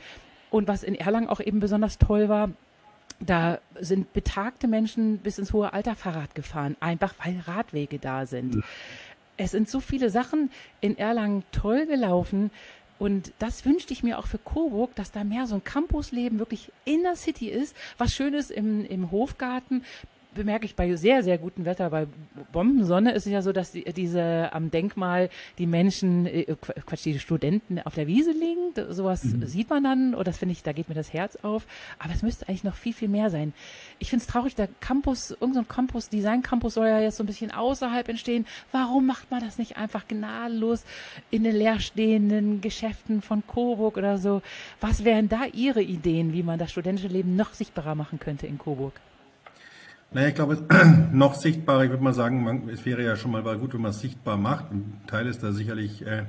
Und 0.52 0.68
was 0.68 0.84
in 0.84 0.96
Erlangen 0.96 1.30
auch 1.30 1.40
eben 1.40 1.60
besonders 1.60 1.98
toll 1.98 2.30
war, 2.30 2.50
da 3.20 3.60
sind 3.80 4.14
betagte 4.14 4.68
Menschen 4.68 5.18
bis 5.18 5.40
ins 5.40 5.54
hohe 5.54 5.74
Alter 5.74 5.96
Fahrrad 5.96 6.36
gefahren, 6.36 6.78
einfach 6.80 7.14
weil 7.24 7.40
Radwege 7.46 8.00
da 8.00 8.26
sind. 8.26 8.56
Mhm. 8.56 8.64
Es 9.38 9.52
sind 9.52 9.70
so 9.70 9.80
viele 9.80 10.10
Sachen 10.10 10.52
in 10.82 10.98
Erlangen 10.98 11.44
toll 11.52 11.86
gelaufen. 11.86 12.52
Und 12.98 13.32
das 13.40 13.66
wünschte 13.66 13.94
ich 13.94 14.04
mir 14.04 14.20
auch 14.20 14.28
für 14.28 14.38
Coburg, 14.38 14.94
dass 14.96 15.12
da 15.12 15.24
mehr 15.24 15.48
so 15.48 15.56
ein 15.56 15.64
Campusleben 15.64 16.40
wirklich 16.40 16.72
in 16.84 17.04
der 17.04 17.16
City 17.16 17.48
ist. 17.48 17.76
Was 17.98 18.14
Schönes 18.14 18.50
im, 18.50 18.86
im 18.86 19.12
Hofgarten, 19.12 19.86
bemerke 20.34 20.66
ich 20.66 20.76
bei 20.76 20.96
sehr, 20.96 21.24
sehr 21.24 21.38
gutem 21.38 21.66
Wetter, 21.66 21.90
bei 21.90 22.08
Bombensonne 22.52 23.12
ist 23.12 23.26
es 23.26 23.32
ja 23.32 23.42
so, 23.42 23.52
dass 23.52 23.72
die, 23.72 23.84
diese 23.84 24.54
am 24.54 24.72
Denkmal 24.72 25.30
die 25.58 25.66
Menschen, 25.66 26.26
äh, 26.28 26.56
Quatsch, 26.86 27.06
die 27.06 27.20
Studenten 27.20 27.80
auf 27.80 27.96
der 27.96 28.08
Wiese 28.08 28.32
liegen. 28.32 28.94
Sowas 28.94 29.24
mhm. 29.24 29.46
sieht 29.48 29.70
man 29.70 29.84
dann, 29.84 30.14
oder 30.14 30.26
das 30.26 30.38
finde 30.38 30.54
ich, 30.54 30.64
da 30.64 30.72
geht 30.72 30.90
mir 30.90 30.96
das 30.96 31.14
Herz 31.14 31.38
auf. 31.38 31.66
Aber 31.98 32.14
es 32.14 32.22
müsste 32.22 32.48
eigentlich 32.48 32.64
noch 32.64 32.76
viel, 32.76 32.94
viel 32.94 33.08
mehr 33.08 33.30
sein. 33.30 33.54
Ich 33.98 34.10
finde 34.10 34.24
es 34.24 34.28
traurig, 34.28 34.56
der 34.56 34.70
Campus, 34.80 35.32
irgendein 35.32 35.64
so 35.64 35.74
Campus, 35.74 36.10
Design 36.10 36.42
Campus 36.42 36.76
soll 36.76 36.88
ja 36.88 37.00
jetzt 37.00 37.18
so 37.18 37.24
ein 37.24 37.28
bisschen 37.28 37.52
außerhalb 37.52 38.08
entstehen. 38.08 38.46
Warum 38.72 39.08
macht 39.08 39.32
man 39.32 39.42
das 39.42 39.58
nicht 39.58 39.78
einfach 39.78 40.08
gnadenlos 40.08 40.84
in 41.32 41.44
den 41.44 41.56
leerstehenden 41.56 42.62
Geschäften 42.62 43.22
von 43.22 43.44
Coburg 43.48 43.98
oder 43.98 44.18
so? 44.18 44.42
Was 44.80 45.04
wären 45.04 45.28
da 45.28 45.46
Ihre 45.46 45.82
Ideen, 45.82 46.34
wie 46.34 46.44
man 46.44 46.60
das 46.60 46.72
studentische 46.72 47.08
Leben 47.08 47.36
noch 47.36 47.54
sichtbarer 47.54 47.96
machen 47.96 48.20
könnte 48.20 48.48
in 48.48 48.58
Coburg? 48.58 48.94
Naja, 50.12 50.30
ich 50.30 50.36
glaube, 50.36 50.58
noch 51.12 51.36
sichtbarer, 51.36 51.84
ich 51.84 51.92
würde 51.92 52.04
mal 52.04 52.16
sagen, 52.16 52.44
man, 52.44 52.68
es 52.70 52.84
wäre 52.84 53.04
ja 53.04 53.16
schon 53.16 53.30
mal 53.30 53.44
gut, 53.60 53.76
wenn 53.76 53.82
man 53.82 53.92
es 53.92 54.00
sichtbar 54.00 54.38
macht. 54.38 54.72
Ein 54.72 55.00
Teil 55.06 55.28
ist 55.28 55.44
da 55.44 55.52
sicherlich, 55.52 56.06
äh, 56.06 56.24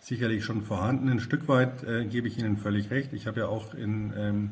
sicherlich 0.00 0.44
schon 0.44 0.62
vorhanden. 0.62 1.08
Ein 1.08 1.20
Stück 1.20 1.46
weit 1.46 1.84
äh, 1.84 2.06
gebe 2.06 2.26
ich 2.26 2.38
Ihnen 2.38 2.56
völlig 2.56 2.90
recht. 2.90 3.12
Ich 3.12 3.28
habe 3.28 3.40
ja 3.40 3.46
auch 3.46 3.74
in, 3.74 4.12
ähm, 4.16 4.50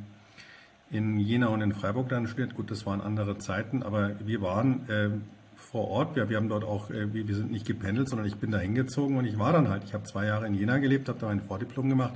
in 0.90 1.18
Jena 1.18 1.48
und 1.48 1.60
in 1.60 1.72
Freiburg 1.72 2.08
dann 2.08 2.28
studiert. 2.28 2.54
Gut, 2.54 2.70
das 2.70 2.86
waren 2.86 3.00
andere 3.00 3.36
Zeiten, 3.38 3.82
aber 3.82 4.12
wir 4.24 4.42
waren 4.42 4.88
äh, 4.88 5.10
vor 5.56 5.88
Ort. 5.88 6.14
Wir, 6.14 6.28
wir 6.28 6.36
haben 6.36 6.48
dort 6.48 6.62
auch, 6.62 6.90
äh, 6.90 7.12
wir, 7.12 7.26
wir 7.26 7.34
sind 7.34 7.50
nicht 7.50 7.66
gependelt, 7.66 8.08
sondern 8.08 8.28
ich 8.28 8.36
bin 8.36 8.52
da 8.52 8.58
hingezogen 8.58 9.16
und 9.16 9.24
ich 9.24 9.40
war 9.40 9.52
dann 9.52 9.68
halt. 9.68 9.82
Ich 9.82 9.92
habe 9.92 10.04
zwei 10.04 10.26
Jahre 10.26 10.46
in 10.46 10.54
Jena 10.54 10.78
gelebt, 10.78 11.08
habe 11.08 11.18
da 11.18 11.26
mein 11.26 11.40
Vordiplom 11.40 11.88
gemacht 11.88 12.14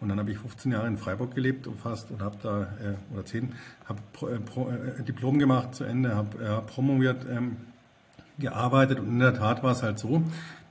und 0.00 0.08
dann 0.08 0.18
habe 0.18 0.30
ich 0.30 0.38
15 0.38 0.72
Jahre 0.72 0.86
in 0.86 0.96
Freiburg 0.96 1.34
gelebt 1.34 1.66
und 1.66 1.78
fast 1.78 2.10
und 2.10 2.22
habe 2.22 2.36
da, 2.42 2.62
äh, 2.62 3.12
oder 3.12 3.24
10, 3.24 3.52
habe 3.84 4.00
äh, 4.22 5.00
äh, 5.00 5.02
Diplom 5.02 5.38
gemacht 5.38 5.74
zu 5.74 5.84
Ende, 5.84 6.14
habe 6.14 6.42
äh, 6.42 6.60
promoviert, 6.62 7.26
ähm, 7.30 7.56
gearbeitet 8.38 8.98
und 8.98 9.08
in 9.08 9.18
der 9.18 9.34
Tat 9.34 9.62
war 9.62 9.72
es 9.72 9.82
halt 9.82 9.98
so, 9.98 10.22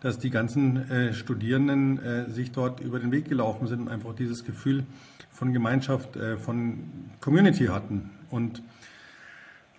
dass 0.01 0.17
die 0.17 0.30
ganzen 0.30 0.89
äh, 0.89 1.13
Studierenden 1.13 2.03
äh, 2.03 2.30
sich 2.30 2.51
dort 2.51 2.80
über 2.80 2.99
den 2.99 3.11
Weg 3.11 3.30
gelaufen 3.30 3.67
sind 3.67 3.82
und 3.82 3.88
einfach 3.89 4.15
dieses 4.15 4.43
Gefühl 4.43 4.86
von 5.32 5.53
Gemeinschaft, 5.53 6.15
äh, 6.15 6.38
von 6.38 6.80
Community 7.21 7.67
hatten. 7.67 8.09
Und 8.30 8.63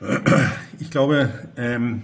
ich 0.78 0.90
glaube, 0.90 1.30
ähm, 1.56 2.02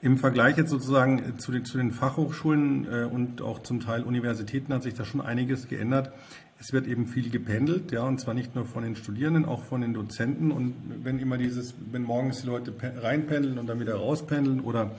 im 0.00 0.18
Vergleich 0.18 0.56
jetzt 0.56 0.70
sozusagen 0.70 1.38
zu 1.38 1.52
den, 1.52 1.64
zu 1.64 1.78
den 1.78 1.90
Fachhochschulen 1.90 2.86
äh, 2.86 3.04
und 3.04 3.40
auch 3.42 3.62
zum 3.62 3.80
Teil 3.80 4.02
Universitäten 4.02 4.72
hat 4.72 4.82
sich 4.82 4.94
da 4.94 5.04
schon 5.04 5.20
einiges 5.20 5.68
geändert. 5.68 6.12
Es 6.58 6.72
wird 6.72 6.86
eben 6.86 7.06
viel 7.06 7.28
gependelt, 7.28 7.92
ja, 7.92 8.02
und 8.02 8.18
zwar 8.18 8.32
nicht 8.32 8.54
nur 8.54 8.64
von 8.64 8.82
den 8.82 8.96
Studierenden, 8.96 9.44
auch 9.44 9.64
von 9.64 9.82
den 9.82 9.92
Dozenten. 9.92 10.50
Und 10.50 10.74
wenn 11.02 11.18
immer 11.18 11.36
dieses, 11.36 11.74
wenn 11.90 12.02
morgens 12.02 12.40
die 12.40 12.46
Leute 12.46 12.72
reinpendeln 13.02 13.58
und 13.58 13.66
dann 13.66 13.78
wieder 13.78 13.96
rauspendeln 13.96 14.60
oder 14.60 14.92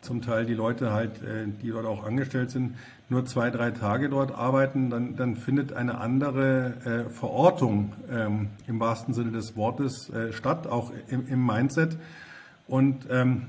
zum 0.00 0.22
Teil 0.22 0.44
die 0.44 0.54
Leute 0.54 0.92
halt, 0.92 1.22
äh, 1.22 1.46
die 1.62 1.70
dort 1.70 1.86
auch 1.86 2.04
angestellt 2.04 2.50
sind, 2.50 2.76
nur 3.08 3.26
zwei, 3.26 3.50
drei 3.50 3.70
Tage 3.70 4.08
dort 4.08 4.32
arbeiten, 4.32 4.90
dann, 4.90 5.16
dann 5.16 5.36
findet 5.36 5.72
eine 5.72 5.98
andere 5.98 6.74
äh, 6.84 7.10
Verortung 7.10 7.92
ähm, 8.10 8.50
im 8.66 8.80
wahrsten 8.80 9.14
Sinne 9.14 9.32
des 9.32 9.56
Wortes 9.56 10.10
äh, 10.10 10.32
statt, 10.32 10.66
auch 10.66 10.92
im, 11.08 11.26
im 11.26 11.44
Mindset. 11.44 11.96
Und 12.66 13.06
ähm, 13.10 13.46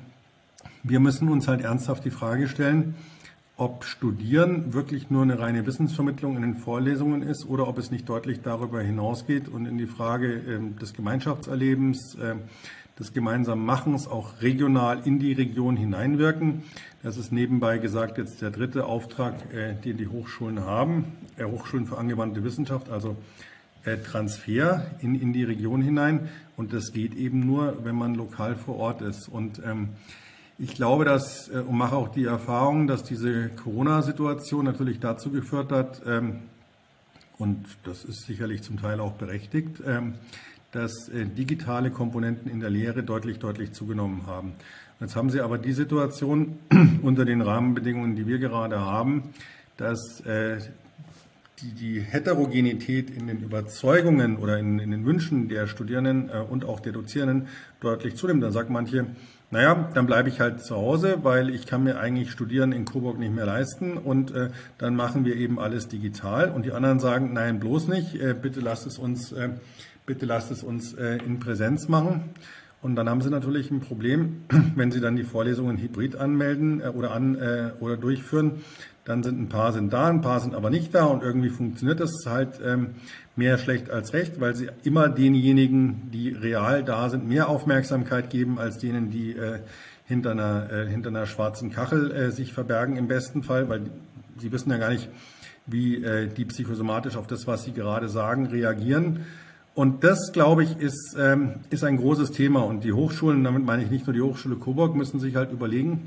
wir 0.88 1.00
müssen 1.00 1.30
uns 1.30 1.48
halt 1.48 1.62
ernsthaft 1.62 2.06
die 2.06 2.12
Frage 2.12 2.48
stellen, 2.48 2.94
ob 3.58 3.86
Studieren 3.86 4.74
wirklich 4.74 5.10
nur 5.10 5.24
eine 5.24 5.40
reine 5.40 5.66
Wissensvermittlung 5.66 6.36
in 6.36 6.44
den 6.44 6.56
Vorlesungen 6.56 7.24
ist 7.24 7.48
oder 7.48 7.68
ob 7.68 7.80
es 7.80 7.90
nicht 7.90 8.08
deutlich 8.08 8.42
darüber 8.42 8.82
hinausgeht 8.82 9.48
und 9.48 9.66
in 9.66 9.78
die 9.78 9.88
Frage 9.88 10.34
äh, 10.36 10.80
des 10.80 10.94
Gemeinschaftserlebens, 10.94 12.16
äh, 12.16 12.36
des 13.00 13.14
gemeinsamen 13.14 13.66
Machens 13.66 14.08
auch 14.08 14.42
regional 14.42 15.02
in 15.06 15.18
die 15.18 15.34
Region 15.34 15.76
hineinwirken. 15.76 16.64
Das 17.02 17.18
ist 17.18 17.32
nebenbei 17.32 17.80
gesagt 17.80 18.18
jetzt 18.20 18.42
der 18.42 18.52
dritte 18.52 18.86
Auftrag, 18.86 19.54
äh, 19.54 19.74
den 19.74 19.98
die 19.98 20.08
Hochschulen 20.08 20.60
haben, 20.60 21.14
äh, 21.38 21.46
Hochschulen 21.46 21.88
für 21.88 21.98
angewandte 21.98 22.44
Wissenschaft, 22.44 22.90
also 22.90 23.16
äh, 23.86 23.98
Transfer 23.98 24.86
in, 25.00 25.16
in 25.16 25.34
die 25.34 25.46
Region 25.46 25.82
hinein. 25.82 26.30
Und 26.58 26.74
das 26.74 26.92
geht 26.92 27.16
eben 27.16 27.40
nur, 27.40 27.86
wenn 27.86 27.96
man 27.96 28.14
lokal 28.14 28.56
vor 28.56 28.76
Ort 28.76 29.02
ist. 29.02 29.30
Und 29.30 29.62
ähm, 29.66 29.90
ich 30.58 30.76
glaube, 30.76 31.06
dass 31.06 31.50
äh, 31.50 31.60
und 31.60 31.78
mache 31.78 31.96
auch 31.96 32.10
die 32.10 32.26
Erfahrung, 32.26 32.88
dass 32.88 33.04
diese 33.04 33.50
Corona-Situation 33.50 34.66
natürlich 34.66 35.00
dazu 35.00 35.32
geführt 35.32 35.72
hat, 35.72 36.02
ähm, 36.06 36.42
und 37.38 37.66
das 37.84 38.06
ist 38.06 38.26
sicherlich 38.26 38.62
zum 38.62 38.80
Teil 38.80 39.02
auch 39.02 39.14
berechtigt, 39.14 39.82
ähm, 39.86 40.14
dass 40.72 41.10
äh, 41.10 41.26
digitale 41.26 41.92
Komponenten 41.92 42.50
in 42.50 42.62
der 42.62 42.70
Lehre 42.70 43.04
deutlich, 43.04 43.40
deutlich 43.40 43.74
zugenommen 43.74 44.26
haben. 44.26 44.54
Jetzt 45.02 45.18
haben 45.18 45.30
Sie 45.30 45.42
aber 45.42 45.58
die 45.58 45.74
Situation 45.74 46.60
unter 47.02 47.26
den 47.26 47.42
Rahmenbedingungen, 47.42 48.16
die 48.16 48.26
wir 48.26 48.40
gerade 48.40 48.80
haben, 48.80 49.34
dass 49.76 50.22
äh, 50.22 50.60
die, 51.62 52.00
Heterogenität 52.00 53.10
in 53.10 53.28
den 53.28 53.42
Überzeugungen 53.42 54.38
oder 54.38 54.58
in, 54.58 54.80
in 54.80 54.92
den 54.92 55.06
Wünschen 55.06 55.50
der 55.50 55.68
Studierenden 55.68 56.30
und 56.30 56.64
auch 56.66 56.80
der 56.80 56.92
Dozierenden 56.92 57.48
deutlich 57.80 58.16
zunimmt. 58.16 58.44
Dann 58.44 58.52
sagt 58.52 58.70
manche, 58.70 59.08
naja, 59.56 59.90
dann 59.94 60.06
bleibe 60.06 60.28
ich 60.28 60.42
halt 60.42 60.62
zu 60.62 60.76
Hause, 60.76 61.20
weil 61.24 61.50
ich 61.50 61.66
kann 61.66 61.84
mir 61.84 61.98
eigentlich 61.98 62.30
Studieren 62.30 62.74
in 62.74 62.84
Coburg 62.84 63.18
nicht 63.18 63.34
mehr 63.34 63.46
leisten 63.46 63.98
und 63.98 64.32
äh, 64.32 64.50
dann 64.78 64.98
machen 64.98 65.24
wir 65.24 65.38
eben 65.38 65.60
alles 65.60 65.88
digital. 65.88 66.52
Und 66.52 66.66
die 66.66 66.74
anderen 66.74 67.00
sagen, 67.00 67.32
nein, 67.32 67.62
bloß 67.62 67.88
nicht, 67.88 68.16
äh, 68.16 68.34
bitte 68.34 68.60
lasst 68.60 68.86
es 68.86 68.98
uns 68.98 69.32
äh, 69.32 69.52
bitte 70.06 70.26
lasst 70.26 70.52
es 70.52 70.62
uns 70.62 70.94
äh, 70.94 71.20
in 71.26 71.40
Präsenz 71.40 71.88
machen. 71.88 72.32
Und 72.82 72.96
dann 72.98 73.10
haben 73.10 73.22
Sie 73.22 73.30
natürlich 73.30 73.72
ein 73.72 73.80
Problem, 73.80 74.44
wenn 74.76 74.92
Sie 74.92 75.00
dann 75.00 75.16
die 75.16 75.24
Vorlesungen 75.24 75.78
hybrid 75.78 76.18
anmelden 76.18 76.82
äh, 76.82 76.88
oder, 76.90 77.12
an, 77.12 77.36
äh, 77.36 77.72
oder 77.80 77.96
durchführen. 77.96 78.62
Dann 79.06 79.22
sind 79.22 79.40
ein 79.40 79.50
paar 79.50 79.72
sind 79.72 79.94
da, 79.94 80.08
ein 80.08 80.22
paar 80.22 80.40
sind 80.40 80.56
aber 80.56 80.72
nicht 80.72 80.94
da 80.96 81.06
und 81.06 81.22
irgendwie 81.22 81.50
funktioniert 81.50 82.00
das 82.00 82.26
halt 82.26 82.60
ähm, 82.66 82.96
mehr 83.36 83.60
schlecht 83.60 83.92
als 83.92 84.14
recht, 84.14 84.40
weil 84.40 84.56
Sie 84.56 84.68
immer 84.84 85.10
denjenigen, 85.10 86.10
die 86.12 86.30
real 86.30 86.84
da 86.84 87.10
sind, 87.10 87.28
mehr 87.28 87.48
Aufmerksamkeit 87.48 88.32
geben 88.32 88.58
als 88.58 88.80
denen, 88.80 89.12
die 89.12 89.34
äh, 89.34 89.60
hinter, 90.06 90.32
einer, 90.32 90.72
äh, 90.72 90.88
hinter 90.88 91.10
einer 91.10 91.28
schwarzen 91.28 91.72
Kachel 91.72 92.12
äh, 92.12 92.32
sich 92.32 92.52
verbergen 92.52 92.98
im 92.98 93.08
besten 93.08 93.44
Fall, 93.44 93.70
weil 93.70 93.82
Sie 94.38 94.52
wissen 94.52 94.72
ja 94.72 94.78
gar 94.78 94.90
nicht, 94.90 95.08
wie 95.68 96.04
äh, 96.04 96.28
die 96.28 96.46
psychosomatisch 96.46 97.16
auf 97.16 97.28
das, 97.28 97.46
was 97.46 97.64
Sie 97.64 97.74
gerade 97.74 98.10
sagen, 98.10 98.48
reagieren. 98.48 99.22
Und 99.76 100.04
das, 100.04 100.32
glaube 100.32 100.64
ich, 100.64 100.80
ist, 100.80 101.16
ähm, 101.20 101.56
ist 101.70 101.84
ein 101.84 101.98
großes 101.98 102.32
Thema. 102.32 102.62
Und 102.62 102.84
die 102.84 102.94
Hochschulen, 102.94 103.44
damit 103.44 103.66
meine 103.66 103.84
ich 103.84 103.92
nicht 103.92 104.08
nur 104.08 104.14
die 104.14 104.22
Hochschule 104.22 104.56
Coburg, 104.56 104.96
müssen 104.96 105.20
sich 105.20 105.36
halt 105.36 105.52
überlegen, 105.52 106.06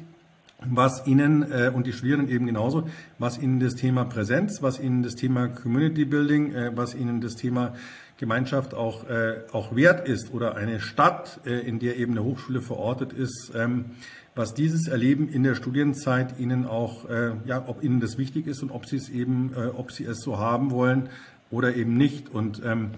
was 0.66 1.06
ihnen 1.06 1.50
äh, 1.52 1.70
und 1.72 1.86
die 1.86 1.92
Studierenden 1.92 2.34
eben 2.34 2.46
genauso, 2.46 2.88
was 3.18 3.38
ihnen 3.38 3.60
das 3.60 3.74
Thema 3.74 4.04
Präsenz, 4.04 4.60
was 4.60 4.80
ihnen 4.80 5.02
das 5.02 5.14
Thema 5.14 5.48
Community 5.48 6.04
Building, 6.04 6.52
äh, 6.52 6.72
was 6.74 6.94
ihnen 6.94 7.20
das 7.20 7.36
Thema 7.36 7.74
Gemeinschaft 8.16 8.74
auch, 8.74 9.08
äh, 9.08 9.42
auch 9.52 9.76
wert 9.76 10.08
ist 10.08 10.34
oder 10.34 10.56
eine 10.56 10.80
Stadt, 10.80 11.40
äh, 11.46 11.60
in 11.60 11.78
der 11.78 11.96
eben 11.96 12.12
eine 12.12 12.24
Hochschule 12.24 12.60
verortet 12.60 13.12
ist, 13.12 13.52
ähm, 13.54 13.86
was 14.34 14.54
dieses 14.54 14.88
Erleben 14.88 15.28
in 15.28 15.44
der 15.44 15.54
Studienzeit 15.54 16.38
ihnen 16.38 16.66
auch, 16.66 17.08
äh, 17.08 17.32
ja, 17.44 17.64
ob 17.66 17.82
ihnen 17.82 18.00
das 18.00 18.18
wichtig 18.18 18.46
ist 18.46 18.62
und 18.62 18.70
ob 18.70 18.86
sie 18.86 18.96
es 18.96 19.08
eben, 19.08 19.52
äh, 19.56 19.66
ob 19.66 19.92
sie 19.92 20.04
es 20.04 20.20
so 20.20 20.38
haben 20.38 20.70
wollen 20.72 21.08
oder 21.50 21.76
eben 21.76 21.96
nicht. 21.96 22.28
Und 22.28 22.62
ähm, 22.64 22.90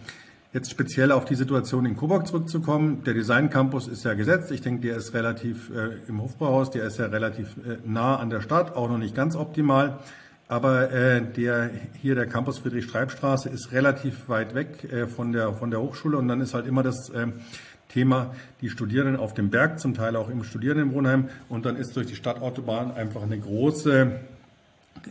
Jetzt 0.53 0.69
speziell 0.73 1.13
auf 1.13 1.27
die 1.27 1.37
Situation 1.37 1.87
in 1.87 1.97
Coburg 1.97 2.27
zurückzukommen. 2.27 3.05
Der 3.05 3.15
Design 3.15 3.51
Campus 3.51 3.87
ist 3.87 4.05
ja 4.05 4.15
gesetzt. 4.15 4.51
Ich 4.51 4.61
denke, 4.61 4.89
der 4.89 4.97
ist 4.97 5.15
relativ 5.15 5.71
äh, 5.71 6.09
im 6.09 6.21
Hofbauhaus, 6.21 6.73
der 6.73 6.87
ist 6.87 6.99
ja 6.99 7.07
relativ 7.07 7.57
äh, 7.59 7.77
nah 7.85 8.17
an 8.17 8.31
der 8.31 8.41
Stadt, 8.41 8.75
auch 8.75 8.89
noch 8.89 8.99
nicht 8.99 9.15
ganz 9.15 9.37
optimal. 9.37 10.01
Aber 10.49 10.91
äh, 10.91 11.23
der 11.23 11.71
hier 12.03 12.17
der 12.17 12.27
Campus 12.27 12.59
Friedrich-Streib-Straße 12.59 13.49
ist 13.49 13.71
relativ 13.71 14.29
weit 14.29 14.57
weg 14.57 14.93
äh, 14.93 15.07
von 15.07 15.31
der 15.31 15.55
von 15.55 15.71
der 15.71 15.81
Hochschule 15.81 16.19
und 16.19 16.27
dann 16.27 16.41
ist 16.41 16.53
halt 16.53 16.67
immer 16.67 16.83
das 16.83 17.11
äh, 17.11 17.29
Thema 17.89 18.35
die 18.61 18.71
Studierenden 18.71 19.15
auf 19.15 19.35
dem 19.35 19.51
Berg, 19.51 19.79
zum 19.79 19.95
Teil 19.95 20.17
auch 20.17 20.29
im 20.29 20.43
Studierendenwohnheim 20.43 21.29
und 21.49 21.65
dann 21.65 21.77
ist 21.77 21.95
durch 21.95 22.09
die 22.09 22.17
Stadtautobahn 22.17 22.91
einfach 22.91 23.23
eine 23.23 23.39
große 23.39 24.19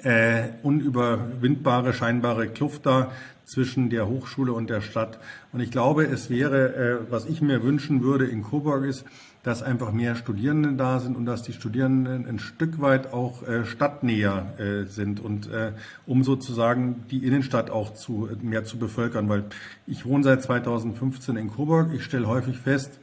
äh, 0.04 0.50
unüberwindbare 0.64 1.94
scheinbare 1.94 2.48
Kluft 2.48 2.86
da 2.86 3.12
zwischen 3.46 3.90
der 3.90 4.08
Hochschule 4.08 4.54
und 4.54 4.70
der 4.70 4.82
Stadt. 4.82 5.20
Und 5.52 5.60
ich 5.60 5.72
glaube, 5.72 6.06
es 6.06 6.30
wäre, 6.30 6.76
äh, 6.76 7.12
was 7.12 7.26
ich 7.26 7.42
mir 7.42 7.64
wünschen 7.64 8.04
würde 8.04 8.28
in 8.28 8.44
Coburg 8.44 8.86
ist, 8.86 9.06
dass 9.42 9.64
einfach 9.64 9.92
mehr 9.92 10.16
Studierende 10.16 10.74
da 10.74 11.00
sind 11.00 11.16
und 11.16 11.26
dass 11.26 11.44
die 11.44 11.54
Studierenden 11.54 12.28
ein 12.28 12.40
Stück 12.40 12.82
weit 12.82 13.14
auch 13.14 13.42
äh, 13.48 13.66
stadtnäher 13.66 14.54
äh, 14.60 14.84
sind 14.86 15.20
und 15.20 15.50
äh, 15.50 15.72
um 16.06 16.24
sozusagen 16.24 17.06
die 17.10 17.26
Innenstadt 17.26 17.70
auch 17.70 17.94
zu, 17.94 18.30
mehr 18.42 18.66
zu 18.66 18.78
bevölkern. 18.78 19.30
Weil 19.30 19.46
ich 19.88 20.06
wohne 20.06 20.24
seit 20.24 20.44
2015 20.44 21.38
in 21.38 21.50
Coburg. 21.50 21.92
Ich 21.94 22.04
stelle 22.04 22.28
häufig 22.28 22.60
fest, 22.60 23.00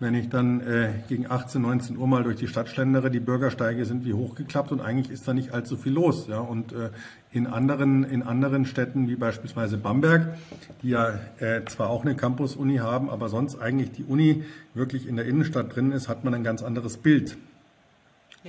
wenn 0.00 0.14
ich 0.14 0.28
dann 0.28 0.60
äh, 0.60 0.90
gegen 1.08 1.28
18, 1.28 1.60
19 1.60 1.96
Uhr 1.96 2.06
mal 2.06 2.22
durch 2.22 2.36
die 2.36 2.46
Stadt 2.46 2.68
schlendere, 2.68 3.10
die 3.10 3.18
Bürgersteige 3.18 3.84
sind 3.84 4.04
wie 4.04 4.14
hochgeklappt 4.14 4.70
und 4.70 4.80
eigentlich 4.80 5.10
ist 5.10 5.26
da 5.26 5.34
nicht 5.34 5.52
allzu 5.52 5.76
viel 5.76 5.92
los. 5.92 6.28
Ja? 6.28 6.38
Und 6.38 6.72
äh, 6.72 6.90
in, 7.32 7.48
anderen, 7.48 8.04
in 8.04 8.22
anderen 8.22 8.64
Städten, 8.64 9.08
wie 9.08 9.16
beispielsweise 9.16 9.76
Bamberg, 9.76 10.38
die 10.82 10.90
ja 10.90 11.18
äh, 11.38 11.64
zwar 11.64 11.90
auch 11.90 12.04
eine 12.04 12.14
Campus-Uni 12.14 12.76
haben, 12.76 13.10
aber 13.10 13.28
sonst 13.28 13.58
eigentlich 13.58 13.90
die 13.90 14.04
Uni 14.04 14.44
wirklich 14.72 15.08
in 15.08 15.16
der 15.16 15.26
Innenstadt 15.26 15.74
drin 15.74 15.90
ist, 15.90 16.08
hat 16.08 16.22
man 16.22 16.32
ein 16.32 16.44
ganz 16.44 16.62
anderes 16.62 16.98
Bild. 16.98 17.36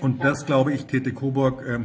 Und 0.01 0.23
das, 0.23 0.45
glaube 0.45 0.71
ich, 0.71 0.85
täte 0.85 1.13
Coburg, 1.13 1.63
äh, 1.65 1.79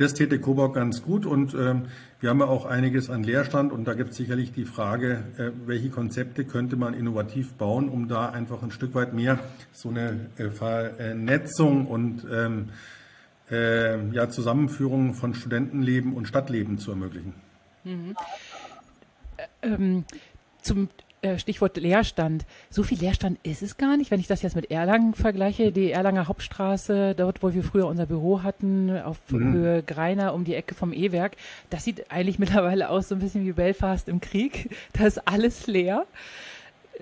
das 0.00 0.14
täte 0.14 0.40
Coburg 0.40 0.74
ganz 0.74 1.02
gut. 1.02 1.26
Und 1.26 1.54
ähm, 1.54 1.86
wir 2.20 2.30
haben 2.30 2.40
ja 2.40 2.46
auch 2.46 2.64
einiges 2.64 3.10
an 3.10 3.22
Leerstand 3.22 3.72
und 3.72 3.84
da 3.84 3.94
gibt 3.94 4.10
es 4.10 4.16
sicherlich 4.16 4.52
die 4.52 4.64
Frage, 4.64 5.24
äh, 5.36 5.50
welche 5.66 5.90
Konzepte 5.90 6.44
könnte 6.44 6.76
man 6.76 6.94
innovativ 6.94 7.52
bauen, 7.54 7.88
um 7.88 8.08
da 8.08 8.30
einfach 8.30 8.62
ein 8.62 8.70
Stück 8.70 8.94
weit 8.94 9.12
mehr 9.12 9.38
so 9.72 9.90
eine 9.90 10.30
äh, 10.36 10.50
Vernetzung 10.50 11.86
und 11.86 12.26
ähm, 12.32 12.70
äh, 13.50 14.06
ja, 14.12 14.30
Zusammenführung 14.30 15.14
von 15.14 15.34
Studentenleben 15.34 16.14
und 16.14 16.26
Stadtleben 16.26 16.78
zu 16.78 16.92
ermöglichen. 16.92 17.34
Mhm. 17.84 18.16
Ähm, 19.62 20.04
zum 20.62 20.84
äh, 20.84 21.09
Stichwort 21.36 21.76
Leerstand. 21.76 22.46
So 22.70 22.82
viel 22.82 22.98
Leerstand 22.98 23.38
ist 23.42 23.62
es 23.62 23.76
gar 23.76 23.96
nicht. 23.96 24.10
Wenn 24.10 24.20
ich 24.20 24.26
das 24.26 24.42
jetzt 24.42 24.56
mit 24.56 24.70
Erlangen 24.70 25.14
vergleiche, 25.14 25.70
die 25.70 25.90
Erlanger 25.90 26.28
Hauptstraße, 26.28 27.14
dort, 27.14 27.42
wo 27.42 27.52
wir 27.52 27.62
früher 27.62 27.86
unser 27.86 28.06
Büro 28.06 28.42
hatten, 28.42 28.90
auf 28.98 29.18
mhm. 29.28 29.52
Höhe 29.52 29.82
Greiner 29.82 30.32
um 30.32 30.44
die 30.44 30.54
Ecke 30.54 30.74
vom 30.74 30.92
E-Werk, 30.92 31.36
das 31.68 31.84
sieht 31.84 32.10
eigentlich 32.10 32.38
mittlerweile 32.40 32.88
aus 32.88 33.08
so 33.08 33.14
ein 33.14 33.20
bisschen 33.20 33.44
wie 33.44 33.52
Belfast 33.52 34.08
im 34.08 34.20
Krieg. 34.20 34.74
Da 34.94 35.06
ist 35.06 35.26
alles 35.26 35.66
leer 35.66 36.06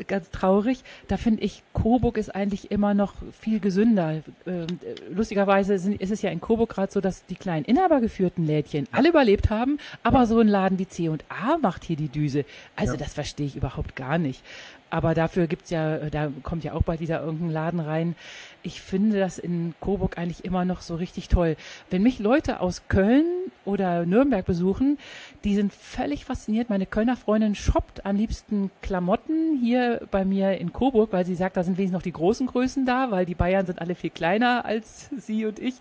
ganz 0.06 0.30
traurig. 0.30 0.82
Da 1.08 1.16
finde 1.16 1.42
ich, 1.42 1.62
Coburg 1.72 2.16
ist 2.16 2.34
eigentlich 2.34 2.70
immer 2.70 2.94
noch 2.94 3.14
viel 3.38 3.60
gesünder. 3.60 4.22
Ähm, 4.46 4.66
lustigerweise 5.10 5.78
sind, 5.78 6.00
ist 6.00 6.10
es 6.10 6.22
ja 6.22 6.30
in 6.30 6.40
Coburg 6.40 6.70
gerade 6.70 6.92
so, 6.92 7.00
dass 7.00 7.24
die 7.26 7.34
kleinen 7.34 7.64
inhabergeführten 7.64 8.46
Lädchen 8.46 8.86
alle 8.92 9.08
überlebt 9.08 9.50
haben, 9.50 9.78
aber 10.02 10.26
so 10.26 10.38
ein 10.38 10.48
Laden 10.48 10.78
wie 10.78 10.88
C 10.88 11.08
und 11.08 11.24
A 11.28 11.58
macht 11.58 11.84
hier 11.84 11.96
die 11.96 12.08
Düse. 12.08 12.44
Also 12.76 12.94
ja. 12.94 12.98
das 12.98 13.14
verstehe 13.14 13.46
ich 13.46 13.56
überhaupt 13.56 13.96
gar 13.96 14.18
nicht. 14.18 14.42
Aber 14.90 15.14
dafür 15.14 15.46
gibt's 15.46 15.70
ja, 15.70 16.10
da 16.10 16.30
kommt 16.42 16.64
ja 16.64 16.72
auch 16.72 16.82
bald 16.82 17.00
wieder 17.00 17.22
irgendein 17.22 17.50
Laden 17.50 17.80
rein. 17.80 18.16
Ich 18.62 18.80
finde 18.80 19.18
das 19.18 19.38
in 19.38 19.74
Coburg 19.80 20.18
eigentlich 20.18 20.44
immer 20.44 20.64
noch 20.64 20.80
so 20.80 20.96
richtig 20.96 21.28
toll. 21.28 21.56
Wenn 21.90 22.02
mich 22.02 22.18
Leute 22.18 22.60
aus 22.60 22.82
Köln 22.88 23.24
oder 23.64 24.06
Nürnberg 24.06 24.44
besuchen, 24.44 24.98
die 25.44 25.54
sind 25.54 25.72
völlig 25.72 26.24
fasziniert. 26.24 26.70
Meine 26.70 26.86
Kölner 26.86 27.16
Freundin 27.16 27.54
shoppt 27.54 28.04
am 28.04 28.16
liebsten 28.16 28.70
Klamotten 28.82 29.58
hier 29.60 30.06
bei 30.10 30.24
mir 30.24 30.58
in 30.58 30.72
Coburg, 30.72 31.12
weil 31.12 31.24
sie 31.24 31.34
sagt, 31.34 31.56
da 31.56 31.62
sind 31.62 31.78
wenigstens 31.78 31.98
noch 31.98 32.02
die 32.02 32.12
großen 32.12 32.46
Größen 32.46 32.86
da, 32.86 33.10
weil 33.10 33.26
die 33.26 33.34
Bayern 33.34 33.66
sind 33.66 33.80
alle 33.80 33.94
viel 33.94 34.10
kleiner 34.10 34.64
als 34.64 35.10
sie 35.18 35.44
und 35.44 35.58
ich. 35.58 35.74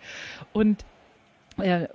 Und 0.54 0.86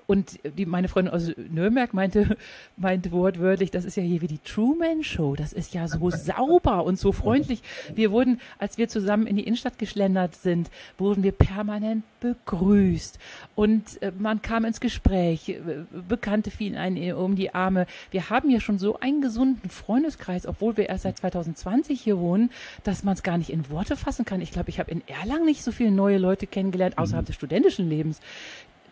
und 0.07 0.41
die, 0.57 0.67
meine 0.67 0.89
Freundin 0.89 1.15
aus 1.15 1.31
Nürnberg 1.37 1.95
meinte, 1.95 2.37
meinte 2.77 3.13
wortwörtlich, 3.13 3.71
das 3.71 3.85
ist 3.85 3.97
ja 3.97 4.03
hier 4.03 4.21
wie 4.21 4.27
die 4.27 4.39
Truman 4.39 5.05
Show. 5.05 5.37
Das 5.37 5.53
ist 5.53 5.73
ja 5.73 5.87
so 5.87 6.11
sauber 6.11 6.85
und 6.85 6.99
so 6.99 7.13
freundlich. 7.13 7.63
Wir 7.95 8.11
wurden, 8.11 8.41
als 8.59 8.77
wir 8.77 8.89
zusammen 8.89 9.27
in 9.27 9.37
die 9.37 9.45
Innenstadt 9.45 9.79
geschlendert 9.79 10.35
sind, 10.35 10.71
wurden 10.99 11.23
wir 11.23 11.33
permanent 11.33 12.05
begrüßt. 12.21 13.19
Und 13.55 14.03
äh, 14.03 14.13
man 14.19 14.43
kam 14.43 14.65
ins 14.65 14.81
Gespräch. 14.81 15.49
Äh, 15.49 15.61
Bekannte 16.09 16.51
fielen 16.51 16.77
einen 16.77 17.13
um 17.15 17.37
die 17.37 17.55
Arme. 17.55 17.87
Wir 18.11 18.31
haben 18.31 18.49
hier 18.49 18.61
schon 18.61 18.79
so 18.79 18.99
einen 19.01 19.21
gesunden 19.21 19.71
Freundeskreis, 19.71 20.47
obwohl 20.47 20.77
wir 20.77 20.89
erst 20.89 21.03
seit 21.03 21.19
2020 21.19 22.01
hier 22.01 22.19
wohnen, 22.19 22.51
dass 22.85 23.05
man 23.05 23.15
es 23.15 23.23
gar 23.23 23.39
nicht 23.39 23.51
in 23.51 23.71
Worte 23.71 23.97
fassen 23.97 24.25
kann. 24.25 24.41
Ich 24.41 24.53
glaube, 24.53 24.71
ich 24.71 24.79
habe 24.79 24.91
in 24.91 25.03
Erlangen 25.07 25.45
nicht 25.45 25.63
so 25.63 25.73
viele 25.73 25.91
neue 25.91 26.19
Leute 26.19 26.47
kennengelernt, 26.47 26.99
außerhalb 26.99 27.25
mhm. 27.25 27.27
des 27.27 27.37
studentischen 27.37 27.89
Lebens 27.89 28.21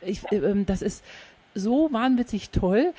ich, 0.03 0.23
ähm, 0.33 0.67
das 0.67 0.83
ist 0.83 1.05
so 1.55 1.93
wahnwitzig 1.93 2.51
toll. 2.51 2.93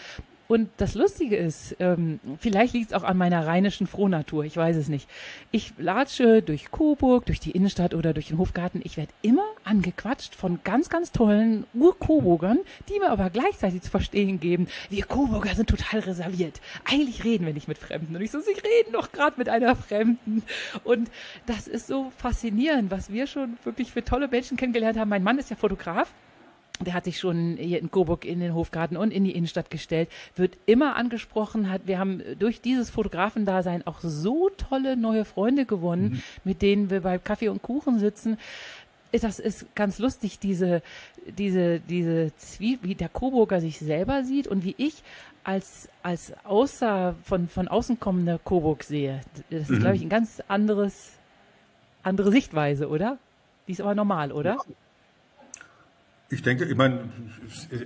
Und 0.52 0.70
das 0.76 0.96
Lustige 0.96 1.38
ist, 1.38 1.78
ähm, 1.80 2.20
vielleicht 2.38 2.74
liegt 2.74 2.92
es 2.92 2.94
auch 2.94 3.04
an 3.04 3.16
meiner 3.16 3.48
rheinischen 3.48 3.88
Frohnatur, 3.88 4.44
ich 4.44 4.58
weiß 4.58 4.76
es 4.76 4.90
nicht. 4.90 5.08
Ich 5.52 5.72
latsche 5.78 6.42
durch 6.42 6.72
Coburg, 6.72 7.26
durch 7.26 7.40
die 7.40 7.52
Innenstadt 7.52 7.94
oder 7.94 8.14
durch 8.14 8.28
den 8.28 8.38
Hofgarten. 8.38 8.82
Ich 8.84 8.98
werde 8.98 9.14
immer 9.22 9.46
angequatscht 9.64 10.36
von 10.36 10.60
ganz, 10.66 10.90
ganz 10.90 11.14
tollen 11.14 11.66
Ur-Coburgern, 11.74 12.60
die 12.90 13.00
mir 13.00 13.12
aber 13.12 13.30
gleichzeitig 13.30 13.84
zu 13.84 13.90
verstehen 13.90 14.42
geben, 14.42 14.68
wir 14.90 15.06
Coburger 15.06 15.56
sind 15.56 15.70
total 15.70 16.02
reserviert. 16.02 16.60
Eigentlich 16.84 17.24
reden 17.24 17.46
wir 17.46 17.54
nicht 17.54 17.70
mit 17.70 17.78
Fremden. 17.78 18.14
Und 18.14 18.22
ich 18.22 18.32
so, 18.32 18.42
sie 18.42 18.52
reden 18.52 18.92
doch 18.92 19.14
gerade 19.14 19.36
mit 19.38 19.48
einer 19.48 19.78
Fremden. 19.78 20.44
Und 20.84 21.10
das 21.46 21.70
ist 21.70 21.88
so 21.88 22.12
faszinierend, 22.18 22.92
was 22.92 23.10
wir 23.10 23.26
schon 23.26 23.58
wirklich 23.64 23.94
für 23.94 24.04
tolle 24.04 24.28
Menschen 24.28 24.58
kennengelernt 24.58 25.00
haben. 25.00 25.08
Mein 25.08 25.24
Mann 25.24 25.40
ist 25.40 25.50
ja 25.50 25.56
Fotograf 25.56 26.12
der 26.86 26.94
hat 26.94 27.06
sich 27.06 27.20
schon 27.20 27.58
hier 27.58 27.80
in 27.80 27.92
Coburg 27.92 28.26
in 28.26 28.40
den 28.40 28.54
Hofgarten 28.54 28.98
und 28.98 29.12
in 29.12 29.24
die 29.24 29.32
Innenstadt 29.32 29.70
gestellt, 29.70 30.10
wird 30.36 30.58
immer 30.66 30.96
angesprochen, 30.96 31.70
hat, 31.70 31.84
wir 31.86 32.00
haben 32.00 32.22
durch 32.40 32.62
dieses 32.62 32.90
Fotografendasein 32.90 33.86
auch 33.88 34.00
so 34.02 34.50
tolle 34.50 34.98
neue 34.98 35.26
Freunde 35.26 35.66
gewonnen, 35.66 36.04
mhm. 36.04 36.24
mit 36.44 36.62
denen 36.62 36.90
wir 36.90 37.02
bei 37.02 37.18
Kaffee 37.18 37.50
und 37.50 37.62
Kuchen 37.62 38.00
sitzen. 38.00 38.38
Das 39.12 39.40
ist 39.40 39.76
ganz 39.76 40.00
lustig, 40.00 40.40
diese, 40.40 40.82
diese, 41.38 41.80
diese 41.82 42.32
Zwie 42.38 42.80
wie 42.82 42.96
der 42.96 43.10
Coburger 43.10 43.60
sich 43.60 43.80
selber 43.80 44.24
sieht 44.24 44.48
und 44.48 44.64
wie 44.64 44.76
ich 44.78 45.04
als, 45.44 45.90
als 46.04 46.34
außer, 46.46 47.16
von, 47.24 47.48
von 47.48 47.68
außen 47.68 48.00
kommende 48.00 48.40
Coburg 48.44 48.84
sehe. 48.84 49.22
Das 49.50 49.64
ist, 49.64 49.70
mhm. 49.70 49.80
glaube 49.80 49.96
ich, 49.96 50.02
ein 50.02 50.10
ganz 50.10 50.42
anderes, 50.48 51.12
andere 52.04 52.32
Sichtweise, 52.32 52.90
oder? 52.90 53.18
Die 53.68 53.74
ist 53.74 53.82
aber 53.82 53.96
normal, 53.96 54.32
oder? 54.32 54.52
Ja. 54.52 54.76
Ich 56.32 56.42
denke, 56.42 56.64
ich 56.64 56.78
meine, 56.78 57.02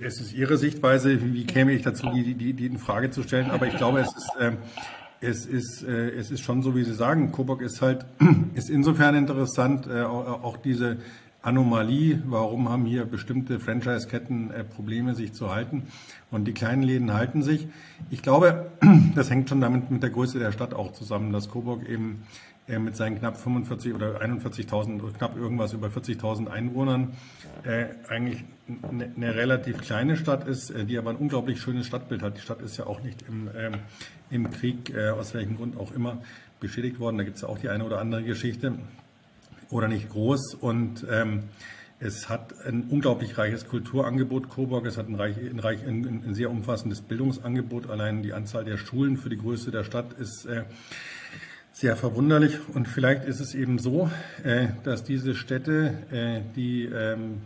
es 0.02 0.20
ist 0.20 0.32
Ihre 0.32 0.56
Sichtweise, 0.56 1.20
wie 1.20 1.44
käme 1.44 1.72
ich 1.72 1.82
dazu, 1.82 2.08
die, 2.14 2.34
die, 2.34 2.52
die 2.52 2.66
in 2.66 2.78
Frage 2.78 3.10
zu 3.10 3.24
stellen, 3.24 3.50
aber 3.50 3.66
ich 3.66 3.76
glaube, 3.76 3.98
es 3.98 4.14
ist, 4.16 4.30
äh, 4.38 4.52
es 5.20 5.46
ist, 5.46 5.82
äh, 5.82 6.10
es 6.10 6.30
ist 6.30 6.42
schon 6.42 6.62
so, 6.62 6.76
wie 6.76 6.84
Sie 6.84 6.94
sagen, 6.94 7.32
Coburg 7.32 7.60
ist 7.60 7.82
halt, 7.82 8.06
ist 8.54 8.70
insofern 8.70 9.16
interessant, 9.16 9.88
äh, 9.88 10.02
auch 10.02 10.58
diese 10.58 10.98
Anomalie, 11.42 12.22
warum 12.26 12.68
haben 12.68 12.86
hier 12.86 13.04
bestimmte 13.04 13.58
Franchise-Ketten 13.58 14.52
äh, 14.52 14.62
Probleme, 14.62 15.16
sich 15.16 15.32
zu 15.32 15.52
halten. 15.52 15.84
Und 16.30 16.44
die 16.44 16.52
kleinen 16.52 16.84
Läden 16.84 17.14
halten 17.14 17.42
sich. 17.42 17.66
Ich 18.10 18.22
glaube, 18.22 18.70
das 19.16 19.28
hängt 19.28 19.48
schon 19.48 19.60
damit 19.60 19.90
mit 19.90 20.04
der 20.04 20.10
Größe 20.10 20.38
der 20.38 20.52
Stadt 20.52 20.72
auch 20.72 20.92
zusammen, 20.92 21.32
dass 21.32 21.48
Coburg 21.48 21.88
eben 21.88 22.22
äh, 22.68 22.78
mit 22.78 22.96
seinen 22.96 23.18
knapp 23.18 23.36
45 23.36 23.94
oder 23.94 24.20
41.000, 24.20 25.12
knapp 25.12 25.36
irgendwas 25.36 25.72
über 25.72 25.88
40.000 25.88 26.48
Einwohnern 26.48 27.14
äh, 27.64 27.86
eigentlich 28.08 28.44
eine, 28.90 29.12
eine, 29.14 29.34
relativ 29.34 29.78
kleine 29.78 30.16
Stadt 30.16 30.48
ist, 30.48 30.70
äh, 30.70 30.84
die 30.84 30.98
aber 30.98 31.10
ein 31.10 31.16
unglaublich 31.16 31.60
schönes 31.60 31.86
Stadtbild 31.86 32.22
hat. 32.22 32.36
Die 32.36 32.40
Stadt 32.40 32.60
ist 32.62 32.76
ja 32.76 32.86
auch 32.86 33.02
nicht 33.02 33.22
im, 33.28 33.48
ähm, 33.56 33.74
im 34.30 34.50
Krieg, 34.50 34.90
äh, 34.90 35.10
aus 35.10 35.34
welchem 35.34 35.56
Grund 35.56 35.76
auch 35.76 35.92
immer, 35.92 36.22
beschädigt 36.58 36.98
worden. 36.98 37.18
Da 37.18 37.24
gibt 37.24 37.36
es 37.36 37.42
ja 37.42 37.48
auch 37.48 37.58
die 37.58 37.68
eine 37.68 37.84
oder 37.84 38.00
andere 38.00 38.24
Geschichte 38.24 38.74
oder 39.70 39.88
nicht 39.88 40.10
groß 40.10 40.54
und 40.54 41.06
ähm, 41.10 41.44
es 41.98 42.28
hat 42.28 42.52
ein 42.66 42.84
unglaublich 42.90 43.38
reiches 43.38 43.66
Kulturangebot, 43.66 44.50
Coburg. 44.50 44.84
Es 44.84 44.98
hat 44.98 45.08
ein, 45.08 45.14
reich, 45.14 45.38
ein, 45.38 45.58
reich, 45.58 45.82
ein, 45.86 46.24
ein, 46.26 46.34
sehr 46.34 46.50
umfassendes 46.50 47.00
Bildungsangebot. 47.00 47.88
Allein 47.88 48.22
die 48.22 48.34
Anzahl 48.34 48.64
der 48.64 48.76
Schulen 48.76 49.16
für 49.16 49.30
die 49.30 49.38
Größe 49.38 49.70
der 49.70 49.82
Stadt 49.82 50.12
ist 50.12 50.44
äh, 50.44 50.64
sehr 51.76 51.94
verwunderlich. 51.94 52.58
Und 52.72 52.88
vielleicht 52.88 53.24
ist 53.24 53.38
es 53.38 53.54
eben 53.54 53.78
so, 53.78 54.10
äh, 54.44 54.68
dass 54.82 55.04
diese 55.04 55.34
Städte, 55.34 55.92
äh, 56.10 56.40
die 56.56 56.86
ähm, 56.86 57.42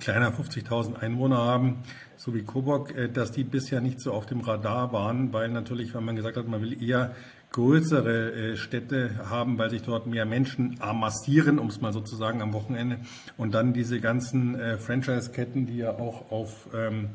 kleiner 0.00 0.32
50.000 0.32 0.98
Einwohner 0.98 1.36
haben, 1.36 1.82
so 2.16 2.34
wie 2.34 2.42
Coburg, 2.42 2.96
äh, 2.96 3.10
dass 3.10 3.30
die 3.30 3.44
bisher 3.44 3.82
nicht 3.82 4.00
so 4.00 4.12
auf 4.12 4.24
dem 4.24 4.40
Radar 4.40 4.94
waren, 4.94 5.34
weil 5.34 5.50
natürlich, 5.50 5.94
wenn 5.94 6.02
man 6.02 6.16
gesagt 6.16 6.38
hat, 6.38 6.48
man 6.48 6.62
will 6.62 6.82
eher 6.82 7.14
größere 7.52 8.56
Städte 8.56 9.10
haben, 9.28 9.58
weil 9.58 9.68
sich 9.68 9.82
dort 9.82 10.06
mehr 10.06 10.24
Menschen 10.24 10.76
amassieren, 10.80 11.58
um 11.58 11.66
es 11.66 11.80
mal 11.80 11.92
sozusagen 11.92 12.40
am 12.40 12.54
Wochenende. 12.54 13.00
Und 13.36 13.52
dann 13.52 13.72
diese 13.72 14.00
ganzen 14.00 14.56
Franchise-Ketten, 14.78 15.66
die 15.66 15.78
ja 15.78 15.90
auch 15.90 16.30
auf 16.30 16.68
ähm, 16.72 17.08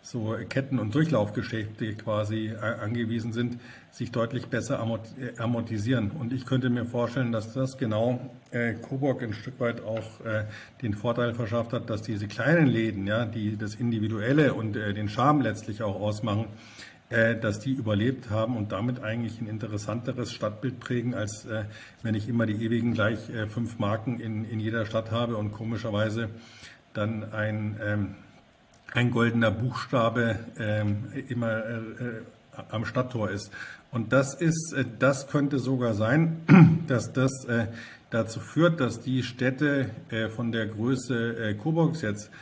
so 0.00 0.36
Ketten- 0.48 0.78
und 0.78 0.94
Durchlaufgeschäfte 0.94 1.96
quasi 1.96 2.54
angewiesen 2.54 3.34
sind, 3.34 3.58
sich 3.94 4.10
deutlich 4.10 4.46
besser 4.48 4.84
äh, 5.18 5.40
amortisieren. 5.40 6.10
Und 6.10 6.32
ich 6.32 6.46
könnte 6.46 6.68
mir 6.68 6.84
vorstellen, 6.84 7.30
dass 7.30 7.52
das 7.52 7.78
genau 7.78 8.18
äh, 8.50 8.74
Coburg 8.74 9.22
ein 9.22 9.32
Stück 9.32 9.60
weit 9.60 9.84
auch 9.84 10.20
äh, 10.24 10.46
den 10.82 10.94
Vorteil 10.94 11.32
verschafft 11.32 11.72
hat, 11.72 11.88
dass 11.88 12.02
diese 12.02 12.26
kleinen 12.26 12.66
Läden, 12.66 13.06
ja, 13.06 13.24
die 13.24 13.56
das 13.56 13.76
Individuelle 13.76 14.54
und 14.54 14.76
äh, 14.76 14.92
den 14.94 15.08
Charme 15.08 15.42
letztlich 15.42 15.82
auch 15.82 16.00
ausmachen, 16.00 16.46
äh, 17.08 17.36
dass 17.36 17.60
die 17.60 17.70
überlebt 17.70 18.30
haben 18.30 18.56
und 18.56 18.72
damit 18.72 19.00
eigentlich 19.04 19.40
ein 19.40 19.46
interessanteres 19.46 20.32
Stadtbild 20.32 20.80
prägen, 20.80 21.14
als 21.14 21.46
äh, 21.46 21.66
wenn 22.02 22.16
ich 22.16 22.28
immer 22.28 22.46
die 22.46 22.64
ewigen 22.64 22.94
gleich 22.94 23.20
fünf 23.48 23.78
Marken 23.78 24.18
in, 24.18 24.44
in 24.44 24.58
jeder 24.58 24.86
Stadt 24.86 25.12
habe 25.12 25.36
und 25.36 25.52
komischerweise 25.52 26.30
dann 26.94 27.32
ein 27.32 27.78
ähm, 27.80 28.14
ein 28.92 29.10
goldener 29.10 29.50
Buchstabe 29.50 30.38
ähm, 30.56 31.12
immer 31.28 31.58
äh, 31.58 32.22
am 32.70 32.84
Stadttor 32.84 33.30
ist. 33.30 33.50
Und 33.94 34.12
das 34.12 34.34
ist, 34.34 34.74
äh, 34.76 34.84
das 34.98 35.28
könnte 35.28 35.60
sogar 35.60 35.94
sein, 35.94 36.40
dass 36.88 37.12
das 37.12 37.44
äh, 37.44 37.68
dazu 38.10 38.40
führt, 38.40 38.80
dass 38.80 39.00
die 39.00 39.22
Städte 39.22 39.90
äh, 40.08 40.28
von 40.28 40.50
der 40.50 40.66
Größe 40.66 41.56
Coburgs 41.62 42.02
jetzt 42.02 42.32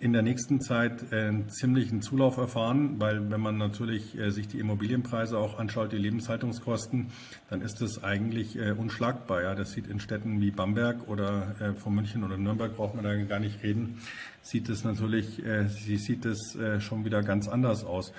in 0.00 0.14
der 0.14 0.22
nächsten 0.22 0.62
Zeit 0.62 1.12
einen 1.12 1.50
ziemlichen 1.50 2.00
Zulauf 2.00 2.38
erfahren, 2.38 2.98
weil 2.98 3.30
wenn 3.30 3.40
man 3.40 3.56
natürlich 3.56 4.16
sich 4.30 4.48
die 4.48 4.58
Immobilienpreise 4.58 5.38
auch 5.38 5.60
anschaut, 5.60 5.92
die 5.92 5.96
Lebenshaltungskosten, 5.96 7.12
dann 7.50 7.62
ist 7.62 7.80
das 7.80 8.02
eigentlich 8.02 8.58
unschlagbar. 8.58 9.42
Ja, 9.42 9.54
das 9.54 9.70
sieht 9.70 9.86
in 9.86 10.00
Städten 10.00 10.40
wie 10.40 10.50
Bamberg 10.50 11.06
oder 11.06 11.74
von 11.76 11.94
München 11.94 12.24
oder 12.24 12.36
Nürnberg 12.36 12.74
braucht 12.74 12.96
man 12.96 13.04
da 13.04 13.14
gar 13.14 13.38
nicht 13.38 13.62
reden. 13.62 14.00
Sieht 14.42 14.68
es 14.68 14.82
natürlich, 14.82 15.40
sie 15.68 15.98
sieht 15.98 16.24
es 16.24 16.58
schon 16.80 17.04
wieder 17.04 17.22
ganz 17.22 17.46
anders 17.46 17.84
aus. 17.84 18.12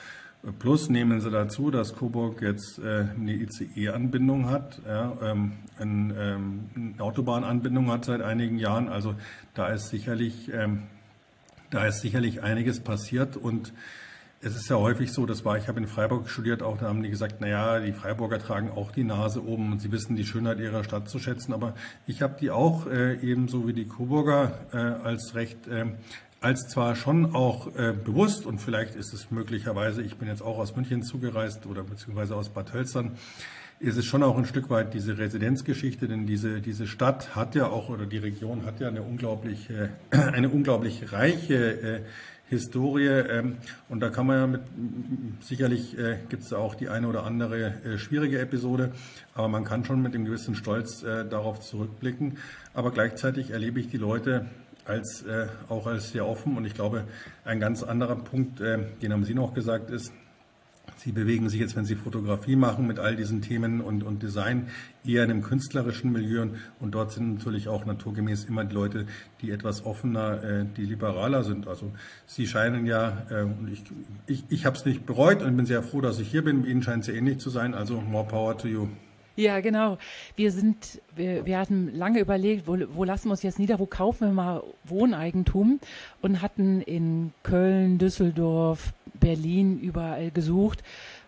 Plus 0.60 0.90
nehmen 0.90 1.22
Sie 1.22 1.32
dazu, 1.32 1.72
dass 1.72 1.96
Coburg 1.96 2.42
jetzt 2.42 2.80
äh, 2.80 3.06
eine 3.16 3.34
ICE-Anbindung 3.34 4.50
hat, 4.50 4.82
ja, 4.86 5.14
ähm, 5.22 5.54
ein, 5.80 6.14
ähm, 6.18 6.70
eine 6.76 7.04
Autobahnanbindung 7.04 7.90
hat 7.90 8.06
seit 8.06 8.22
einigen 8.22 8.58
Jahren. 8.58 8.90
Also 8.90 9.16
da 9.54 9.68
ist 9.68 9.90
sicherlich 9.90 10.52
ähm, 10.54 10.84
da 11.74 11.88
ist 11.88 12.02
sicherlich 12.02 12.44
einiges 12.44 12.80
passiert 12.82 13.36
und 13.36 13.74
es 14.42 14.56
ist 14.56 14.70
ja 14.70 14.76
häufig 14.76 15.12
so, 15.12 15.26
das 15.26 15.44
war, 15.44 15.58
ich 15.58 15.68
habe 15.68 15.80
in 15.80 15.88
Freiburg 15.88 16.30
studiert, 16.30 16.62
auch 16.62 16.78
da 16.78 16.88
haben 16.88 17.02
die 17.02 17.10
gesagt, 17.10 17.38
na 17.40 17.48
ja, 17.48 17.80
die 17.80 17.94
Freiburger 17.94 18.38
tragen 18.38 18.70
auch 18.70 18.92
die 18.92 19.04
Nase 19.04 19.44
oben 19.44 19.72
und 19.72 19.80
sie 19.80 19.92
wissen 19.92 20.16
die 20.16 20.26
Schönheit 20.26 20.60
ihrer 20.60 20.84
Stadt 20.84 21.10
zu 21.10 21.18
schätzen, 21.18 21.54
aber 21.54 21.74
ich 22.06 22.22
habe 22.22 22.36
die 22.40 22.52
auch 22.52 22.86
äh, 22.86 23.16
ebenso 23.22 23.68
wie 23.68 23.74
die 23.74 23.88
Coburger 23.88 24.52
äh, 24.72 24.78
als 24.78 25.34
recht, 25.34 25.68
äh, 25.68 25.86
als 26.44 26.68
zwar 26.68 26.96
schon 26.96 27.34
auch 27.34 27.74
äh, 27.76 27.94
bewusst 27.94 28.46
und 28.46 28.60
vielleicht 28.60 28.96
ist 28.96 29.14
es 29.14 29.32
möglicherweise, 29.32 30.02
ich 30.02 30.18
bin 30.18 30.28
jetzt 30.28 30.42
auch 30.42 30.58
aus 30.58 30.76
München 30.76 31.02
zugereist 31.02 31.66
oder 31.66 31.84
beziehungsweise 31.84 32.36
aus 32.36 32.50
Bad 32.50 32.74
Hölzern, 32.74 33.14
ist 33.80 33.98
es 33.98 34.06
schon 34.06 34.24
auch 34.24 34.38
ein 34.38 34.46
Stück 34.46 34.70
weit 34.70 34.94
diese 34.94 35.18
Residenzgeschichte, 35.18 36.08
denn 36.08 36.28
diese, 36.28 36.60
diese 36.60 36.86
Stadt 36.86 37.36
hat 37.36 37.56
ja 37.56 37.68
auch, 37.68 37.90
oder 37.90 38.06
die 38.06 38.18
Region 38.18 38.66
hat 38.66 38.82
ja 38.82 38.90
eine 38.90 39.04
unglaublich, 39.04 39.70
äh, 39.70 39.90
eine 40.18 40.50
unglaublich 40.50 41.14
reiche 41.14 41.82
äh, 41.82 42.02
Historie. 42.50 43.08
Ähm, 43.08 43.58
und 43.90 44.02
da 44.02 44.10
kann 44.10 44.28
man 44.28 44.38
ja 44.38 44.48
mit, 44.48 44.62
sicherlich 45.42 45.98
äh, 45.98 46.18
gibt 46.30 46.44
es 46.44 46.54
auch 46.54 46.76
die 46.76 46.90
eine 46.90 47.08
oder 47.08 47.24
andere 47.24 47.74
äh, 47.84 47.98
schwierige 47.98 48.40
Episode, 48.40 48.92
aber 49.34 49.48
man 49.48 49.64
kann 49.64 49.86
schon 49.86 50.02
mit 50.02 50.14
einem 50.14 50.26
gewissen 50.26 50.56
Stolz 50.56 51.04
äh, 51.04 51.26
darauf 51.26 51.62
zurückblicken. 51.62 52.38
Aber 52.74 52.92
gleichzeitig 52.92 53.52
erlebe 53.52 53.80
ich 53.80 53.88
die 53.88 53.98
Leute 53.98 54.46
als, 54.86 55.24
äh, 55.24 55.48
auch 55.70 55.88
als 55.88 56.12
sehr 56.12 56.26
offen. 56.26 56.58
Und 56.58 56.66
ich 56.66 56.74
glaube, 56.74 57.06
ein 57.46 57.60
ganz 57.60 57.84
anderer 57.84 58.16
Punkt, 58.16 58.62
äh, 58.62 58.80
den 59.02 59.14
haben 59.14 59.24
Sie 59.24 59.34
noch 59.34 59.54
gesagt, 59.54 59.90
ist, 59.90 60.14
Sie 60.98 61.12
bewegen 61.12 61.50
sich 61.50 61.60
jetzt, 61.60 61.76
wenn 61.76 61.86
Sie 61.86 61.96
Fotografie 61.96 62.56
machen, 62.56 62.88
mit 62.88 63.00
all 63.00 63.16
diesen 63.16 63.42
Themen 63.42 63.82
und, 63.82 64.04
und 64.04 64.22
Design 64.22 64.68
eher 65.06 65.24
in 65.24 65.32
einem 65.32 65.42
künstlerischen 65.42 66.12
Milieu. 66.12 66.48
Und 66.80 66.96
dort 66.96 67.12
sind 67.12 67.36
natürlich 67.36 67.68
auch 67.68 67.86
naturgemäß 67.86 68.46
immer 68.46 68.64
die 68.64 68.74
Leute, 68.74 69.06
die 69.42 69.52
etwas 69.52 69.86
offener, 69.86 70.44
äh, 70.44 70.66
die 70.78 70.86
liberaler 70.86 71.44
sind. 71.44 71.68
Also 71.68 71.92
Sie 72.26 72.48
scheinen 72.48 72.86
ja, 72.86 73.26
äh, 73.30 73.42
und 73.42 73.70
ich, 73.72 73.84
ich, 74.28 74.44
ich 74.50 74.66
habe 74.66 74.78
es 74.78 74.86
nicht 74.86 75.06
bereut 75.06 75.42
und 75.42 75.58
bin 75.58 75.66
sehr 75.66 75.84
froh, 75.84 76.00
dass 76.02 76.20
ich 76.20 76.30
hier 76.30 76.44
bin. 76.44 76.66
Ihnen 76.66 76.84
scheint 76.84 77.02
es 77.02 77.08
ja 77.08 77.14
ähnlich 77.14 77.40
zu 77.40 77.50
sein. 77.50 77.74
Also 77.74 78.00
more 78.00 78.28
power 78.28 78.58
to 78.58 78.68
you. 78.68 78.88
Ja, 79.36 79.62
genau. 79.62 79.98
Wir 80.36 80.52
sind, 80.52 81.02
wir, 81.16 81.46
wir 81.46 81.58
hatten 81.58 81.96
lange 81.96 82.20
überlegt, 82.20 82.68
wo, 82.68 82.78
wo 82.94 83.04
lassen 83.04 83.26
wir 83.26 83.32
uns 83.32 83.42
jetzt 83.42 83.58
nieder, 83.58 83.80
wo 83.80 83.88
kaufen 83.88 84.28
wir 84.28 84.34
mal 84.34 84.64
Wohneigentum 84.84 85.80
und 86.22 86.42
hatten 86.42 86.82
in 86.82 87.34
Köln, 87.42 87.98
Düsseldorf, 87.98 88.94
Berlin 89.20 89.80
überall 89.80 90.30
gesucht 90.30 90.84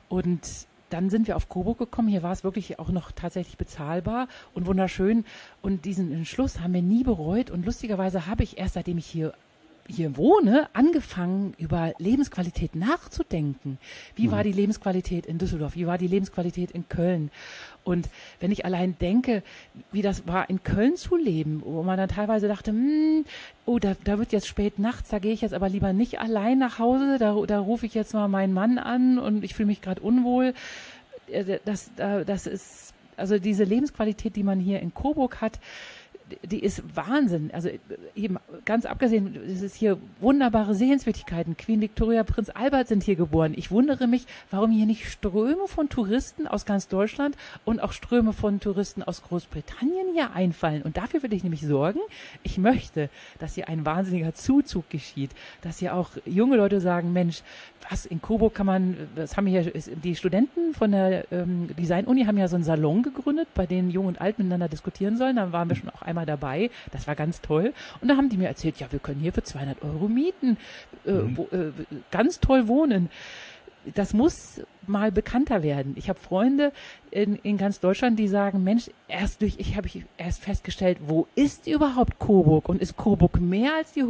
und 0.08 0.68
dann 0.92 1.10
sind 1.10 1.28
wir 1.28 1.36
auf 1.36 1.50
Coburg 1.50 1.80
gekommen. 1.80 2.08
Hier 2.08 2.22
war 2.22 2.32
es 2.32 2.44
wirklich 2.44 2.78
auch 2.78 2.90
noch 2.90 3.12
tatsächlich 3.12 3.58
bezahlbar 3.58 4.28
und 4.54 4.68
wunderschön. 4.68 5.26
Und 5.62 5.86
diesen 5.86 6.12
Entschluss 6.12 6.60
haben 6.60 6.74
wir 6.74 6.84
nie 6.84 7.04
bereut. 7.04 7.50
Und 7.50 7.66
lustigerweise 7.66 8.28
habe 8.28 8.44
ich 8.44 8.60
erst, 8.60 8.76
seitdem 8.76 9.00
ich 9.00 9.08
hier 9.08 9.34
hier 9.88 10.18
wohne, 10.18 10.68
angefangen, 10.74 11.54
über 11.58 11.94
Lebensqualität 12.00 12.76
nachzudenken. 12.76 13.78
Wie 14.16 14.32
war 14.32 14.40
mhm. 14.40 14.44
die 14.44 14.52
Lebensqualität 14.54 15.26
in 15.26 15.38
Düsseldorf? 15.38 15.76
Wie 15.76 15.88
war 15.88 15.98
die 15.98 16.08
Lebensqualität 16.08 16.72
in 16.72 16.90
Köln? 16.90 17.30
Und 17.84 18.10
wenn 18.40 18.52
ich 18.52 18.66
allein 18.66 18.98
denke, 18.98 19.44
wie 19.92 20.02
das 20.02 20.28
war, 20.28 20.50
in 20.50 20.64
Köln 20.64 20.96
zu 20.98 21.16
leben, 21.16 21.62
wo 21.64 21.84
man 21.84 21.98
dann 21.98 22.10
teilweise 22.10 22.48
dachte, 22.48 22.72
hm, 22.72 23.26
oh, 23.66 23.78
da, 23.78 23.96
da 24.04 24.18
wird 24.18 24.32
jetzt 24.32 24.48
spät 24.48 24.80
nachts, 24.80 25.10
da 25.10 25.20
gehe 25.20 25.34
ich 25.34 25.42
jetzt 25.42 25.54
aber 25.54 25.70
lieber 25.70 25.94
nicht 25.94 26.20
allein 26.20 26.58
nach 26.58 26.80
Hause, 26.80 27.18
da, 27.20 27.36
da 27.46 27.60
rufe 27.60 27.86
ich 27.86 27.94
jetzt 27.94 28.14
mal 28.14 28.28
meinen 28.28 28.54
Mann 28.54 28.80
an 28.80 29.20
und 29.20 29.44
ich 29.44 29.54
fühle 29.54 29.68
mich 29.68 29.82
gerade 29.82 30.02
unwohl. 30.02 30.56
Äh, 31.28 31.60
das, 31.64 31.92
das 31.96 32.48
ist, 32.48 32.94
also 33.18 33.38
diese 33.38 33.64
Lebensqualität, 33.64 34.36
die 34.36 34.44
man 34.44 34.60
hier 34.60 34.80
in 34.80 34.94
Coburg 34.94 35.42
hat, 35.42 35.60
die 36.44 36.60
ist 36.60 36.84
Wahnsinn. 36.96 37.52
Also 37.54 37.70
eben 38.16 38.38
ganz 38.66 38.86
abgesehen, 38.86 39.38
es 39.48 39.62
ist 39.62 39.76
hier 39.76 39.98
wunderbare 40.20 40.74
Sehenswürdigkeiten. 40.74 41.58
Queen 41.58 41.82
Victoria, 41.82 42.24
Prinz 42.24 42.50
Albert 42.50 42.88
sind 42.88 43.04
hier 43.04 43.16
geboren. 43.16 43.54
Ich 43.56 43.72
wundere 43.72 44.08
mich, 44.08 44.26
warum 44.50 44.72
hier 44.72 44.86
nicht 44.86 45.10
Ströme 45.10 45.68
von 45.68 45.90
Touristen 45.90 46.48
aus 46.48 46.66
ganz 46.66 46.88
Deutschland 46.88 47.36
und 47.64 47.80
auch 47.80 47.92
Ströme 47.92 48.34
von 48.34 48.60
Touristen 48.60 49.04
aus 49.04 49.22
Großbritannien 49.24 50.14
hier 50.14 50.34
einfallen. 50.34 50.82
Und 50.82 50.98
dafür 50.98 51.22
will 51.24 51.34
ich 51.34 51.44
nämlich 51.44 51.62
sorgen. 51.62 52.00
Ich 52.44 52.58
möchte, 52.58 53.10
dass 53.40 53.56
hier 53.56 53.70
ein 53.70 53.86
wahnsinniger 53.86 54.34
Zuzug 54.34 54.90
geschieht, 54.90 55.32
dass 55.62 55.80
hier 55.80 55.96
auch 55.96 56.12
junge 56.26 56.58
Leute 56.58 56.82
sagen, 56.82 57.14
Mensch, 57.14 57.44
was 57.90 58.06
in 58.06 58.22
Coburg 58.22 58.54
kann 58.54 58.66
man, 58.66 58.98
das 59.16 59.38
haben 59.38 59.48
hier 59.48 59.64
die 59.64 60.16
Studenten 60.16 60.74
von 60.74 60.92
der 60.92 61.32
ähm, 61.32 61.70
Design-Uni 61.78 62.26
haben 62.26 62.38
ja 62.38 62.48
so 62.48 62.56
einen 62.56 62.64
Salon 62.64 63.04
gegründet, 63.04 63.48
bei 63.54 63.66
dem 63.66 63.90
Jung 63.90 64.06
und 64.06 64.22
Alt 64.22 64.38
miteinander 64.38 64.68
diskutieren 64.68 65.18
sollen. 65.18 65.36
Da 65.36 65.52
waren 65.52 65.70
wir 65.70 65.76
schon 65.76 65.90
auch 65.90 66.02
einmal 66.02 66.26
dabei. 66.26 66.70
Das 66.92 67.08
war 67.08 67.16
ganz 67.16 67.42
toll. 67.42 67.74
Und 68.02 68.08
da 68.08 68.18
haben 68.18 68.30
die 68.30 68.38
mir 68.38 68.48
erzählt, 68.48 68.78
ja, 68.78 68.92
wir 68.92 69.00
können 69.00 69.20
hier 69.20 69.34
für 69.34 69.44
200 69.44 69.84
Euro 69.84 70.08
mieten, 70.08 70.58
äh, 71.06 71.12
mhm. 71.12 71.38
wo, 71.38 71.44
äh, 71.52 71.72
ganz 72.12 72.40
toll 72.40 72.68
wohnen 72.68 73.10
das 73.94 74.14
muss 74.14 74.62
mal 74.88 75.12
bekannter 75.12 75.64
werden. 75.64 75.94
Ich 75.98 76.10
habe 76.10 76.20
Freunde 76.20 76.72
in, 77.12 77.36
in 77.38 77.58
ganz 77.58 77.80
Deutschland, 77.80 78.20
die 78.20 78.28
sagen, 78.28 78.64
Mensch, 78.64 78.90
erst 79.08 79.42
durch, 79.42 79.56
ich 79.58 79.76
habe 79.78 79.90
erst 80.18 80.44
festgestellt, 80.44 80.98
wo 81.06 81.28
ist 81.36 81.68
überhaupt 81.68 82.20
Coburg 82.20 82.70
und 82.70 82.82
ist 82.82 82.98
Coburg 82.98 83.40
mehr 83.40 83.76
als 83.76 83.94
die 83.94 84.04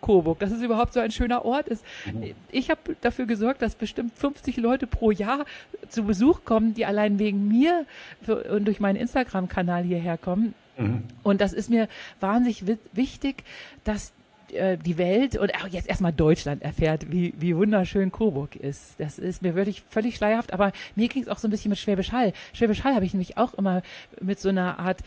Coburg, 0.00 0.38
dass 0.38 0.52
es 0.52 0.62
überhaupt 0.62 0.92
so 0.92 1.00
ein 1.00 1.10
schöner 1.10 1.44
Ort 1.44 1.68
ist. 1.68 1.84
Mhm. 2.06 2.34
Ich 2.50 2.70
habe 2.70 2.96
dafür 3.00 3.26
gesorgt, 3.26 3.62
dass 3.62 3.74
bestimmt 3.74 4.12
50 4.16 4.56
Leute 4.56 4.86
pro 4.86 5.10
Jahr 5.10 5.44
zu 5.88 6.04
Besuch 6.04 6.44
kommen, 6.44 6.74
die 6.74 6.86
allein 6.86 7.18
wegen 7.18 7.48
mir 7.48 7.86
und 8.26 8.66
durch 8.66 8.80
meinen 8.80 8.96
Instagram-Kanal 8.96 9.82
hierher 9.84 10.18
kommen. 10.18 10.54
Mhm. 10.76 11.04
Und 11.22 11.40
das 11.40 11.52
ist 11.52 11.70
mir 11.70 11.88
wahnsinnig 12.20 12.64
wichtig, 12.92 13.44
dass 13.84 14.12
äh, 14.54 14.76
die 14.76 14.98
Welt 14.98 15.36
und 15.36 15.54
auch 15.54 15.66
jetzt 15.68 15.88
erstmal 15.88 16.12
Deutschland 16.12 16.62
erfährt, 16.62 17.10
wie, 17.10 17.34
wie 17.38 17.56
wunderschön 17.56 18.12
Coburg 18.12 18.56
ist. 18.56 18.98
Das 18.98 19.18
ist 19.18 19.42
mir 19.42 19.54
wirklich 19.54 19.82
völlig 19.88 20.16
schleierhaft, 20.16 20.52
aber 20.52 20.72
mir 20.96 21.08
ging 21.08 21.22
es 21.22 21.28
auch 21.28 21.38
so 21.38 21.48
ein 21.48 21.50
bisschen 21.50 21.70
mit 21.70 21.78
Schwäbisch 21.78 22.12
Hall. 22.12 22.32
Schwäbisch 22.52 22.84
Hall 22.84 22.94
habe 22.94 23.04
ich 23.04 23.14
nämlich 23.14 23.36
auch 23.36 23.54
immer 23.54 23.82
mit 24.20 24.40
so 24.40 24.48
einer 24.48 24.78
Art 24.78 25.00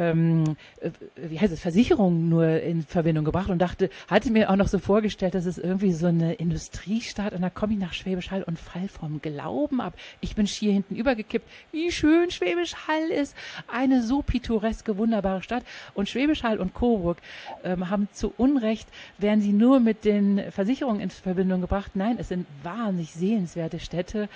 ähm, 0.00 0.56
äh, 0.80 0.90
wie 1.16 1.38
heißt 1.38 1.52
es, 1.52 1.60
Versicherungen 1.60 2.28
nur 2.30 2.60
in 2.60 2.82
Verbindung 2.82 3.24
gebracht 3.24 3.50
und 3.50 3.58
dachte, 3.58 3.90
hatte 4.08 4.32
mir 4.32 4.50
auch 4.50 4.56
noch 4.56 4.68
so 4.68 4.78
vorgestellt, 4.78 5.34
dass 5.34 5.44
es 5.44 5.58
irgendwie 5.58 5.92
so 5.92 6.06
eine 6.06 6.34
Industriestadt 6.34 7.34
und 7.34 7.42
da 7.42 7.50
komme 7.50 7.74
ich 7.74 7.78
nach 7.78 7.92
Schwäbisch 7.92 8.30
Hall 8.30 8.42
und 8.42 8.58
fall 8.58 8.88
vom 8.88 9.20
Glauben 9.20 9.80
ab. 9.80 9.94
Ich 10.20 10.34
bin 10.34 10.46
schier 10.46 10.72
hinten 10.72 10.96
übergekippt, 10.96 11.46
wie 11.70 11.92
schön 11.92 12.30
Schwäbisch 12.30 12.74
Hall 12.88 13.10
ist. 13.10 13.36
Eine 13.68 14.02
so 14.02 14.22
pittoreske, 14.22 14.96
wunderbare 14.96 15.42
Stadt. 15.42 15.64
Und 15.94 16.08
Schwäbisch 16.08 16.42
Hall 16.42 16.58
und 16.58 16.72
Coburg 16.72 17.18
ähm, 17.62 17.90
haben 17.90 18.08
zu 18.12 18.32
Unrecht, 18.38 18.88
werden 19.18 19.42
sie 19.42 19.52
nur 19.52 19.80
mit 19.80 20.06
den 20.06 20.50
Versicherungen 20.50 21.02
in 21.02 21.10
Verbindung 21.10 21.60
gebracht. 21.60 21.92
Nein, 21.94 22.16
es 22.18 22.28
sind 22.28 22.46
wahnsinnig 22.62 23.12
sehenswerte 23.12 23.78
Städte 23.78 24.28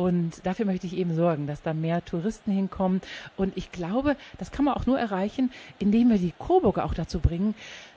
und 0.00 0.46
dafür 0.46 0.64
möchte 0.64 0.86
ich 0.86 0.96
eben 0.96 1.14
sorgen, 1.14 1.46
dass 1.46 1.60
da 1.60 1.74
mehr 1.74 2.02
Touristen 2.02 2.50
hinkommen. 2.52 3.02
Und 3.36 3.54
ich 3.58 3.70
glaube, 3.70 4.16
das 4.38 4.50
kann 4.50 4.64
man 4.64 4.72
auch 4.72 4.86
nur 4.86 4.98
erreichen, 4.98 5.52
indem 5.78 6.08
wir 6.08 6.16
die 6.16 6.32
Coburger 6.38 6.86
auch 6.86 6.94
dazu 6.94 7.20
bringen, 7.20 7.54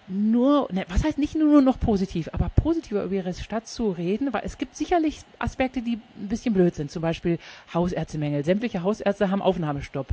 nur, 0.07 0.67
ne, 0.71 0.85
was 0.89 1.03
heißt 1.03 1.17
nicht 1.17 1.35
nur 1.35 1.61
noch 1.61 1.79
positiv, 1.79 2.29
aber 2.33 2.49
positiver 2.49 3.03
über 3.03 3.15
ihre 3.15 3.33
Stadt 3.33 3.67
zu 3.67 3.91
reden, 3.91 4.33
weil 4.33 4.41
es 4.43 4.57
gibt 4.57 4.75
sicherlich 4.75 5.21
Aspekte, 5.39 5.81
die 5.81 5.99
ein 6.17 6.27
bisschen 6.27 6.53
blöd 6.53 6.75
sind, 6.75 6.91
zum 6.91 7.01
Beispiel 7.01 7.39
Hausärztemängel. 7.73 8.43
Sämtliche 8.43 8.83
Hausärzte 8.83 9.31
haben 9.31 9.41
Aufnahmestopp. 9.41 10.07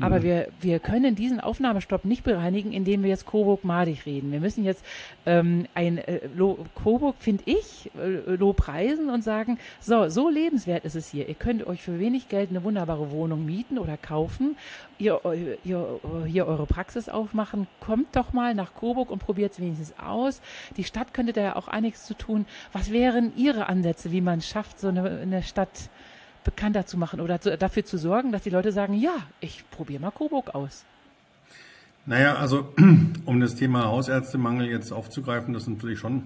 Aber 0.00 0.18
mhm. 0.18 0.22
wir, 0.22 0.48
wir 0.60 0.78
können 0.78 1.14
diesen 1.14 1.40
Aufnahmestopp 1.40 2.04
nicht 2.04 2.24
bereinigen, 2.24 2.72
indem 2.72 3.02
wir 3.02 3.10
jetzt 3.10 3.26
Coburg-Madig 3.26 4.06
reden. 4.06 4.32
Wir 4.32 4.40
müssen 4.40 4.64
jetzt 4.64 4.84
ähm, 5.26 5.66
ein 5.74 5.98
äh, 5.98 6.20
Coburg, 6.74 7.16
finde 7.18 7.44
ich, 7.46 7.90
äh, 7.96 8.34
Lobpreisen 8.34 9.08
und 9.10 9.22
sagen, 9.22 9.58
so, 9.80 10.08
so 10.08 10.28
lebenswert 10.28 10.84
ist 10.84 10.96
es 10.96 11.08
hier. 11.08 11.28
Ihr 11.28 11.34
könnt 11.34 11.66
euch 11.66 11.82
für 11.82 11.98
wenig 11.98 12.28
Geld 12.28 12.50
eine 12.50 12.64
wunderbare 12.64 13.10
Wohnung 13.10 13.44
mieten 13.44 13.78
oder 13.78 13.96
kaufen, 13.96 14.56
ihr, 14.98 15.20
ihr, 15.64 16.00
hier 16.26 16.46
eure 16.46 16.66
Praxis 16.66 17.08
aufmachen. 17.08 17.66
Kommt 17.80 18.16
doch 18.16 18.32
mal 18.32 18.54
nach 18.54 18.74
Coburg 18.74 19.10
und 19.10 19.20
probiert 19.28 19.52
es 19.52 19.60
wenigstens 19.60 19.92
aus. 19.98 20.40
Die 20.78 20.84
Stadt 20.84 21.12
könnte 21.12 21.34
da 21.34 21.42
ja 21.42 21.56
auch 21.56 21.68
einiges 21.68 22.06
zu 22.06 22.14
tun. 22.14 22.46
Was 22.72 22.90
wären 22.90 23.36
Ihre 23.36 23.68
Ansätze, 23.68 24.10
wie 24.10 24.22
man 24.22 24.40
schafft, 24.40 24.80
so 24.80 24.88
eine, 24.88 25.18
eine 25.20 25.42
Stadt 25.42 25.90
bekannter 26.44 26.86
zu 26.86 26.96
machen 26.96 27.20
oder 27.20 27.38
zu, 27.38 27.58
dafür 27.58 27.84
zu 27.84 27.98
sorgen, 27.98 28.32
dass 28.32 28.42
die 28.42 28.48
Leute 28.48 28.72
sagen, 28.72 28.94
ja, 28.94 29.16
ich 29.40 29.64
probiere 29.70 30.00
mal 30.00 30.12
Coburg 30.12 30.54
aus? 30.54 30.86
Naja, 32.06 32.36
also 32.36 32.72
um 33.26 33.38
das 33.38 33.54
Thema 33.54 33.84
Hausärztemangel 33.84 34.66
jetzt 34.70 34.92
aufzugreifen, 34.92 35.52
das 35.52 35.64
ist 35.64 35.68
natürlich 35.68 35.98
schon 35.98 36.22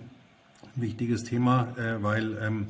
ein 0.76 0.82
wichtiges 0.82 1.24
Thema, 1.24 1.74
äh, 1.76 2.00
weil 2.04 2.38
ähm, 2.40 2.68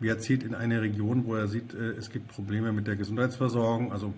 wer 0.00 0.18
zieht 0.18 0.42
in 0.42 0.54
eine 0.54 0.82
Region, 0.82 1.24
wo 1.24 1.34
er 1.34 1.48
sieht, 1.48 1.72
äh, 1.72 1.92
es 1.92 2.10
gibt 2.10 2.28
Probleme 2.28 2.72
mit 2.72 2.86
der 2.86 2.96
Gesundheitsversorgung, 2.96 3.90
also 3.90 4.12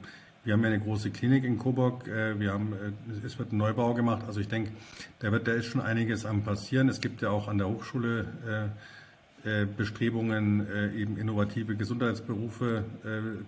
wir 0.44 0.52
haben 0.52 0.62
ja 0.62 0.68
eine 0.68 0.80
große 0.80 1.10
Klinik 1.10 1.44
in 1.44 1.58
Coburg. 1.58 2.06
Äh, 2.06 2.38
wir 2.38 2.52
haben, 2.52 2.74
äh, 2.74 3.26
es 3.26 3.38
wird 3.38 3.52
ein 3.52 3.56
Neubau 3.56 3.94
gemacht. 3.94 4.24
Also 4.26 4.40
ich 4.40 4.48
denke, 4.48 4.72
da 5.18 5.32
wird, 5.32 5.48
da 5.48 5.52
ist 5.52 5.66
schon 5.66 5.80
einiges 5.80 6.26
am 6.26 6.42
passieren. 6.42 6.88
Es 6.88 7.00
gibt 7.00 7.22
ja 7.22 7.30
auch 7.30 7.48
an 7.48 7.58
der 7.58 7.68
Hochschule 7.68 8.26
äh, 8.46 9.66
Bestrebungen, 9.76 10.66
eben 10.96 11.18
innovative 11.18 11.76
Gesundheitsberufe 11.76 12.82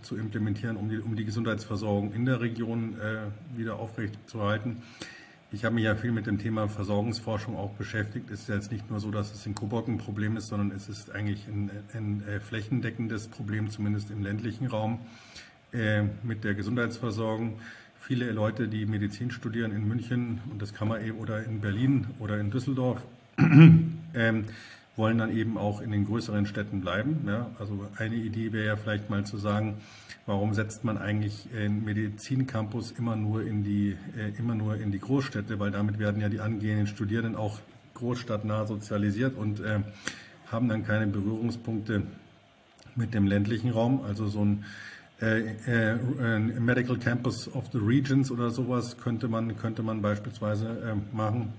zu 0.02 0.18
implementieren, 0.18 0.76
um 0.76 0.90
die, 0.90 0.98
um 0.98 1.16
die 1.16 1.24
Gesundheitsversorgung 1.24 2.12
in 2.12 2.26
der 2.26 2.42
Region 2.42 2.96
wieder 3.56 3.76
aufrechtzuerhalten. 3.76 4.82
Ich 5.52 5.64
habe 5.64 5.74
mich 5.74 5.84
ja 5.84 5.94
viel 5.94 6.12
mit 6.12 6.26
dem 6.26 6.38
Thema 6.38 6.68
Versorgungsforschung 6.68 7.56
auch 7.56 7.70
beschäftigt. 7.70 8.30
Es 8.30 8.40
ist 8.40 8.48
jetzt 8.50 8.70
nicht 8.70 8.90
nur 8.90 9.00
so, 9.00 9.10
dass 9.10 9.32
es 9.32 9.46
in 9.46 9.54
Coburg 9.54 9.88
ein 9.88 9.96
Problem 9.96 10.36
ist, 10.36 10.48
sondern 10.48 10.70
es 10.70 10.90
ist 10.90 11.10
eigentlich 11.12 11.46
ein, 11.48 11.70
ein 11.94 12.22
flächendeckendes 12.46 13.28
Problem, 13.28 13.70
zumindest 13.70 14.10
im 14.10 14.22
ländlichen 14.22 14.66
Raum. 14.66 15.00
Äh, 15.72 16.04
mit 16.22 16.44
der 16.44 16.54
Gesundheitsversorgung. 16.54 17.58
Viele 18.00 18.30
Leute, 18.30 18.68
die 18.68 18.86
Medizin 18.86 19.32
studieren 19.32 19.72
in 19.72 19.86
München 19.88 20.40
und 20.50 20.62
das 20.62 20.72
kann 20.72 20.86
man 20.86 21.04
eben 21.04 21.18
oder 21.18 21.44
in 21.44 21.60
Berlin 21.60 22.06
oder 22.20 22.38
in 22.38 22.52
Düsseldorf, 22.52 23.02
ähm, 23.38 24.44
wollen 24.94 25.18
dann 25.18 25.36
eben 25.36 25.58
auch 25.58 25.80
in 25.80 25.90
den 25.90 26.06
größeren 26.06 26.46
Städten 26.46 26.82
bleiben. 26.82 27.24
Ja, 27.26 27.50
also 27.58 27.88
eine 27.96 28.14
Idee 28.14 28.52
wäre 28.52 28.64
ja 28.64 28.76
vielleicht 28.76 29.10
mal 29.10 29.26
zu 29.26 29.38
sagen, 29.38 29.78
warum 30.24 30.54
setzt 30.54 30.84
man 30.84 30.98
eigentlich 30.98 31.48
einen 31.54 31.84
Medizincampus 31.84 32.92
immer 32.92 33.16
nur 33.16 33.42
in 33.42 33.64
die, 33.64 33.96
äh, 34.16 34.38
immer 34.38 34.54
nur 34.54 34.76
in 34.76 34.92
die 34.92 35.00
Großstädte, 35.00 35.58
weil 35.58 35.72
damit 35.72 35.98
werden 35.98 36.22
ja 36.22 36.28
die 36.28 36.40
angehenden 36.40 36.86
Studierenden 36.86 37.34
auch 37.34 37.58
großstadtnah 37.94 38.66
sozialisiert 38.66 39.36
und 39.36 39.58
äh, 39.58 39.80
haben 40.46 40.68
dann 40.68 40.86
keine 40.86 41.08
Berührungspunkte 41.08 42.02
mit 42.94 43.14
dem 43.14 43.26
ländlichen 43.26 43.70
Raum. 43.70 44.02
Also 44.02 44.28
so 44.28 44.44
ein 44.44 44.64
äh, 45.20 45.94
äh, 45.94 46.38
Medical 46.38 46.98
Campus 46.98 47.48
of 47.54 47.64
the 47.72 47.78
Regions 47.78 48.30
oder 48.30 48.50
sowas 48.50 48.98
könnte 48.98 49.28
man, 49.28 49.56
könnte 49.56 49.82
man 49.82 50.02
beispielsweise 50.02 50.68
äh, 50.68 51.16
machen. 51.16 51.54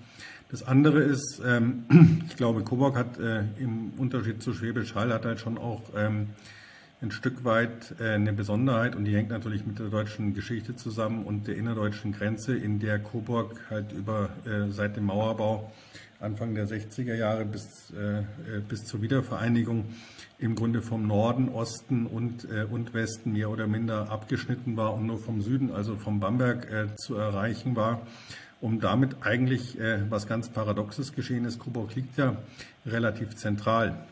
Das 0.52 0.62
andere 0.62 1.00
ist, 1.00 1.42
ähm, 1.44 1.86
ich 2.30 2.38
glaube, 2.38 2.64
Coburg 2.64 2.96
hat 2.96 3.18
äh, 3.18 3.46
im 3.58 3.94
Unterschied 3.98 4.44
zu 4.44 4.54
Schwäbisch 4.54 4.94
Hall 4.94 5.12
hat 5.12 5.26
halt 5.26 5.40
schon 5.40 5.58
auch 5.58 5.82
ähm, 5.96 6.28
ein 7.02 7.10
Stück 7.10 7.46
weit 7.46 7.96
äh, 8.00 8.12
eine 8.12 8.32
Besonderheit 8.32 8.96
und 8.96 9.06
die 9.06 9.16
hängt 9.16 9.30
natürlich 9.30 9.66
mit 9.66 9.80
der 9.80 9.88
deutschen 9.88 10.36
Geschichte 10.36 10.76
zusammen 10.76 11.26
und 11.26 11.48
der 11.48 11.56
innerdeutschen 11.56 12.12
Grenze, 12.12 12.56
in 12.56 12.80
der 12.80 13.00
Coburg 13.00 13.60
halt 13.72 13.92
über 13.92 14.30
äh, 14.46 14.72
seit 14.72 14.98
dem 14.98 15.06
Mauerbau 15.06 15.72
Anfang 16.20 16.54
der 16.56 16.68
60er 16.68 17.14
Jahre 17.14 17.46
bis, 17.46 17.94
bis 18.68 18.86
zur 18.86 19.04
Wiedervereinigung 19.04 19.86
im 20.40 20.56
Grunde 20.56 20.82
vom 20.82 21.08
Norden, 21.08 21.50
Osten 21.50 22.06
und, 22.06 22.46
äh, 22.46 22.66
und 22.70 22.94
Westen 22.94 23.34
mehr 23.34 23.50
oder 23.50 23.68
minder 23.68 24.12
abgeschnitten 24.12 24.78
war 24.78 24.94
und 24.94 25.06
nur 25.06 25.20
vom 25.20 25.42
Süden, 25.42 25.72
also 25.72 25.96
vom 25.96 26.20
Bamberg, 26.20 26.72
äh, 26.72 26.96
zu 26.96 27.16
erreichen 27.16 27.76
war. 27.76 28.06
Um 28.60 28.80
damit 28.80 29.18
eigentlich 29.22 29.80
äh, 29.80 30.10
was 30.10 30.26
ganz 30.26 30.50
Paradoxes 30.50 31.14
geschehen 31.14 31.46
ist. 31.46 31.60
Coburg 31.60 31.96
liegt 31.96 32.18
ja 32.18 32.38
relativ 32.86 33.36
zentral 33.36 34.08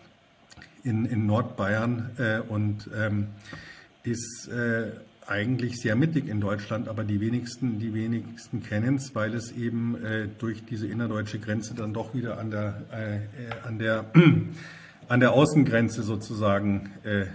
in, 0.83 1.05
in 1.05 1.25
Nordbayern 1.25 2.11
äh, 2.17 2.39
und 2.39 2.89
ähm, 2.95 3.27
ist 4.03 4.47
äh, 4.49 4.91
eigentlich 5.27 5.77
sehr 5.77 5.95
mittig 5.95 6.27
in 6.27 6.39
Deutschland, 6.39 6.87
aber 6.87 7.03
die 7.03 7.19
wenigsten, 7.19 7.79
die 7.79 7.93
wenigsten 7.93 8.61
kennen 8.61 8.97
es, 8.97 9.15
weil 9.15 9.33
es 9.33 9.51
eben 9.51 9.95
äh, 10.03 10.27
durch 10.37 10.63
diese 10.63 10.87
innerdeutsche 10.87 11.39
Grenze 11.39 11.73
dann 11.73 11.93
doch 11.93 12.13
wieder 12.13 12.37
an 12.37 12.51
der, 12.51 12.83
äh, 12.91 13.15
äh 13.15 13.19
an 13.63 13.79
der, 13.79 14.05
an 15.07 15.19
der 15.19 15.33
Außengrenze 15.33 16.03
sozusagen 16.03 16.91
äh, 17.03 17.25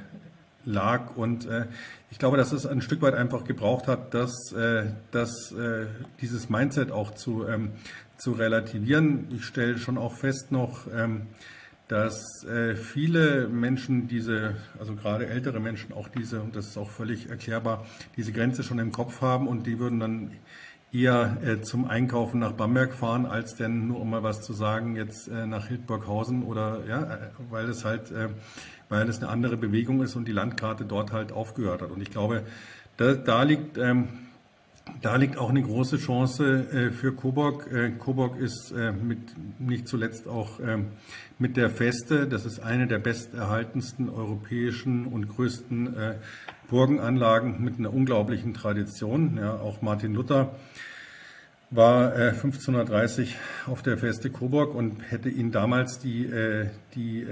lag. 0.65 1.17
Und 1.17 1.47
äh, 1.47 1.67
ich 2.11 2.19
glaube, 2.19 2.37
dass 2.37 2.53
es 2.53 2.67
ein 2.67 2.83
Stück 2.83 3.03
weit 3.03 3.15
einfach 3.15 3.45
gebraucht 3.45 3.87
hat, 3.87 4.15
dass, 4.15 4.53
äh, 4.53 4.87
dass 5.11 5.53
äh, 5.53 5.87
dieses 6.21 6.49
Mindset 6.49 6.91
auch 6.91 7.13
zu, 7.13 7.47
ähm, 7.47 7.73
zu 8.17 8.33
relativieren. 8.33 9.29
Ich 9.35 9.45
stelle 9.45 9.79
schon 9.79 9.99
auch 9.99 10.15
fest 10.15 10.53
noch, 10.53 10.87
ähm, 10.93 11.29
dass 11.89 12.45
äh, 12.45 12.77
viele 12.77 13.49
Menschen 13.49 14.07
diese, 14.07 14.55
also 14.79 14.95
gerade 14.95 15.27
ältere 15.27 15.59
Menschen 15.59 15.93
auch 15.93 16.09
diese, 16.09 16.41
und 16.41 16.55
das 16.55 16.69
ist 16.69 16.77
auch 16.77 16.91
völlig 16.91 17.29
erklärbar, 17.31 17.85
diese 18.17 18.33
Grenze 18.33 18.63
schon 18.63 18.79
im 18.79 18.93
Kopf 18.93 19.21
haben 19.23 19.49
und 19.49 19.67
die 19.67 19.81
würden 19.81 19.99
dann 19.99 20.31
eher 20.93 21.37
äh, 21.45 21.61
zum 21.61 21.85
Einkaufen 21.87 22.41
nach 22.41 22.53
Bamberg 22.53 22.95
fahren, 22.95 23.27
als 23.27 23.55
denn 23.55 23.87
nur 23.87 24.01
um 24.01 24.11
mal 24.11 24.23
was 24.23 24.43
zu 24.43 24.53
sagen, 24.53 24.97
jetzt 24.97 25.29
äh, 25.29 25.47
nach 25.47 25.69
Hildburghausen 25.69 26.43
oder 26.43 26.81
ja, 26.89 27.03
äh, 27.03 27.19
weil 27.51 27.69
es 27.69 27.85
halt, 27.85 28.11
äh, 28.11 28.29
weil 28.89 29.09
es 29.09 29.19
eine 29.19 29.29
andere 29.29 29.57
Bewegung 29.57 30.03
ist 30.03 30.17
und 30.17 30.27
die 30.27 30.33
Landkarte 30.33 30.85
dort 30.85 31.13
halt 31.13 31.33
aufgehört 31.33 31.83
hat. 31.83 31.91
Und 31.91 32.03
ich 32.03 32.11
glaube, 32.11 32.43
da, 32.97 33.15
da 33.15 33.43
liegt 33.43 33.79
ähm, 33.79 34.09
da 35.03 35.15
liegt 35.15 35.39
auch 35.39 35.51
eine 35.51 35.63
große 35.63 35.99
Chance 35.99 36.67
äh, 36.73 36.91
für 36.91 37.15
Coburg. 37.15 37.71
Äh, 37.73 37.91
Coburg 37.91 38.37
ist 38.39 38.73
mit, 38.73 39.19
nicht 39.61 39.87
zuletzt 39.87 40.27
auch 40.27 40.59
ähm, 40.59 40.89
mit 41.39 41.57
der 41.57 41.71
Feste, 41.71 42.27
das 42.27 42.45
ist 42.45 42.59
eine 42.59 42.89
der 42.89 42.99
besterhaltensten 42.99 44.09
europäischen 44.09 45.07
und 45.07 45.29
größten 45.29 45.95
Burgenanlagen 46.71 47.63
mit 47.63 47.79
einer 47.79 47.93
unglaublichen 47.93 48.55
Tradition. 48.55 49.37
Ja, 49.37 49.55
auch 49.55 49.83
Martin 49.83 50.15
Luther 50.15 50.55
war 51.71 52.13
1530 52.15 53.37
auf 53.67 53.83
der 53.83 53.99
Feste 53.99 54.31
Coburg 54.31 54.75
und 54.75 55.11
hätte 55.11 55.29
ihn 55.29 55.53
damals 55.53 55.99
die, 55.99 56.29
die 56.95 57.27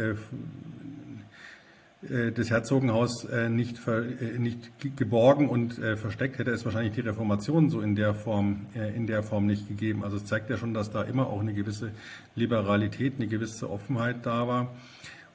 äh, 2.02 2.30
das 2.32 2.50
Herzogenhaus 2.50 3.24
äh, 3.24 3.48
nicht, 3.48 3.78
ver, 3.78 4.04
äh, 4.04 4.38
nicht 4.38 4.70
geborgen 4.96 5.48
und 5.48 5.74
versteckt, 5.74 6.38
hätte 6.38 6.50
es 6.50 6.64
wahrscheinlich 6.64 6.94
die 6.94 7.00
Reformation 7.00 7.70
so 7.70 7.80
in 7.80 7.96
der 7.96 8.14
Form, 8.14 8.66
in 8.74 9.06
der 9.06 9.22
Form 9.22 9.46
nicht 9.46 9.68
gegeben. 9.68 10.04
Also 10.04 10.16
es 10.16 10.24
zeigt 10.24 10.50
ja 10.50 10.56
schon, 10.56 10.74
dass 10.74 10.90
da 10.90 11.02
immer 11.02 11.26
auch 11.26 11.40
eine 11.40 11.54
gewisse 11.54 11.92
Liberalität, 12.34 13.14
eine 13.16 13.26
gewisse 13.26 13.70
Offenheit 13.70 14.24
da 14.24 14.46
war. 14.46 14.74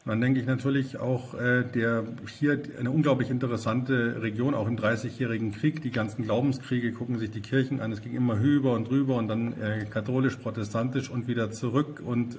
Und 0.05 0.09
dann 0.09 0.19
denke 0.19 0.41
ich 0.41 0.45
natürlich 0.45 0.97
auch, 0.97 1.33
der 1.33 2.03
hier 2.37 2.61
eine 2.77 2.91
unglaublich 2.91 3.29
interessante 3.29 4.21
Region, 4.21 4.53
auch 4.53 4.67
im 4.67 4.75
Dreißigjährigen 4.75 5.53
Krieg, 5.53 5.81
die 5.81 5.91
ganzen 5.91 6.23
Glaubenskriege, 6.23 6.91
gucken 6.91 7.19
sich 7.19 7.31
die 7.31 7.39
Kirchen 7.39 7.79
an, 7.79 7.93
es 7.93 8.01
ging 8.01 8.13
immer 8.13 8.37
höher 8.37 8.73
und 8.73 8.89
drüber 8.89 9.15
und 9.15 9.29
dann 9.29 9.55
katholisch, 9.89 10.35
protestantisch 10.35 11.09
und 11.09 11.29
wieder 11.29 11.51
zurück 11.51 12.01
und 12.05 12.37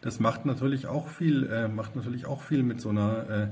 das 0.00 0.18
macht 0.18 0.46
natürlich 0.46 0.86
auch 0.86 1.08
viel, 1.08 1.46
äh, 1.46 1.68
macht 1.68 1.94
natürlich 1.94 2.26
auch 2.26 2.40
viel 2.42 2.62
mit 2.62 2.80
so 2.80 2.88
einer 2.88 3.28
äh, 3.28 3.46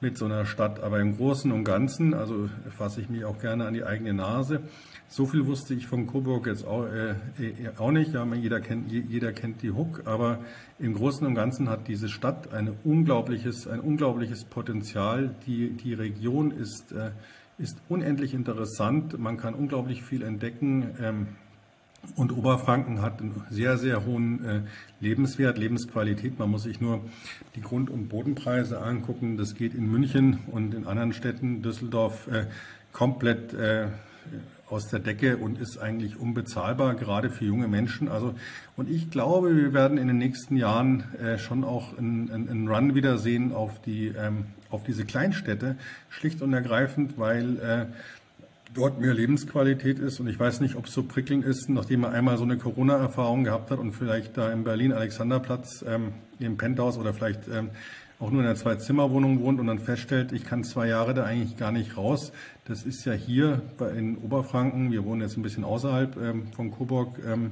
mit 0.00 0.18
so 0.18 0.24
einer 0.24 0.46
Stadt. 0.46 0.82
Aber 0.82 0.98
im 0.98 1.16
Großen 1.16 1.52
und 1.52 1.62
Ganzen, 1.62 2.12
also 2.12 2.50
fasse 2.76 3.00
ich 3.00 3.08
mich 3.08 3.24
auch 3.24 3.38
gerne 3.38 3.66
an 3.66 3.74
die 3.74 3.84
eigene 3.84 4.12
Nase. 4.12 4.62
So 5.12 5.26
viel 5.26 5.44
wusste 5.44 5.74
ich 5.74 5.86
von 5.86 6.06
Coburg 6.06 6.46
jetzt 6.46 6.66
auch, 6.66 6.86
äh, 6.86 7.10
äh 7.38 7.68
auch 7.76 7.90
nicht. 7.90 8.14
Ja, 8.14 8.24
jeder 8.34 8.62
kennt, 8.62 8.90
jeder 8.90 9.34
kennt 9.34 9.60
die 9.60 9.70
Hook, 9.70 10.04
aber 10.06 10.38
im 10.78 10.94
Großen 10.94 11.26
und 11.26 11.34
Ganzen 11.34 11.68
hat 11.68 11.86
diese 11.86 12.08
Stadt 12.08 12.54
ein 12.54 12.72
unglaubliches, 12.82 13.66
ein 13.68 13.80
unglaubliches 13.80 14.46
Potenzial. 14.46 15.34
Die, 15.44 15.72
die 15.72 15.92
Region 15.92 16.50
ist, 16.50 16.92
äh, 16.92 17.10
ist 17.58 17.76
unendlich 17.90 18.32
interessant. 18.32 19.18
Man 19.18 19.36
kann 19.36 19.52
unglaublich 19.52 20.02
viel 20.02 20.22
entdecken. 20.22 20.94
Ähm, 20.98 21.26
und 22.16 22.32
Oberfranken 22.32 23.02
hat 23.02 23.20
einen 23.20 23.42
sehr, 23.50 23.76
sehr 23.76 24.06
hohen 24.06 24.42
äh, 24.42 24.60
Lebenswert, 25.00 25.58
Lebensqualität. 25.58 26.38
Man 26.38 26.48
muss 26.48 26.62
sich 26.62 26.80
nur 26.80 27.02
die 27.54 27.60
Grund- 27.60 27.90
und 27.90 28.08
Bodenpreise 28.08 28.80
angucken. 28.80 29.36
Das 29.36 29.56
geht 29.56 29.74
in 29.74 29.90
München 29.90 30.38
und 30.46 30.72
in 30.72 30.86
anderen 30.86 31.12
Städten, 31.12 31.60
Düsseldorf, 31.60 32.28
äh, 32.28 32.46
komplett 32.94 33.52
äh, 33.52 33.88
aus 34.72 34.88
der 34.88 34.98
Decke 34.98 35.36
und 35.36 35.60
ist 35.60 35.78
eigentlich 35.78 36.18
unbezahlbar, 36.18 36.94
gerade 36.94 37.30
für 37.30 37.44
junge 37.44 37.68
Menschen. 37.68 38.08
Also, 38.08 38.34
und 38.76 38.90
ich 38.90 39.10
glaube, 39.10 39.54
wir 39.54 39.72
werden 39.72 39.98
in 39.98 40.08
den 40.08 40.18
nächsten 40.18 40.56
Jahren 40.56 41.04
äh, 41.22 41.38
schon 41.38 41.62
auch 41.62 41.96
einen, 41.98 42.30
einen 42.32 42.66
Run 42.66 42.94
wieder 42.94 43.18
sehen 43.18 43.52
auf 43.52 43.80
die, 43.82 44.08
ähm, 44.08 44.46
auf 44.70 44.82
diese 44.82 45.04
Kleinstädte, 45.04 45.76
schlicht 46.08 46.40
und 46.42 46.52
ergreifend, 46.54 47.18
weil 47.18 47.58
äh, 47.58 47.86
dort 48.74 49.00
mehr 49.00 49.14
Lebensqualität 49.14 49.98
ist. 49.98 50.20
Und 50.20 50.28
ich 50.28 50.38
weiß 50.40 50.60
nicht, 50.60 50.76
ob 50.76 50.86
es 50.86 50.94
so 50.94 51.02
prickelnd 51.02 51.44
ist, 51.44 51.68
nachdem 51.68 52.00
man 52.00 52.12
einmal 52.12 52.38
so 52.38 52.44
eine 52.44 52.56
Corona-Erfahrung 52.56 53.44
gehabt 53.44 53.70
hat 53.70 53.78
und 53.78 53.92
vielleicht 53.92 54.36
da 54.36 54.50
in 54.50 54.64
Berlin 54.64 54.92
Alexanderplatz 54.92 55.84
ähm, 55.86 56.12
im 56.38 56.56
Penthouse 56.56 56.96
oder 56.96 57.12
vielleicht 57.12 57.48
ähm, 57.48 57.70
auch 58.22 58.30
nur 58.30 58.40
in 58.40 58.46
einer 58.46 58.56
Zwei-Zimmer-Wohnung 58.56 59.40
wohnt 59.40 59.58
und 59.58 59.66
dann 59.66 59.80
feststellt, 59.80 60.30
ich 60.30 60.44
kann 60.44 60.62
zwei 60.62 60.86
Jahre 60.86 61.12
da 61.12 61.24
eigentlich 61.24 61.56
gar 61.56 61.72
nicht 61.72 61.96
raus. 61.96 62.30
Das 62.66 62.84
ist 62.84 63.04
ja 63.04 63.14
hier 63.14 63.62
in 63.96 64.16
Oberfranken, 64.16 64.92
wir 64.92 65.04
wohnen 65.04 65.22
jetzt 65.22 65.36
ein 65.36 65.42
bisschen 65.42 65.64
außerhalb 65.64 66.16
ähm, 66.16 66.46
von 66.52 66.70
Coburg, 66.70 67.18
ähm, 67.26 67.50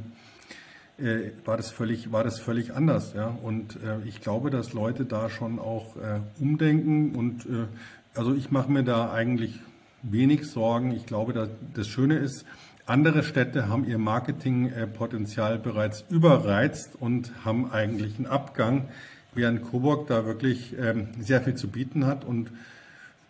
äh, 0.97 1.33
war 1.45 1.57
das 1.57 1.73
völlig, 1.73 2.13
war 2.13 2.23
das 2.23 2.39
völlig 2.39 2.73
anders. 2.73 3.15
Ja? 3.15 3.37
Und 3.43 3.83
äh, 3.83 4.07
ich 4.07 4.21
glaube, 4.21 4.51
dass 4.51 4.73
Leute 4.73 5.07
da 5.07 5.29
schon 5.29 5.59
auch 5.59 5.97
äh, 5.97 6.21
umdenken 6.41 7.17
und 7.17 7.47
äh, 7.47 7.67
also 8.15 8.33
ich 8.33 8.53
mache 8.53 8.71
mir 8.71 8.85
da 8.85 9.13
eigentlich 9.13 9.59
wenig 10.03 10.49
Sorgen. 10.49 10.93
Ich 10.93 11.05
glaube, 11.05 11.33
dass 11.33 11.49
das 11.75 11.89
Schöne 11.89 12.17
ist, 12.17 12.47
andere 12.87 13.25
Städte 13.25 13.69
haben 13.69 13.85
ihr 13.85 13.99
Marketingpotenzial 13.99 15.59
bereits 15.59 16.05
überreizt 16.11 16.97
und 16.99 17.33
haben 17.45 17.71
eigentlich 17.73 18.17
einen 18.17 18.27
Abgang, 18.27 18.89
während 19.35 19.71
Coburg 19.71 20.07
da 20.09 20.27
wirklich 20.27 20.75
ähm, 20.79 21.09
sehr 21.21 21.41
viel 21.41 21.55
zu 21.55 21.69
bieten 21.69 22.07
hat 22.07 22.25
und 22.25 22.51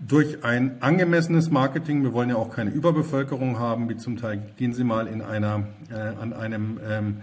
durch 0.01 0.45
ein 0.45 0.81
angemessenes 0.81 1.51
Marketing, 1.51 2.03
wir 2.03 2.15
wollen 2.15 2.31
ja 2.31 2.37
auch 2.37 2.55
keine 2.55 2.71
Überbevölkerung 2.71 3.59
haben, 3.59 3.89
wie 3.91 3.97
zum 3.99 4.17
Teil 4.17 4.41
gehen 4.57 4.73
Sie 4.73 4.85
mal 4.85 5.07
in 5.07 5.21
einer, 5.21 5.65
äh, 5.91 5.95
an 5.95 6.33
einem 6.33 6.81
ähm, 6.89 7.17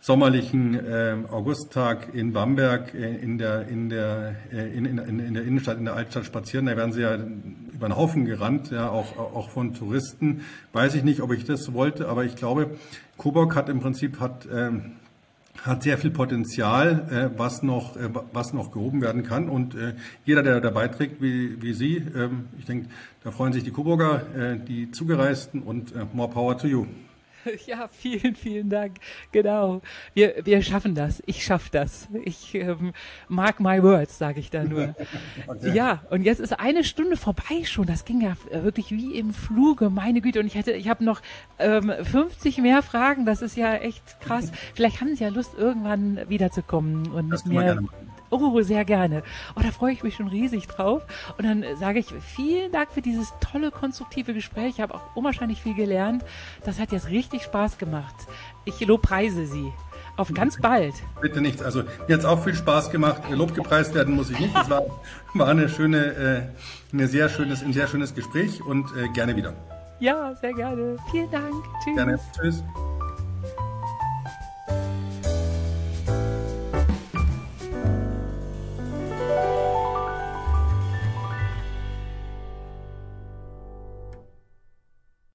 sommerlichen 0.00 0.74
äh, 0.74 1.16
Augusttag 1.30 2.14
in 2.14 2.32
Bamberg 2.32 2.94
äh, 2.94 3.16
in, 3.16 3.38
der, 3.38 3.66
in, 3.68 3.88
der, 3.88 4.36
äh, 4.52 4.68
in, 4.76 4.84
in, 4.84 4.98
in 4.98 5.34
der 5.34 5.42
Innenstadt, 5.42 5.78
in 5.78 5.86
der 5.86 5.94
Altstadt 5.94 6.26
spazieren. 6.26 6.66
Da 6.66 6.76
werden 6.76 6.92
sie 6.92 7.00
ja 7.00 7.14
über 7.14 7.88
den 7.88 7.96
Haufen 7.96 8.24
gerannt, 8.24 8.70
ja, 8.70 8.90
auch, 8.90 9.16
auch 9.16 9.50
von 9.50 9.74
Touristen. 9.74 10.42
Weiß 10.72 10.94
ich 10.94 11.04
nicht, 11.04 11.20
ob 11.20 11.32
ich 11.32 11.44
das 11.44 11.72
wollte, 11.72 12.08
aber 12.08 12.24
ich 12.24 12.36
glaube, 12.36 12.76
Coburg 13.16 13.56
hat 13.56 13.68
im 13.68 13.80
Prinzip 13.80 14.20
hat, 14.20 14.46
ähm, 14.52 14.92
hat 15.64 15.82
sehr 15.82 15.98
viel 15.98 16.10
Potenzial, 16.10 17.06
äh, 17.10 17.38
was, 17.38 17.62
noch, 17.62 17.96
äh, 17.96 18.08
was 18.32 18.52
noch 18.52 18.70
gehoben 18.70 19.02
werden 19.02 19.22
kann. 19.22 19.48
Und 19.48 19.74
äh, 19.74 19.94
jeder, 20.24 20.42
der 20.42 20.60
dabei 20.60 20.88
trägt, 20.88 21.20
wie, 21.20 21.60
wie 21.60 21.72
Sie, 21.72 21.96
ähm, 21.96 22.46
ich 22.58 22.64
denke, 22.64 22.88
da 23.24 23.30
freuen 23.30 23.52
sich 23.52 23.64
die 23.64 23.70
Coburger, 23.70 24.22
äh, 24.36 24.58
die 24.58 24.90
Zugereisten 24.90 25.62
und 25.62 25.94
äh, 25.94 26.06
more 26.12 26.30
power 26.30 26.56
to 26.56 26.66
you. 26.66 26.86
Ja, 27.66 27.88
vielen, 27.90 28.34
vielen 28.34 28.70
Dank. 28.70 28.96
Genau. 29.32 29.82
Wir, 30.14 30.34
wir 30.44 30.62
schaffen 30.62 30.94
das. 30.94 31.22
Ich 31.26 31.44
schaffe 31.44 31.68
das. 31.70 32.08
Ich 32.24 32.54
ähm, 32.54 32.92
mark 33.28 33.60
my 33.60 33.82
words, 33.82 34.18
sage 34.18 34.40
ich 34.40 34.50
da 34.50 34.64
nur. 34.64 34.94
okay. 35.46 35.72
Ja, 35.74 36.02
und 36.10 36.22
jetzt 36.22 36.40
ist 36.40 36.58
eine 36.58 36.84
Stunde 36.84 37.16
vorbei 37.16 37.64
schon. 37.64 37.86
Das 37.86 38.04
ging 38.04 38.20
ja 38.20 38.36
wirklich 38.50 38.90
wie 38.90 39.18
im 39.18 39.32
Fluge, 39.34 39.90
meine 39.90 40.20
Güte. 40.20 40.40
Und 40.40 40.46
ich 40.46 40.54
hätte, 40.54 40.72
ich 40.72 40.88
habe 40.88 41.04
noch 41.04 41.20
ähm, 41.58 41.92
50 42.02 42.58
mehr 42.58 42.82
Fragen. 42.82 43.26
Das 43.26 43.42
ist 43.42 43.56
ja 43.56 43.74
echt 43.74 44.20
krass. 44.20 44.50
Vielleicht 44.74 45.00
haben 45.00 45.14
Sie 45.14 45.24
ja 45.24 45.30
Lust, 45.30 45.54
irgendwann 45.56 46.20
wiederzukommen 46.28 47.10
und 47.10 47.30
das 47.30 47.44
mit 47.44 47.56
mir 47.56 47.78
Oh, 48.30 48.60
sehr 48.62 48.84
gerne. 48.84 49.22
Oh, 49.56 49.60
da 49.62 49.70
freue 49.70 49.92
ich 49.92 50.02
mich 50.02 50.16
schon 50.16 50.28
riesig 50.28 50.66
drauf. 50.66 51.02
Und 51.36 51.44
dann 51.44 51.64
sage 51.78 51.98
ich 51.98 52.06
vielen 52.36 52.72
Dank 52.72 52.90
für 52.92 53.02
dieses 53.02 53.32
tolle, 53.40 53.70
konstruktive 53.70 54.34
Gespräch. 54.34 54.74
Ich 54.76 54.80
habe 54.80 54.94
auch 54.94 55.02
unwahrscheinlich 55.14 55.62
viel 55.62 55.74
gelernt. 55.74 56.24
Das 56.64 56.78
hat 56.78 56.92
jetzt 56.92 57.08
richtig 57.08 57.42
Spaß 57.42 57.78
gemacht. 57.78 58.14
Ich 58.64 58.80
lobpreise 58.86 59.46
Sie. 59.46 59.72
Auf 60.16 60.34
ganz 60.34 60.60
bald. 60.60 60.94
Bitte 61.20 61.40
nicht. 61.40 61.62
Also 61.62 61.84
mir 62.08 62.14
hat 62.14 62.20
es 62.20 62.24
auch 62.24 62.42
viel 62.42 62.54
Spaß 62.54 62.90
gemacht. 62.90 63.22
Lob 63.30 63.54
gepreist 63.54 63.94
werden 63.94 64.16
muss 64.16 64.30
ich 64.30 64.40
nicht. 64.40 64.56
Es 64.60 64.68
war, 64.68 64.82
war 65.34 65.46
eine 65.46 65.68
schöne, 65.68 66.50
äh, 66.92 66.92
eine 66.92 67.06
sehr 67.06 67.28
schönes, 67.28 67.62
ein 67.62 67.72
sehr 67.72 67.86
schönes 67.86 68.16
Gespräch 68.16 68.60
und 68.60 68.86
äh, 68.96 69.08
gerne 69.10 69.36
wieder. 69.36 69.54
Ja, 70.00 70.34
sehr 70.34 70.54
gerne. 70.54 70.96
Vielen 71.12 71.30
Dank. 71.30 71.54
Tschüss. 71.84 71.94
Gerne. 71.94 72.18
Tschüss. 72.36 72.64